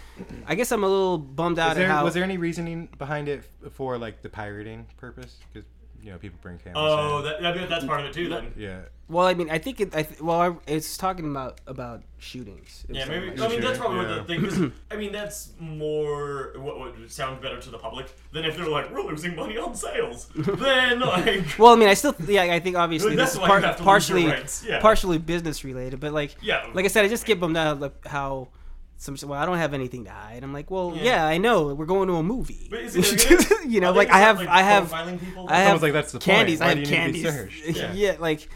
I 0.47 0.55
guess 0.55 0.73
I'm 0.73 0.85
a 0.85 0.89
little 0.89 1.19
bummed 1.19 1.59
out 1.59 1.73
Is 1.73 1.77
there, 1.79 1.87
at 1.87 1.93
how. 1.93 2.05
was 2.05 2.15
there 2.15 2.25
any 2.25 2.37
reasoning 2.39 2.89
behind 2.99 3.29
it 3.29 3.45
for 3.73 3.97
like 3.99 4.23
the 4.23 4.29
pirating 4.29 4.87
purpose? 4.97 5.37
Because 5.53 5.69
you 6.07 6.13
know 6.13 6.19
people 6.19 6.39
bring 6.41 6.57
cameras. 6.59 6.77
oh, 6.79 7.19
in. 7.19 7.25
that, 7.25 7.45
I 7.45 7.55
mean, 7.57 7.69
that's 7.69 7.85
part 7.85 8.01
of 8.01 8.07
it 8.07 8.13
too. 8.13 8.29
Then 8.29 8.53
yeah. 8.57 8.83
well, 9.09 9.27
I 9.27 9.35
mean, 9.35 9.51
I 9.51 9.59
think 9.59 9.81
it. 9.81 9.95
I 9.95 10.05
th- 10.05 10.21
well, 10.21 10.41
I, 10.41 10.55
it's 10.73 10.97
talking 10.97 11.29
about 11.29 11.61
about 11.67 12.05
shootings. 12.19 12.87
It 12.89 12.95
Yeah, 12.95 13.07
maybe. 13.07 13.31
about 13.31 13.47
I 13.47 13.49
mean, 13.49 13.61
that's 13.61 13.77
probably 13.77 14.03
yeah. 14.03 14.17
what 14.19 14.27
the 14.29 14.35
thing 14.35 14.45
is. 14.47 14.73
I 14.93 14.97
mean, 14.97 15.11
that's 15.11 15.51
more 15.59 16.53
what 16.59 16.79
would 16.79 17.11
sound 17.11 17.43
better 17.43 17.61
to 17.61 17.71
the 17.71 17.79
public 17.79 18.07
than 18.33 18.45
if 18.45 18.57
they're 18.57 18.69
like, 18.69 18.93
we're 18.93 19.03
losing 19.03 19.35
money 19.35 19.59
on 19.59 19.75
sales. 19.75 20.29
then 20.37 21.01
like, 21.01 21.59
Well, 21.59 21.73
I 21.73 21.77
mean, 21.77 21.89
I 21.89 21.95
still, 21.95 22.15
yeah, 22.29 22.43
I 22.43 22.61
think 22.61 22.77
obviously 22.77 23.11
Like, 23.11 23.19
this 23.19 23.35
that's 23.35 23.43
is 23.43 23.49
par- 23.49 23.59
you 23.59 23.67
have 23.67 23.77
to 23.77 23.83
lose 23.83 23.87
partially, 23.87 24.69
yeah. 24.71 24.81
partially 24.81 25.19
business 25.19 25.65
related, 25.65 25.99
but 25.99 26.13
like, 26.13 26.37
Yeah. 26.41 26.67
like 26.73 26.85
I 26.85 26.89
said, 26.89 27.05
I 27.05 27.09
just 27.09 27.27
get 27.27 27.41
bummed 27.41 27.57
out 27.57 27.81
like 27.81 28.07
how 28.07 28.49
some. 28.97 29.17
Well, 29.29 29.41
I 29.41 29.47
don't 29.47 29.59
have 29.59 29.75
anything 29.75 30.05
to 30.05 30.11
hide. 30.11 30.43
I'm 30.43 30.53
like, 30.53 30.71
well, 30.71 30.93
Yeah. 30.97 31.03
yeah, 31.05 31.27
I 31.27 31.39
know 31.39 31.75
we're 31.75 31.87
going 31.87 32.09
to 32.09 32.15
a 32.15 32.23
movie. 32.23 32.67
But 32.71 32.81
is 32.81 32.97
it- 32.97 33.69
you 33.69 33.81
know, 33.81 33.93
like 33.93 34.11
I 34.11 34.19
have, 34.19 34.39
like, 34.39 34.49
I 34.49 34.63
have, 34.63 34.91
people? 35.21 35.47
I 35.49 35.61
It's 35.63 35.69
have 35.69 35.83
like 35.83 35.93
that's 35.93 36.13
the 36.13 36.19
point. 36.19 36.25
candies. 36.25 36.61
Why 36.61 36.67
I 36.67 36.69
have 36.71 36.79
you 36.79 36.85
need 36.87 37.13
to 37.13 37.13
be 37.13 37.23
candies. 37.23 37.63
yeah. 37.77 37.93
Yeah. 37.93 38.17
like 38.19 38.49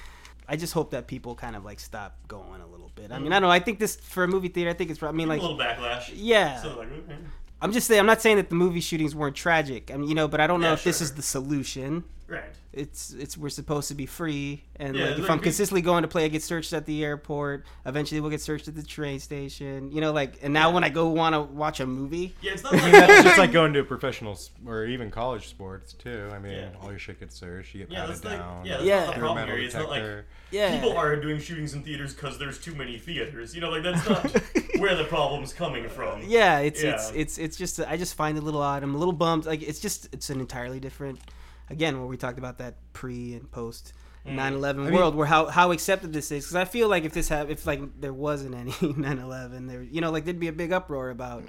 I 0.48 0.56
just 0.56 0.72
hope 0.72 0.90
that 0.92 1.06
people 1.06 1.34
kind 1.36 1.54
of 1.54 1.64
like 1.64 1.78
stop 1.78 2.16
going 2.26 2.60
a 2.60 2.66
little 2.66 2.90
bit. 2.94 3.12
I 3.12 3.18
mean, 3.18 3.32
I 3.32 3.36
don't 3.36 3.42
know. 3.48 3.50
I 3.52 3.60
think 3.60 3.78
this 3.78 3.96
for 3.96 4.24
a 4.24 4.28
movie 4.28 4.48
theater, 4.48 4.70
I 4.70 4.74
think 4.74 4.90
it's. 4.90 5.02
I 5.02 5.12
mean, 5.12 5.28
like 5.28 5.38
a 5.38 5.42
little 5.42 5.56
backlash. 5.58 6.10
yeah. 6.14 6.60
So 6.62 6.78
like, 6.78 6.88
okay. 6.92 7.16
I'm 7.62 7.72
just 7.72 7.86
saying. 7.86 8.00
I'm 8.00 8.06
not 8.06 8.20
saying 8.22 8.36
that 8.38 8.48
the 8.48 8.54
movie 8.56 8.80
shootings 8.80 9.14
weren't 9.14 9.36
tragic. 9.36 9.90
I 9.92 9.96
mean, 9.96 10.08
you 10.08 10.14
know, 10.14 10.26
but 10.28 10.40
I 10.40 10.46
don't 10.46 10.60
know 10.60 10.68
Yeah, 10.68 10.72
if 10.74 10.84
this 10.84 11.00
is 11.00 11.14
the 11.14 11.22
solution. 11.22 12.04
Right. 12.30 12.44
it's 12.72 13.12
it's 13.12 13.36
we're 13.36 13.48
supposed 13.48 13.88
to 13.88 13.94
be 13.94 14.06
free 14.06 14.62
and 14.76 14.94
Yeah, 14.96 15.04
like 15.06 15.12
if 15.14 15.18
like 15.22 15.30
I'm 15.30 15.38
we- 15.38 15.42
consistently 15.42 15.82
going 15.82 16.02
to 16.02 16.08
play 16.08 16.24
I 16.24 16.28
get 16.28 16.42
searched 16.42 16.72
at 16.72 16.86
the 16.86 17.04
airport 17.04 17.66
eventually 17.84 18.20
we'll 18.20 18.30
get 18.30 18.40
searched 18.40 18.68
at 18.68 18.76
the 18.76 18.82
train 18.82 19.18
station 19.18 19.90
you 19.92 20.00
know 20.00 20.12
like 20.12 20.38
and 20.42 20.54
now 20.54 20.70
when 20.70 20.84
I 20.84 20.88
go 20.88 21.08
want 21.08 21.34
to 21.34 21.40
watch 21.42 21.80
a 21.80 21.86
movie 21.86 22.34
Yeah, 22.40 22.52
it's 22.52 22.62
not 22.62 22.74
I 22.74 22.76
mean, 22.84 22.92
like 22.92 23.06
that's 23.08 23.22
just 23.30 23.38
like 23.38 23.52
going 23.52 23.72
to 23.72 23.80
a 23.80 23.84
professional 23.84 24.32
s- 24.32 24.50
or 24.66 24.84
even 24.86 25.10
college 25.10 25.48
sports 25.48 25.92
too. 25.92 26.30
I 26.32 26.38
mean, 26.38 26.52
Yeah. 26.52 26.68
all 26.80 26.90
your 26.90 26.98
shit 27.00 27.18
gets 27.20 27.34
searched. 27.36 27.74
You 27.74 27.80
get 27.80 27.90
Yeah, 27.92 28.00
patted 28.00 28.12
that's 28.14 28.24
like- 28.24 28.38
down. 28.38 28.64
yeah, 28.64 28.72
that's 28.74 28.84
Yeah. 28.86 29.04
not 29.06 29.14
the 29.14 29.20
problem 29.20 29.46
here. 29.48 29.58
It's 29.58 29.74
not 29.74 29.90
like 29.90 30.24
yeah 30.52 30.74
people 30.80 30.96
are 30.96 31.16
doing 31.16 31.40
shootings 31.40 31.74
in 31.74 31.82
theaters 31.82 32.14
because 32.14 32.38
there's 32.38 32.58
too 32.58 32.74
many 32.74 32.98
theaters. 32.98 33.54
You 33.54 33.60
know, 33.60 33.70
like 33.70 33.82
that's 33.82 34.08
not 34.08 34.24
where 34.78 34.94
the 34.94 35.04
problem's 35.04 35.52
coming 35.52 35.88
from. 35.88 36.22
yeah 36.26 36.58
it's 36.60 36.82
it's 36.82 37.10
it's 37.14 37.38
it's 37.38 37.56
just 37.56 37.80
I 37.80 37.96
just 37.96 38.14
find 38.14 38.36
it 38.38 38.42
a 38.42 38.44
little 38.44 38.62
odd 38.62 38.82
I'm 38.82 38.94
a 38.94 38.98
little 38.98 39.12
bummed 39.12 39.44
like 39.46 39.62
it's 39.62 39.80
just 39.80 40.08
it's 40.12 40.30
an 40.30 40.40
entirely 40.40 40.80
different 40.80 41.18
again 41.70 41.98
where 41.98 42.06
we 42.06 42.16
talked 42.16 42.38
about 42.38 42.58
that 42.58 42.74
pre 42.92 43.34
and 43.34 43.50
post 43.50 43.92
Mm. 44.26 44.34
9/11 44.36 44.76
mean- 44.84 44.92
world 44.92 45.14
where 45.14 45.26
how 45.26 45.46
how 45.46 45.72
accepted 45.72 46.12
this 46.12 46.30
is 46.30 46.44
because 46.44 46.54
I 46.54 46.66
feel 46.66 46.88
like 46.90 47.04
if 47.04 47.14
this 47.14 47.30
have 47.30 47.50
if 47.50 47.66
like 47.66 47.80
there 48.02 48.12
wasn't 48.12 48.54
any 48.54 48.70
9/11 48.72 49.66
there 49.66 49.82
you 49.82 50.02
know 50.02 50.10
like 50.10 50.26
there'd 50.26 50.38
be 50.38 50.48
a 50.48 50.52
big 50.52 50.72
uproar 50.72 51.08
about 51.08 51.44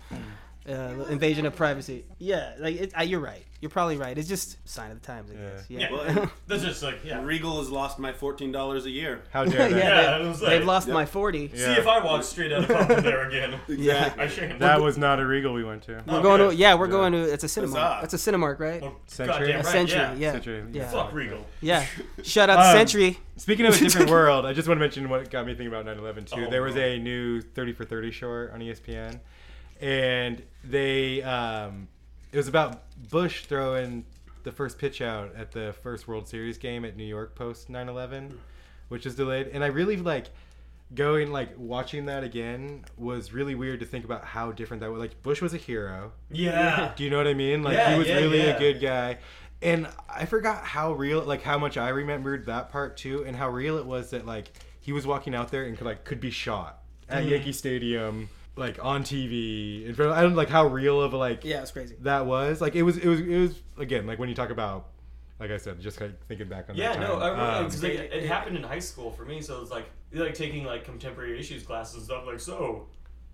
uh, 0.69 1.06
invasion 1.10 1.45
of 1.47 1.56
privacy 1.56 2.06
yeah 2.19 2.54
like 2.60 2.76
it, 2.76 2.91
uh, 2.97 3.02
you're 3.02 3.19
right 3.19 3.43
you're 3.62 3.69
probably 3.71 3.97
right 3.97 4.15
it's 4.17 4.28
just 4.30 4.58
sign 4.67 4.91
of 4.91 5.00
the 5.02 5.06
times 5.06 5.30
I 5.32 5.34
guess 5.36 5.65
Yeah, 5.69 5.80
yeah 5.80 5.91
Well, 5.91 6.32
that's 6.47 6.63
just 6.63 6.82
like 6.84 7.00
yeah. 7.04 7.24
Regal 7.24 7.58
has 7.60 7.69
lost 7.69 7.97
my 8.00 8.12
fourteen 8.13 8.52
dollars 8.52 8.86
a 8.86 8.89
year. 8.89 9.21
How 9.32 9.43
dare 9.45 9.62
yeah, 9.69 9.74
they? 9.76 9.80
Yeah, 9.80 10.17
they, 10.17 10.24
it 10.24 10.28
was 10.28 10.39
they've 10.39 10.63
lost 10.65 10.88
Yep. 10.88 10.93
my 10.95 11.06
40 11.06 11.47
See 11.50 11.63
if 11.63 11.88
I 11.88 12.04
walk 12.04 12.24
straight 12.24 12.52
out 12.52 12.63
of 12.63 12.69
Compton 12.69 13.04
there 13.04 13.28
again. 13.28 13.60
yeah 13.67 14.13
I 14.17 14.28
shan't. 14.28 14.58
That 14.60 14.82
was 14.82 14.97
not 14.97 15.19
a 15.19 15.26
Regal 15.28 15.54
we 15.54 15.63
went 15.63 15.84
to. 15.84 16.04
we're 16.08 16.21
going 16.24 16.50
to 16.50 16.56
yeah 16.56 16.74
we're 16.76 16.86
Yeah. 16.86 16.91
going 16.91 17.12
to 17.13 17.19
it's 17.34 17.43
a 17.43 17.47
cinema 17.47 17.80
Huzzah. 17.80 18.04
it's 18.06 18.13
a 18.28 18.32
cinemark 18.32 18.60
right 18.60 18.82
Well, 18.82 18.95
Century? 19.08 19.34
goddamn 19.38 19.54
A 19.62 19.63
right, 19.63 19.65
Century 19.65 19.97
yeah. 20.00 20.13
yeah 20.15 20.32
Century, 20.32 20.63
yeah 20.71 20.91
Fuck 20.91 21.13
Regal. 21.13 21.45
yeah 21.62 21.86
shout 22.24 22.50
out 22.50 22.60
Um, 22.60 22.76
Century 22.78 23.19
Speaking 23.38 23.65
of 23.67 23.76
a 23.76 23.78
different 23.80 24.10
world, 24.12 24.45
I 24.45 24.54
just 24.54 24.67
want 24.67 24.78
to 24.78 24.82
mention 24.82 25.10
what 25.10 25.30
got 25.32 25.45
me 25.47 25.54
thinking 25.56 25.67
about 25.74 25.86
9/11 25.86 26.26
too. 26.32 26.45
Oh, 26.45 26.50
there 26.52 26.62
was 26.62 26.76
no. 26.76 26.82
a 26.82 27.00
new 27.00 27.41
30 27.41 27.74
for 27.74 27.86
30 27.86 28.12
short 28.12 28.54
on 28.54 28.60
ESPN, 28.60 29.19
and 29.81 30.41
they 30.63 31.21
um, 31.23 31.87
it 32.31 32.37
was 32.37 32.47
about 32.47 32.83
Bush 33.09 33.45
throwing 33.45 34.05
the 34.43 34.51
first 34.51 34.77
pitch 34.79 35.01
out 35.01 35.35
at 35.35 35.51
the 35.51 35.73
first 35.83 36.07
World 36.07 36.27
Series 36.27 36.57
game 36.57 36.85
at 36.85 36.95
New 36.95 37.03
York 37.05 37.35
post 37.35 37.69
9/11, 37.69 38.37
which 38.89 39.05
is 39.05 39.15
delayed. 39.15 39.47
And 39.47 39.63
I 39.63 39.67
really 39.67 39.97
like 39.97 40.27
going 40.93 41.31
like 41.31 41.53
watching 41.57 42.05
that 42.05 42.23
again 42.23 42.83
was 42.97 43.31
really 43.31 43.55
weird 43.55 43.79
to 43.79 43.85
think 43.85 44.03
about 44.05 44.23
how 44.25 44.51
different 44.51 44.81
that 44.81 44.91
was. 44.91 44.99
Like 44.99 45.21
Bush 45.23 45.41
was 45.41 45.53
a 45.53 45.57
hero. 45.57 46.11
Yeah. 46.29 46.93
Do 46.95 47.03
you 47.03 47.09
know 47.09 47.17
what 47.17 47.27
I 47.27 47.33
mean? 47.33 47.63
Like 47.63 47.75
Yeah, 47.77 47.93
he 47.93 47.99
was 47.99 48.07
yeah, 48.07 48.15
really 48.15 48.39
yeah. 48.39 48.55
a 48.55 48.59
good 48.59 48.81
guy. 48.81 49.17
And 49.63 49.87
I 50.09 50.25
forgot 50.25 50.63
how 50.63 50.93
real 50.93 51.21
like 51.23 51.43
how 51.43 51.57
much 51.57 51.77
I 51.77 51.89
remembered 51.89 52.45
that 52.47 52.69
part 52.71 52.97
too 52.97 53.23
and 53.25 53.35
how 53.35 53.49
real 53.49 53.77
it 53.77 53.85
was 53.85 54.09
that 54.11 54.25
like 54.25 54.51
he 54.79 54.91
was 54.91 55.05
walking 55.05 55.35
out 55.35 55.49
there 55.51 55.63
and 55.65 55.77
could 55.77 55.85
like 55.85 56.03
could 56.03 56.19
be 56.19 56.31
shot 56.31 56.81
at 57.09 57.21
Mm-hmm. 57.21 57.29
Yankee 57.31 57.51
Stadium 57.53 58.29
like 58.55 58.77
on 58.83 59.03
TV 59.03 59.85
in 59.85 59.93
front 59.95 60.11
of, 60.11 60.17
I 60.17 60.21
don't 60.21 60.35
like 60.35 60.49
how 60.49 60.67
real 60.67 61.01
of 61.01 61.13
like 61.13 61.43
yeah 61.45 61.61
it's 61.61 61.71
crazy 61.71 61.95
that 62.01 62.25
was. 62.25 62.61
Like 62.61 62.75
it 62.75 62.83
was 62.83 62.97
it 62.97 63.07
was 63.07 63.19
it 63.21 63.37
was 63.39 63.61
again 63.77 64.05
like 64.07 64.19
when 64.19 64.30
you 64.30 64.36
talk 64.36 64.49
about 64.49 64.88
like 65.39 65.51
I 65.51 65.57
said 65.57 65.80
just 65.80 65.99
like 66.01 66.23
thinking 66.28 66.47
back 66.47 66.69
on 66.69 66.76
Yeah, 66.76 66.93
that 66.93 66.99
no, 66.99 67.13
time. 67.13 67.21
I 67.23 67.28
remember 67.30 67.51
Um, 67.51 67.63
'cause, 67.65 67.84
like, 67.84 67.93
it, 67.93 68.13
it 68.13 68.26
happened 68.28 68.57
in 68.57 68.63
high 68.63 68.80
school 68.80 69.11
for 69.11 69.26
me, 69.26 69.41
so 69.41 69.61
it's 69.61 69.71
like 69.71 69.86
like 70.13 70.34
taking 70.34 70.65
like 70.65 70.84
contemporary 70.86 71.39
issues 71.39 71.63
classes 71.63 71.95
and 71.95 72.03
stuff. 72.03 72.26
Like, 72.28 72.39
so 72.39 72.88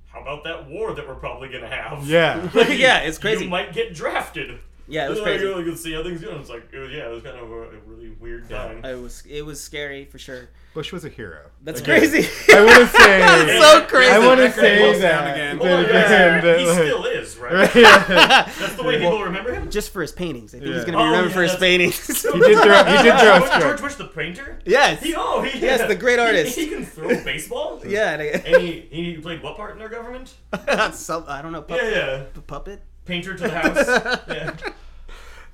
how 0.06 0.22
about 0.22 0.44
that 0.46 0.70
war 0.70 0.94
that 0.94 1.08
we're 1.08 1.16
probably 1.16 1.50
gonna 1.50 1.68
have? 1.68 2.08
Yeah. 2.08 2.50
yeah, 2.70 3.00
it's 3.00 3.18
crazy. 3.18 3.46
You 3.46 3.50
might 3.50 3.74
get 3.74 3.94
drafted. 3.94 4.60
Yeah, 4.90 5.08
it 5.08 5.10
was 5.10 5.20
Like, 5.20 5.40
crazy. 5.40 5.46
You 5.46 5.64
can 5.66 5.76
see 5.76 5.94
how 5.94 6.04
things 6.04 6.22
go. 6.22 6.38
It's 6.40 6.50
like, 6.50 6.70
it 6.72 6.78
was, 6.80 6.92
yeah, 6.92 7.08
it 7.10 7.12
was 7.14 7.22
kind 7.24 7.38
of 7.38 7.52
a, 7.52 7.56
a 7.56 7.80
really 7.86 8.12
weird 8.20 8.50
time. 8.50 8.86
It 8.86 9.02
was 9.02 9.24
it 9.30 9.42
was 9.46 9.60
scary 9.62 10.06
for 10.06 10.18
sure. 10.18 10.48
Bush 10.74 10.94
was 10.94 11.04
a 11.04 11.10
hero. 11.10 11.42
That's 11.64 11.82
Again, 11.82 12.00
crazy. 12.00 12.30
I 12.54 12.64
want 12.64 12.78
to 12.78 12.88
say. 12.98 13.20
That's 13.20 13.66
so 13.66 13.86
crazy. 13.88 14.12
I 14.12 14.20
want 14.20 14.40
to 14.40 14.52
say 14.52 15.00
that. 15.00 15.34
again. 15.34 15.60
Oh, 15.60 15.64
that 15.64 15.70
Well, 15.72 15.80
again, 15.86 15.94
yeah, 16.12 16.42
that, 16.42 16.60
he 16.60 16.66
like- 16.68 16.76
still 16.78 17.06
is, 17.06 17.38
right? 17.38 17.54
Right, 17.54 17.76
yeah. 17.76 18.52
That's 18.60 18.76
the 18.76 18.84
way 18.84 19.00
people 19.00 19.24
remember 19.24 19.54
him. 19.54 19.70
Just 19.72 19.92
for 19.92 20.02
his 20.02 20.12
paintings. 20.12 20.54
I 20.56 20.60
think 20.60 20.74
he's 20.74 20.86
gonna 20.86 20.98
be 20.98 21.02
Oh, 21.02 21.06
remembered 21.08 21.30
yeah, 21.30 21.36
for 21.36 21.44
his 21.44 21.56
paintings. 21.56 22.08
He 22.08 22.40
did 22.40 22.64
throw. 22.64 22.84
He 22.84 23.04
did 23.04 23.20
throw 23.20 23.36
a 23.36 23.40
George, 23.40 23.46
strike. 23.48 23.62
George 23.64 23.82
Bush 23.82 23.96
the 23.96 24.06
painter. 24.06 24.60
yes. 24.66 25.02
He 25.04 25.14
oh 25.18 25.42
he 25.42 25.60
Yes, 25.60 25.86
the 25.88 25.96
great 25.96 26.20
artist. 26.20 26.56
He, 26.56 26.68
can 26.68 26.86
throw 26.86 27.10
baseball. 27.24 27.82
yeah. 27.86 28.14
and 28.14 28.46
And 28.46 28.62
he, 28.62 28.88
he 28.92 29.18
played 29.18 29.42
what 29.44 29.58
part 29.58 29.72
in 29.74 29.80
their 29.80 29.90
government? 29.90 30.34
I- 30.54 30.92
Some, 30.92 31.26
I 31.28 31.42
don't 31.42 31.52
know. 31.52 31.62
Puppet, 31.64 31.84
Yeah, 31.92 31.98
yeah. 32.18 32.24
p- 32.34 32.42
Puppet. 32.42 32.82
Painter 33.06 33.34
to 33.36 33.44
the 33.44 33.50
house. 33.50 33.88
yeah. 34.28 34.56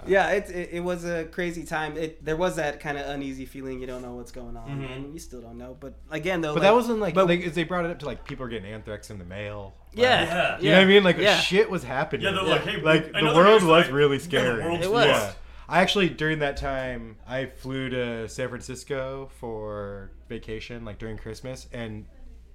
Yeah, 0.07 0.29
it, 0.31 0.49
it, 0.49 0.69
it 0.73 0.79
was 0.81 1.05
a 1.05 1.25
crazy 1.25 1.63
time. 1.63 1.97
It 1.97 2.23
there 2.23 2.35
was 2.37 2.55
that 2.57 2.79
kind 2.79 2.97
of 2.97 3.07
uneasy 3.07 3.45
feeling. 3.45 3.79
You 3.81 3.87
don't 3.87 4.01
know 4.01 4.13
what's 4.13 4.31
going 4.31 4.55
on, 4.57 4.69
Mhm. 4.69 4.95
and 4.95 5.13
you 5.13 5.19
still 5.19 5.41
don't 5.41 5.57
know. 5.57 5.75
But 5.79 5.95
again, 6.11 6.41
though, 6.41 6.53
But 6.53 6.61
like, 6.61 6.69
that 6.69 6.73
wasn't 6.75 6.99
like, 6.99 7.13
but- 7.13 7.27
like 7.27 7.53
they 7.53 7.63
brought 7.63 7.85
it 7.85 7.91
up 7.91 7.99
to 7.99 8.05
like 8.05 8.25
people 8.25 8.45
are 8.45 8.49
getting 8.49 8.71
anthrax 8.71 9.09
in 9.09 9.19
the 9.19 9.25
mail. 9.25 9.73
yeah, 9.93 10.23
Yeah. 10.23 10.59
You 10.59 10.69
know 10.71 10.77
what 10.77 10.83
I 10.83 10.87
mean? 10.87 11.03
Like 11.03 11.17
yeah. 11.17 11.37
shit 11.39 11.69
was 11.69 11.83
happening. 11.83 12.25
Yeah, 12.25 12.31
they're 12.31 12.43
like, 12.43 12.61
hey, 12.65 12.81
like 12.81 13.11
the 13.13 13.33
world 13.35 13.63
was 13.63 13.85
site. 13.85 13.93
really 13.93 14.15
Yeah, 14.15 14.19
the 14.19 14.23
scary. 14.23 14.63
world's 14.63 14.85
It 14.85 14.91
was. 14.91 15.05
Yeah. 15.05 15.31
I 15.69 15.81
actually 15.81 16.09
during 16.09 16.39
that 16.39 16.57
time 16.57 17.15
I 17.27 17.45
flew 17.45 17.89
to 17.89 18.27
San 18.27 18.49
Francisco 18.49 19.29
for 19.39 20.11
vacation, 20.29 20.83
like 20.85 20.97
during 20.99 21.17
Christmas, 21.17 21.67
and 21.71 22.05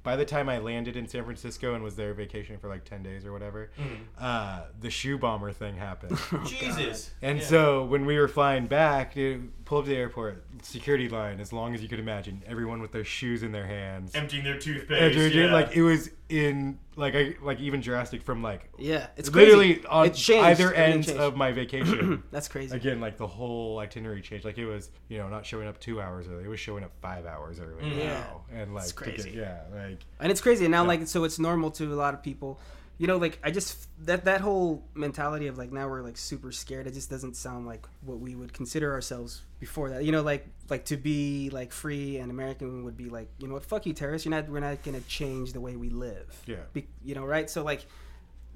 by 0.08 0.16
the 0.16 0.24
time 0.24 0.48
I 0.48 0.56
landed 0.56 0.96
in 0.96 1.06
San 1.06 1.22
Francisco 1.22 1.74
and 1.74 1.84
was 1.84 1.94
there 1.94 2.14
vacationing 2.14 2.58
for 2.58 2.68
like 2.70 2.82
ten 2.86 3.02
days 3.02 3.26
or 3.26 3.32
whatever, 3.32 3.70
uh, 4.18 4.62
the 4.80 4.88
shoe 4.88 5.18
bomber 5.18 5.52
thing 5.52 5.76
happened. 5.76 6.18
Jesus. 6.46 7.10
And 7.20 7.40
Yeah. 7.40 7.44
so 7.44 7.84
when 7.84 8.06
we 8.06 8.16
were 8.18 8.26
flying 8.26 8.68
back, 8.68 9.12
dude, 9.12 9.52
pull 9.68 9.78
up 9.80 9.84
to 9.84 9.90
the 9.90 9.96
airport, 9.96 10.42
security 10.62 11.10
line, 11.10 11.40
as 11.40 11.52
long 11.52 11.74
as 11.74 11.82
you 11.82 11.88
could 11.88 11.98
imagine, 12.00 12.42
everyone 12.46 12.80
with 12.80 12.90
their 12.90 13.04
shoes 13.04 13.42
in 13.42 13.52
their 13.52 13.66
hands. 13.66 14.14
emptying 14.14 14.42
their 14.42 14.58
toothpaste. 14.58 15.14
dude, 15.14 15.34
yeah. 15.34 15.52
like 15.52 15.76
it 15.76 15.82
was 15.82 16.08
in 16.30 16.78
like 16.96 17.14
I 17.14 17.34
like 17.42 17.60
even 17.60 17.82
drastic 17.82 18.22
from 18.22 18.42
like 18.42 18.70
yeah. 18.78 19.08
It's 19.18 19.28
crazy. 19.28 19.46
literally 19.46 19.84
on 19.86 20.06
It 20.06 20.30
either 20.30 20.72
Everything 20.72 20.92
ends 20.94 21.10
of 21.10 21.36
my 21.36 21.52
vacation. 21.52 22.22
That's 22.32 22.48
crazy. 22.48 22.74
Again, 22.74 22.98
like 22.98 23.18
the 23.18 23.26
whole 23.26 23.78
itinerary 23.78 24.22
changed. 24.22 24.46
Like 24.46 24.56
it 24.56 24.64
was, 24.66 24.90
you 25.08 25.18
know, 25.18 25.28
not 25.28 25.44
showing 25.44 25.68
up 25.68 25.78
two 25.78 26.00
hours 26.00 26.26
early. 26.28 26.44
It 26.44 26.48
was 26.48 26.60
showing 26.60 26.82
up 26.82 26.92
five 27.02 27.26
hours 27.26 27.60
early 27.60 27.90
Mm. 27.90 28.04
now, 28.06 28.40
and 28.50 28.74
like 28.74 28.84
It's 28.84 28.92
to 28.92 29.12
get- 29.30 29.34
yeah, 29.34 29.60
like 29.70 30.00
and 30.18 30.32
it's 30.32 30.40
crazy 30.40 30.64
and 30.64 30.72
now 30.72 30.84
like 30.84 31.06
so 31.06 31.24
it's 31.24 31.38
normal 31.38 31.70
to 31.72 31.92
a 31.92 31.94
lot 31.94 32.14
of 32.14 32.22
people 32.22 32.58
you 32.98 33.06
know 33.06 33.16
like 33.16 33.38
i 33.42 33.50
just 33.50 33.88
that 34.04 34.24
that 34.24 34.40
whole 34.40 34.84
mentality 34.94 35.46
of 35.46 35.56
like 35.56 35.72
now 35.72 35.88
we're 35.88 36.02
like 36.02 36.16
super 36.16 36.52
scared 36.52 36.86
it 36.86 36.94
just 36.94 37.08
doesn't 37.08 37.36
sound 37.36 37.66
like 37.66 37.86
what 38.02 38.18
we 38.18 38.34
would 38.34 38.52
consider 38.52 38.92
ourselves 38.92 39.42
before 39.60 39.90
that 39.90 40.04
you 40.04 40.12
know 40.12 40.22
like 40.22 40.46
like 40.68 40.84
to 40.84 40.96
be 40.96 41.48
like 41.52 41.72
free 41.72 42.18
and 42.18 42.30
american 42.30 42.84
would 42.84 42.96
be 42.96 43.08
like 43.08 43.28
you 43.38 43.48
know 43.48 43.54
what 43.54 43.64
fuck 43.64 43.86
you 43.86 43.92
terrorists 43.92 44.26
you're 44.26 44.34
not 44.34 44.48
we're 44.48 44.60
not 44.60 44.82
gonna 44.82 45.00
change 45.02 45.52
the 45.52 45.60
way 45.60 45.76
we 45.76 45.88
live 45.88 46.42
Yeah. 46.46 46.56
be, 46.72 46.86
you 47.04 47.14
know 47.14 47.24
right 47.24 47.48
so 47.48 47.62
like 47.62 47.86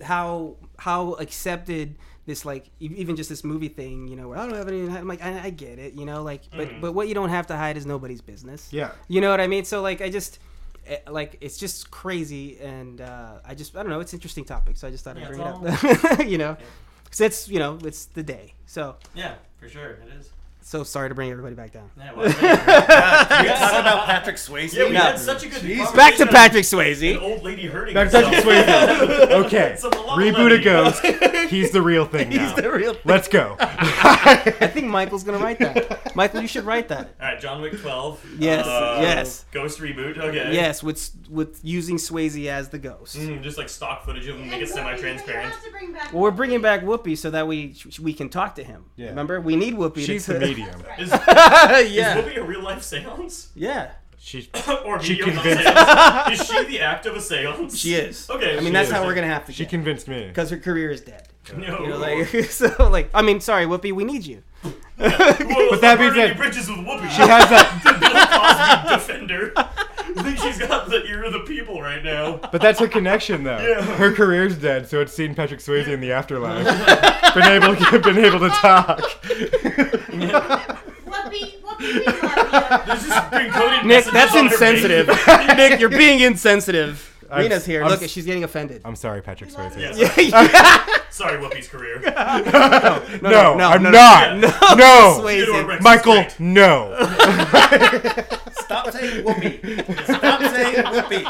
how 0.02 0.56
how 0.78 1.12
accepted 1.14 1.96
this 2.26 2.44
like 2.44 2.70
even 2.80 3.14
just 3.14 3.28
this 3.28 3.44
movie 3.44 3.68
thing 3.68 4.08
you 4.08 4.16
know 4.16 4.28
where 4.28 4.38
i 4.38 4.46
don't 4.46 4.56
have 4.56 4.68
any 4.68 4.88
i'm 4.88 5.06
like 5.06 5.22
i, 5.22 5.44
I 5.44 5.50
get 5.50 5.78
it 5.78 5.94
you 5.94 6.04
know 6.04 6.22
like 6.22 6.42
but 6.50 6.68
mm-hmm. 6.68 6.80
but 6.80 6.92
what 6.92 7.06
you 7.06 7.14
don't 7.14 7.28
have 7.28 7.46
to 7.48 7.56
hide 7.56 7.76
is 7.76 7.86
nobody's 7.86 8.20
business 8.20 8.72
yeah. 8.72 8.92
you 9.06 9.20
know 9.20 9.30
what 9.30 9.40
I 9.40 9.46
mean? 9.46 9.64
So 9.64 9.82
like 9.82 10.00
I 10.00 10.08
just 10.08 10.38
eh, 10.86 10.98
like 11.10 11.38
it's 11.40 11.56
just 11.58 11.90
crazy 11.90 12.58
and 12.60 13.00
uh, 13.00 13.38
I 13.44 13.54
just 13.54 13.76
I 13.76 13.82
don't 13.82 13.90
know, 13.90 14.00
it's 14.00 14.12
an 14.12 14.18
interesting 14.18 14.44
topic, 14.44 14.76
so 14.76 14.88
I 14.88 14.90
just 14.90 15.04
thought 15.04 15.16
I'd 15.16 15.28
bring 15.28 15.40
it 15.40 15.46
up. 15.46 16.26
you 16.26 16.38
know. 16.38 16.56
Cuz 17.10 17.20
it's, 17.20 17.48
you 17.48 17.58
know, 17.58 17.78
it's 17.84 18.06
the 18.06 18.22
day. 18.22 18.54
So 18.66 18.96
yeah, 19.14 19.34
for 19.58 19.68
sure, 19.68 19.90
it 19.90 20.08
is. 20.18 20.30
So 20.62 20.82
sorry 20.84 21.08
to 21.08 21.14
bring 21.14 21.30
everybody 21.30 21.54
back 21.54 21.72
down. 21.72 21.90
Yeah, 21.98 22.12
well, 22.14 22.28
yeah. 22.28 23.42
We 23.42 23.48
talk 23.48 23.72
about 23.80 24.06
Patrick 24.06 24.36
Swayze? 24.36 24.72
yeah, 24.74 24.84
we 24.84 24.92
No. 24.92 25.00
had 25.00 25.18
such 25.18 25.44
a 25.44 25.48
good 25.48 25.60
Jesus. 25.62 25.90
Back 25.92 26.16
to 26.16 26.26
Patrick 26.26 26.64
on 26.72 26.80
An 26.80 26.86
Swayze. 26.86 27.20
old 27.20 27.42
lady 27.42 27.66
hurting 27.66 27.94
Back 27.94 28.10
to. 28.10 28.20
Patrick 28.22 28.44
Swayze. 28.44 29.30
Okay, 29.46 29.72
It's 29.72 29.84
a 29.84 29.90
Malala 29.90 30.16
reboot 30.16 30.46
a 30.46 30.54
levy. 30.54 30.64
ghost. 30.64 31.50
He's 31.50 31.70
the 31.72 31.82
real 31.82 32.04
thing 32.06 32.28
now. 32.30 32.44
He's 32.46 32.54
the 32.62 32.70
real 32.70 32.96
Let's 33.04 33.28
go. 33.28 33.56
I 33.60 34.70
think 34.72 34.86
Michael's 34.86 35.24
going 35.24 35.38
to 35.38 35.44
write 35.44 35.58
that. 35.58 36.14
Michael, 36.16 36.42
you 36.42 36.48
should 36.48 36.64
write 36.64 36.88
that. 36.88 37.14
All 37.20 37.26
right, 37.28 37.40
John 37.40 37.60
Wick 37.62 37.78
12. 37.80 38.26
Yes, 38.38 38.66
Uh, 38.66 38.98
yes. 39.00 39.44
Ghost 39.52 39.80
reboot. 39.80 40.18
Okay. 40.18 40.52
Yes, 40.54 40.82
with 40.82 41.10
with 41.30 41.60
using 41.62 41.96
Swayze 41.96 42.46
as 42.46 42.68
the 42.68 42.78
ghost. 42.78 43.16
Mm, 43.18 43.42
just 43.42 43.56
like 43.58 43.68
stock 43.68 44.04
footage 44.04 44.26
of 44.28 44.36
him, 44.38 44.50
make 44.50 44.62
it 44.62 44.68
semi-transparent. 44.68 45.54
Bring 45.72 45.92
back- 45.92 46.12
well, 46.12 46.22
we're 46.22 46.30
bringing 46.30 46.60
back 46.60 46.82
Whoopi 46.82 47.16
so 47.16 47.30
that 47.30 47.46
we 47.46 47.74
we 48.00 48.12
can 48.12 48.28
talk 48.28 48.54
to 48.56 48.64
him. 48.64 48.84
Yeah. 48.96 49.08
Remember, 49.08 49.40
we 49.40 49.56
need 49.56 49.74
Whoopi. 49.74 50.04
She's 50.04 50.26
to 50.26 50.34
the 50.38 50.51
medium. 50.56 50.84
Is, 50.98 51.10
yeah, 51.10 51.78
is 52.18 52.24
Whoopi 52.24 52.36
a 52.36 52.42
real 52.42 52.62
life 52.62 52.82
seance? 52.82 53.48
yeah, 53.54 53.92
She's 54.18 54.48
or 54.84 55.00
She 55.02 55.14
medium 55.14 55.30
convinced- 55.32 55.62
seance? 55.64 56.40
Is 56.40 56.46
she 56.48 56.64
the 56.66 56.80
act 56.80 57.06
of 57.06 57.16
a 57.16 57.20
seance? 57.20 57.78
she 57.78 57.94
is. 57.94 58.28
Okay. 58.30 58.56
I 58.56 58.60
mean, 58.60 58.72
that's 58.72 58.88
is. 58.88 58.94
how 58.94 59.04
we're 59.04 59.14
gonna 59.14 59.26
have 59.26 59.46
to. 59.46 59.52
she 59.52 59.64
get. 59.64 59.70
convinced 59.70 60.06
me. 60.08 60.26
because 60.28 60.50
her 60.50 60.58
career 60.58 60.90
is 60.90 61.00
dead. 61.00 61.28
No. 61.56 61.80
You 61.80 61.88
know, 61.88 61.96
like 61.98 62.28
so, 62.50 62.88
like 62.90 63.10
I 63.14 63.22
mean, 63.22 63.40
sorry, 63.40 63.66
Whoopi, 63.66 63.92
we 63.92 64.04
need 64.04 64.24
you. 64.24 64.42
Whoa, 64.62 64.70
But 65.70 65.80
that 65.80 65.96
being 65.98 66.14
said, 66.14 66.36
bridges 66.36 66.68
with 66.68 66.78
Whoopi. 66.78 67.10
She 67.10 67.22
has 67.22 67.48
that, 67.50 67.80
the 67.82 67.92
Bill 67.98 68.86
Cosby 68.86 68.94
defender. 68.94 69.52
I 70.16 70.22
think 70.22 70.38
she's 70.38 70.58
got 70.58 70.88
the 70.88 71.04
ear 71.06 71.24
of 71.24 71.32
the 71.32 71.40
people 71.40 71.80
right 71.80 72.02
now. 72.02 72.36
but 72.50 72.60
that's 72.60 72.78
her 72.80 72.88
connection 72.88 73.44
though. 73.44 73.58
Yeah. 73.60 73.82
Her 73.82 74.12
career's 74.12 74.56
dead, 74.56 74.88
so 74.88 75.00
it's 75.00 75.12
seen 75.12 75.34
Patrick 75.34 75.60
Swayze 75.60 75.88
in 75.88 76.00
the 76.00 76.12
afterlife. 76.12 76.64
been 77.34 77.62
able, 77.62 78.00
been 78.00 78.18
able 78.24 78.40
to 78.40 78.48
talk. 78.50 78.98
Whoopi, 80.12 81.60
Whoopi, 81.60 81.82
we 81.82 82.06
love 82.06 82.86
There's 82.86 83.06
just 83.06 83.30
been 83.30 83.50
coded 83.52 83.84
Nick, 83.86 83.86
messages 83.86 84.12
that's 84.12 84.34
on 84.36 84.46
her 84.46 84.52
insensitive. 84.52 85.08
face. 85.08 85.56
Nick, 85.56 85.80
you're 85.80 85.88
being 85.88 86.20
insensitive. 86.20 87.08
I'm- 87.32 87.42
Nina's 87.42 87.64
here. 87.64 87.82
I'm 87.82 87.90
Look, 87.90 88.02
s- 88.02 88.10
she's 88.10 88.24
getting 88.26 88.44
offended. 88.44 88.82
I'm 88.84 88.94
sorry, 88.96 89.22
Patrick 89.22 89.50
Swayze. 89.50 89.76
Yes. 89.78 89.96
yeah, 90.30 90.84
Sorry, 91.10 91.38
Whoopi's 91.38 91.68
career. 91.68 92.00
No, 93.22 93.30
no, 93.30 93.54
no, 93.56 93.68
I'm 93.68 93.82
no, 93.82 93.90
not. 93.90 94.36
no, 94.38 94.48
No, 94.76 95.18
Swayze. 95.22 95.66
Rex 95.66 95.78
is 95.80 95.84
Michael, 95.84 96.14
great. 96.14 96.40
no. 96.40 96.94
Stop 98.52 98.90
saying 98.90 99.24
Whoopi. 99.24 100.04
Stop 100.04 100.40
saying 100.42 100.84
Whoopi. 100.84 101.24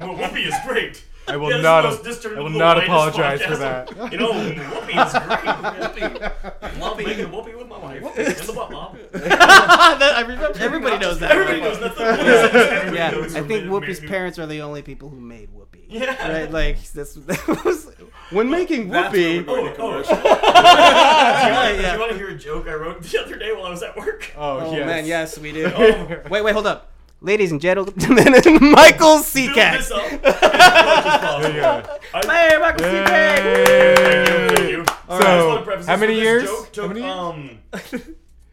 Well, 0.00 0.16
Whoopi 0.16 0.46
is 0.46 0.54
great. 0.66 1.02
I 1.28 1.36
will 1.36 1.50
Yeah, 1.50 1.60
not. 1.60 1.82
the 2.02 2.34
I 2.36 2.40
will 2.40 2.50
not 2.50 2.76
whitest 2.78 2.88
apologize 2.88 3.42
for 3.42 3.56
that. 3.56 4.12
You 4.12 4.18
know, 4.18 4.32
Whoopi 4.32 5.06
is 5.06 5.12
great. 5.12 6.10
Whoopi. 6.10 6.80
Love 6.80 6.96
making 6.98 7.26
Whoopi 7.26 7.56
with 7.56 7.68
my 7.68 7.78
wife. 7.78 8.02
In 8.18 8.46
the 8.46 8.52
butt, 8.52 8.70
mom. 8.72 8.96
I 9.14 10.20
remember- 10.26 10.52
everybody 10.58 10.98
knows 10.98 11.20
that. 11.20 11.30
Everybody 11.30 11.60
knows 11.60 11.78
that. 11.80 11.96
Everybody 11.98 12.96
Yeah, 12.96 13.10
knows 13.12 13.36
I 13.36 13.42
think 13.42 13.64
Whoopi's 13.66 14.00
parents 14.00 14.38
are 14.40 14.46
the 14.46 14.62
only 14.62 14.82
people 14.82 15.08
who 15.10 15.20
made 15.20 15.48
Whoopi. 15.54 15.84
Yeah. 15.88 16.30
Right, 16.32 16.50
like 16.50 16.82
that's 16.92 17.14
that 17.26 17.46
was 17.64 17.90
when 18.30 18.50
making 18.50 18.88
Whoopi. 18.88 19.36
we're 19.38 19.42
going 19.44 19.74
to 19.74 19.80
Oh, 19.80 19.92
oh. 19.98 20.02
commercial. 20.02 20.16
Yeah, 20.16 21.72
Do 21.72 21.92
you 21.92 21.98
want 22.00 22.10
to 22.12 22.16
hear 22.18 22.28
a 22.30 22.34
joke 22.36 22.66
I 22.66 22.74
wrote 22.74 23.02
the 23.02 23.20
other 23.22 23.36
day 23.36 23.52
while 23.52 23.66
I 23.66 23.70
was 23.70 23.82
at 23.82 23.96
work? 23.96 24.32
Oh, 24.36 24.58
Oh 24.60 24.72
yes. 24.76 24.86
man, 24.86 25.06
yes, 25.06 25.38
we 25.38 25.52
do. 25.52 25.70
Oh. 25.74 26.20
Wait, 26.30 26.42
wait, 26.42 26.52
hold 26.52 26.66
up. 26.66 26.91
Ladies 27.22 27.52
and 27.52 27.60
gentlemen, 27.60 27.94
Michael 28.72 29.18
Build 29.18 29.24
Seacat. 29.24 29.76
this 29.78 29.90
up 29.92 30.02
as 30.04 30.12
much 30.22 30.42
as 30.42 31.20
possible. 31.20 31.42
There 31.42 31.54
you 31.54 31.60
go. 31.60 31.82
I- 32.14 32.48
Hey, 32.50 32.58
Michael 32.58 32.86
Yay. 32.86 32.92
Seacat. 32.92 33.06
Thank 33.06 34.28
you, 34.28 34.48
thank 34.56 34.70
you. 34.70 34.84
So, 34.84 34.94
I 35.08 35.20
just 35.20 35.46
wanna 35.46 35.62
preface 35.62 35.86
how 35.86 35.96
many 35.96 36.14
with 36.14 36.22
years? 36.24 36.42
Joke 36.44 36.64
How 36.66 36.70
took, 36.72 36.88
many 36.88 37.00
years? 37.02 37.14
Um, 37.14 37.58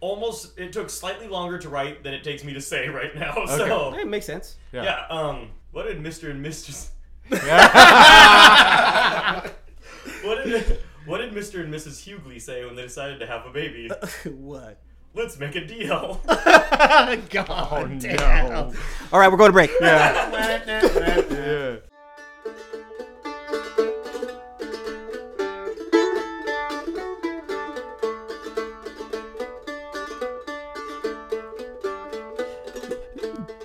almost. 0.02 0.60
It 0.60 0.72
took 0.72 0.90
slightly 0.92 1.28
longer 1.28 1.58
to 1.58 1.68
write 1.70 2.04
than 2.04 2.14
it 2.14 2.24
takes 2.24 2.44
me 2.44 2.54
to 2.54 2.62
say 2.62 2.90
right 2.90 3.16
now. 3.16 3.34
So 3.48 3.96
It 3.96 4.08
makes 4.08 4.28
sense. 4.28 4.58
Yeah. 4.72 4.84
yeah. 4.84 5.08
Um, 5.10 5.48
what 5.72 5.88
did 5.88 6.00
Mr. 6.04 6.30
and 6.30 6.46
Mrs. 6.46 6.90
what 10.24 10.44
did 10.46 10.80
What 11.06 11.18
did 11.20 11.32
Mr. 11.34 11.62
and 11.64 11.74
Mrs. 11.74 12.04
Hughley 12.08 12.40
say 12.42 12.66
when 12.66 12.76
they 12.76 12.84
decided 12.84 13.20
to 13.20 13.26
have 13.28 13.46
a 13.48 13.52
baby? 13.52 13.90
what? 14.26 14.80
Let's 15.14 15.40
make 15.40 15.56
a 15.56 15.66
deal. 15.66 16.22
God 16.28 17.48
Oh 17.50 17.88
damn. 18.00 18.50
no. 18.50 18.74
All 19.12 19.20
right, 19.20 19.30
we're 19.32 19.38
going 19.38 19.50
to 19.50 19.54
break. 19.54 19.72
Yeah. 19.82 20.30
yeah. 21.32 21.76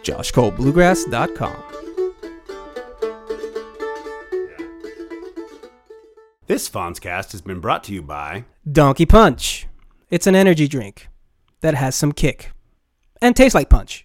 JoshColeBluegrass.com. 0.03 1.63
This 6.47 6.69
Fonzcast 6.69 7.33
has 7.33 7.41
been 7.41 7.61
brought 7.61 7.85
to 7.85 7.95
you 7.95 8.03
by 8.03 8.45
Donkey 8.71 9.07
Punch. 9.07 9.67
It's 10.11 10.27
an 10.27 10.35
energy 10.35 10.69
drink 10.69 11.09
that 11.65 11.75
has 11.75 11.97
some 11.97 12.13
kick 12.13 12.53
and 13.23 13.35
tastes 13.35 13.55
like 13.55 13.71
punch. 13.71 14.05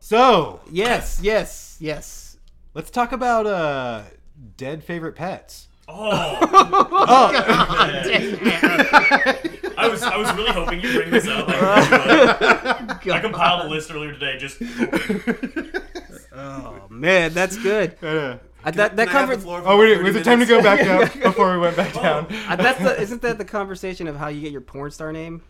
So, 0.00 0.60
Yes, 0.72 1.20
yes. 1.22 1.76
Yes. 1.78 2.36
Let's 2.74 2.90
talk 2.90 3.12
about 3.12 3.46
uh, 3.46 4.02
dead 4.56 4.82
favorite 4.82 5.14
pets. 5.14 5.68
Oh, 5.86 6.38
I 9.76 9.88
was 9.88 10.02
I 10.02 10.16
was 10.16 10.32
really 10.34 10.50
hoping 10.50 10.80
you'd 10.80 10.94
bring 10.96 11.10
this 11.10 11.28
up. 11.28 11.46
Like, 11.46 11.56
I 13.06 13.20
compiled 13.20 13.66
a 13.66 13.68
list 13.68 13.92
earlier 13.92 14.12
today. 14.12 14.36
Just 14.38 14.60
Oh 16.34 16.86
man, 16.88 17.34
that's 17.34 17.56
good. 17.58 17.96
Yeah. 18.64 18.68
I, 18.68 18.70
that 18.72 18.96
that 18.96 19.08
Can 19.08 19.16
I 19.16 19.20
have 19.20 19.28
the 19.28 19.36
conver- 19.36 19.42
floor 19.42 19.62
for 19.62 19.68
Oh, 19.68 19.78
wait, 19.78 20.02
was 20.02 20.16
it 20.16 20.24
time 20.24 20.40
to 20.40 20.46
go 20.46 20.60
back 20.62 20.80
up 20.86 21.12
before 21.22 21.52
we 21.52 21.58
went 21.58 21.76
back 21.76 21.92
down? 21.94 22.26
uh, 22.48 22.56
that's 22.56 22.78
the 22.80 23.00
isn't 23.04 23.22
that 23.22 23.38
the 23.38 23.44
conversation 23.44 24.06
of 24.08 24.16
how 24.16 24.28
you 24.28 24.40
get 24.40 24.50
your 24.52 24.60
porn 24.62 24.90
star 24.90 25.12
name? 25.12 25.42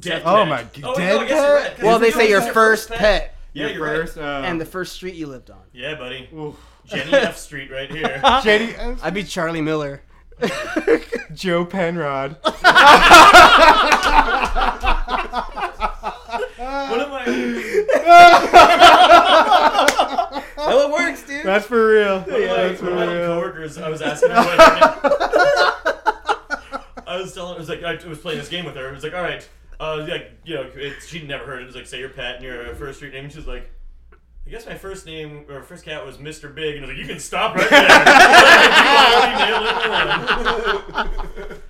dead 0.00 0.22
Oh 0.26 0.44
pet. 0.44 0.48
my- 0.48 0.66
Oh, 0.84 0.94
dead 0.96 1.14
no, 1.14 1.20
I 1.20 1.26
guess 1.28 1.46
you're 1.46 1.54
right, 1.56 1.74
'cause 1.76 1.84
Well, 1.84 1.98
they 1.98 2.08
it's 2.08 2.16
say 2.16 2.28
your 2.28 2.42
your 2.42 2.52
first 2.52 2.90
pet 2.90 3.34
Yeah, 3.54 3.68
Your 3.68 3.76
you're 3.76 3.86
first, 3.86 4.16
right. 4.16 4.24
uh, 4.24 4.42
and 4.46 4.60
the 4.60 4.66
first 4.66 4.92
street 4.94 5.14
you 5.14 5.26
lived 5.26 5.50
on. 5.50 5.62
Yeah, 5.72 5.94
buddy. 5.94 6.28
Oof. 6.34 6.56
Jenny 6.86 7.12
F 7.14 7.36
Street 7.38 7.70
right 7.70 7.90
here. 7.90 8.20
JD, 8.22 9.00
I'd 9.02 9.14
be 9.14 9.24
Charlie 9.24 9.62
Miller. 9.62 10.02
Joe 11.34 11.64
Penrod. 11.64 12.36
What 12.42 12.54
am 17.00 17.12
I? 17.12 17.24
Oh, 20.58 20.88
it 20.88 20.92
works, 20.92 21.22
dude. 21.24 21.44
That's 21.44 21.66
for 21.66 21.88
real. 21.88 22.20
One 22.20 22.34
of 22.34 22.40
my, 22.48 22.56
That's 22.56 22.80
for 22.80 22.90
one 22.94 23.02
of 23.02 23.08
my 23.08 23.14
real. 23.14 23.34
I 24.22 24.42
was 24.42 24.60
asking 24.60 25.10
her 25.10 25.16
what 25.16 25.96
I 27.06 27.20
was 27.20 27.32
telling 27.32 27.50
her, 27.50 27.56
I 27.56 27.58
was 27.58 27.68
like, 27.68 27.82
I 27.82 28.06
was 28.06 28.18
playing 28.18 28.38
this 28.38 28.48
game 28.48 28.64
with 28.64 28.74
her. 28.74 28.88
It 28.88 28.94
was 28.94 29.04
like, 29.04 29.14
all 29.14 29.22
right, 29.22 29.48
uh, 29.78 30.06
like, 30.08 30.32
you 30.44 30.54
know, 30.54 30.70
it, 30.74 30.94
she'd 31.06 31.26
never 31.26 31.44
heard 31.44 31.60
it. 31.60 31.62
It 31.62 31.66
was 31.66 31.76
like, 31.76 31.86
say 31.86 31.98
your 31.98 32.08
pet 32.08 32.36
and 32.36 32.44
your 32.44 32.74
first 32.74 32.98
street 32.98 33.12
name. 33.12 33.24
And 33.24 33.32
she 33.32 33.38
was 33.38 33.46
like, 33.46 33.70
I 34.46 34.50
guess 34.50 34.66
my 34.66 34.74
first 34.74 35.06
name 35.06 35.44
or 35.48 35.62
first 35.62 35.84
cat 35.84 36.04
was 36.04 36.18
Mr. 36.18 36.54
Big. 36.54 36.76
And 36.76 36.84
I 36.84 36.88
was 36.88 36.96
like, 36.96 37.04
you 37.04 37.06
can 37.12 37.20
stop 37.20 37.56
right 37.56 37.68
there. 37.70 37.82
you 37.88 37.88
already 39.16 39.36
nailed 40.64 40.92
it. 41.50 41.62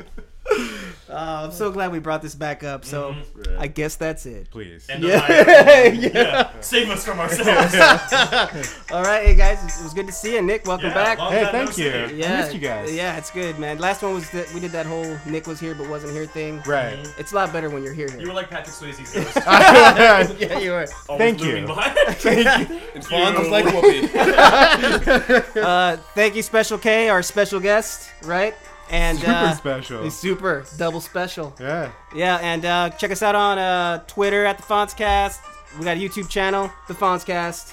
Uh, 1.16 1.44
I'm 1.46 1.50
so 1.52 1.70
glad 1.72 1.92
we 1.92 1.98
brought 1.98 2.20
this 2.20 2.34
back 2.34 2.62
up. 2.62 2.84
So 2.84 3.16
Right. 3.34 3.56
I 3.58 3.66
guess 3.68 3.96
that's 3.96 4.26
it. 4.26 4.50
Please. 4.50 4.86
And 4.90 5.02
Yeah. 5.02 5.26
yeah. 5.92 6.12
yeah. 6.12 6.50
Save 6.60 6.90
us 6.90 7.04
from 7.06 7.18
ourselves. 7.20 7.74
All 8.92 9.02
right, 9.02 9.24
hey 9.24 9.34
guys, 9.34 9.62
it 9.64 9.82
was 9.82 9.94
good 9.94 10.06
to 10.08 10.12
see 10.12 10.34
you, 10.34 10.42
Nick. 10.42 10.66
Welcome 10.66 10.88
Yeah, 10.88 10.94
back. 10.94 11.18
long 11.18 11.32
Hey, 11.32 11.44
time 11.44 11.52
no 11.54 11.64
thank 11.66 11.78
you. 11.78 12.08
see. 12.08 12.16
Yeah, 12.20 12.34
I 12.34 12.36
missed 12.42 12.52
you 12.54 12.60
guys. 12.60 12.94
Yeah, 12.94 13.16
it's 13.16 13.30
good, 13.30 13.58
man. 13.58 13.78
Last 13.78 14.02
one 14.02 14.12
was 14.12 14.28
that 14.30 14.52
we 14.52 14.60
did 14.60 14.72
that 14.72 14.84
whole 14.84 15.16
Nick 15.24 15.46
was 15.46 15.58
here 15.58 15.74
but 15.74 15.88
wasn't 15.88 16.12
here 16.12 16.26
thing. 16.26 16.60
Right. 16.66 16.98
It's 17.18 17.32
a 17.32 17.34
lot 17.34 17.50
better 17.50 17.70
when 17.70 17.82
you're 17.82 17.94
here. 17.94 18.08
You 18.18 18.28
were 18.28 18.34
like 18.34 18.50
Patrick 18.50 18.74
Swayze's 18.76 19.10
ghost. 19.14 19.36
yeah, 20.38 20.58
you 20.58 20.72
were. 20.72 20.86
Always 21.08 21.18
Thank 21.18 21.40
looming 21.40 21.62
you. 21.62 21.66
behind. 21.66 21.96
And 21.96 23.02
Fonz 23.04 23.38
was 23.38 23.48
like 23.48 23.64
Whoopi. 23.64 25.56
Uh, 25.62 25.96
thank 26.14 26.34
you, 26.36 26.42
Special 26.42 26.76
K, 26.76 27.08
our 27.08 27.22
special 27.22 27.58
guest, 27.60 28.10
right? 28.24 28.54
And 28.89 29.18
Super 29.18 29.30
uh, 29.32 29.55
special. 29.55 30.03
he's 30.05 30.14
super 30.14 30.64
double 30.76 31.01
special. 31.01 31.55
Yeah. 31.59 31.91
Yeah, 32.14 32.37
and 32.37 32.64
uh, 32.64 32.91
check 32.91 33.11
us 33.11 33.22
out 33.22 33.34
on 33.34 33.59
uh, 33.59 34.05
Twitter 34.07 34.45
at 34.45 34.59
the 34.59 34.62
Fonzcast. 34.62 35.39
We 35.78 35.84
got 35.84 35.97
a 35.97 36.01
YouTube 36.01 36.28
channel, 36.28 36.70
the 36.87 36.95
Fonzcast, 36.95 37.72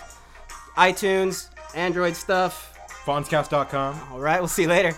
iTunes, 0.75 1.49
Android 1.75 2.15
stuff. 2.15 2.71
Fonzcast.com. 3.05 3.99
All 4.11 4.19
right, 4.19 4.39
we'll 4.39 4.47
see 4.47 4.63
you 4.63 4.69
later. 4.69 4.95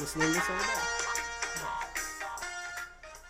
Listening 0.00 0.28
to 0.28 0.34
this 0.34 0.50
over 0.50 0.58
there. 0.58 0.89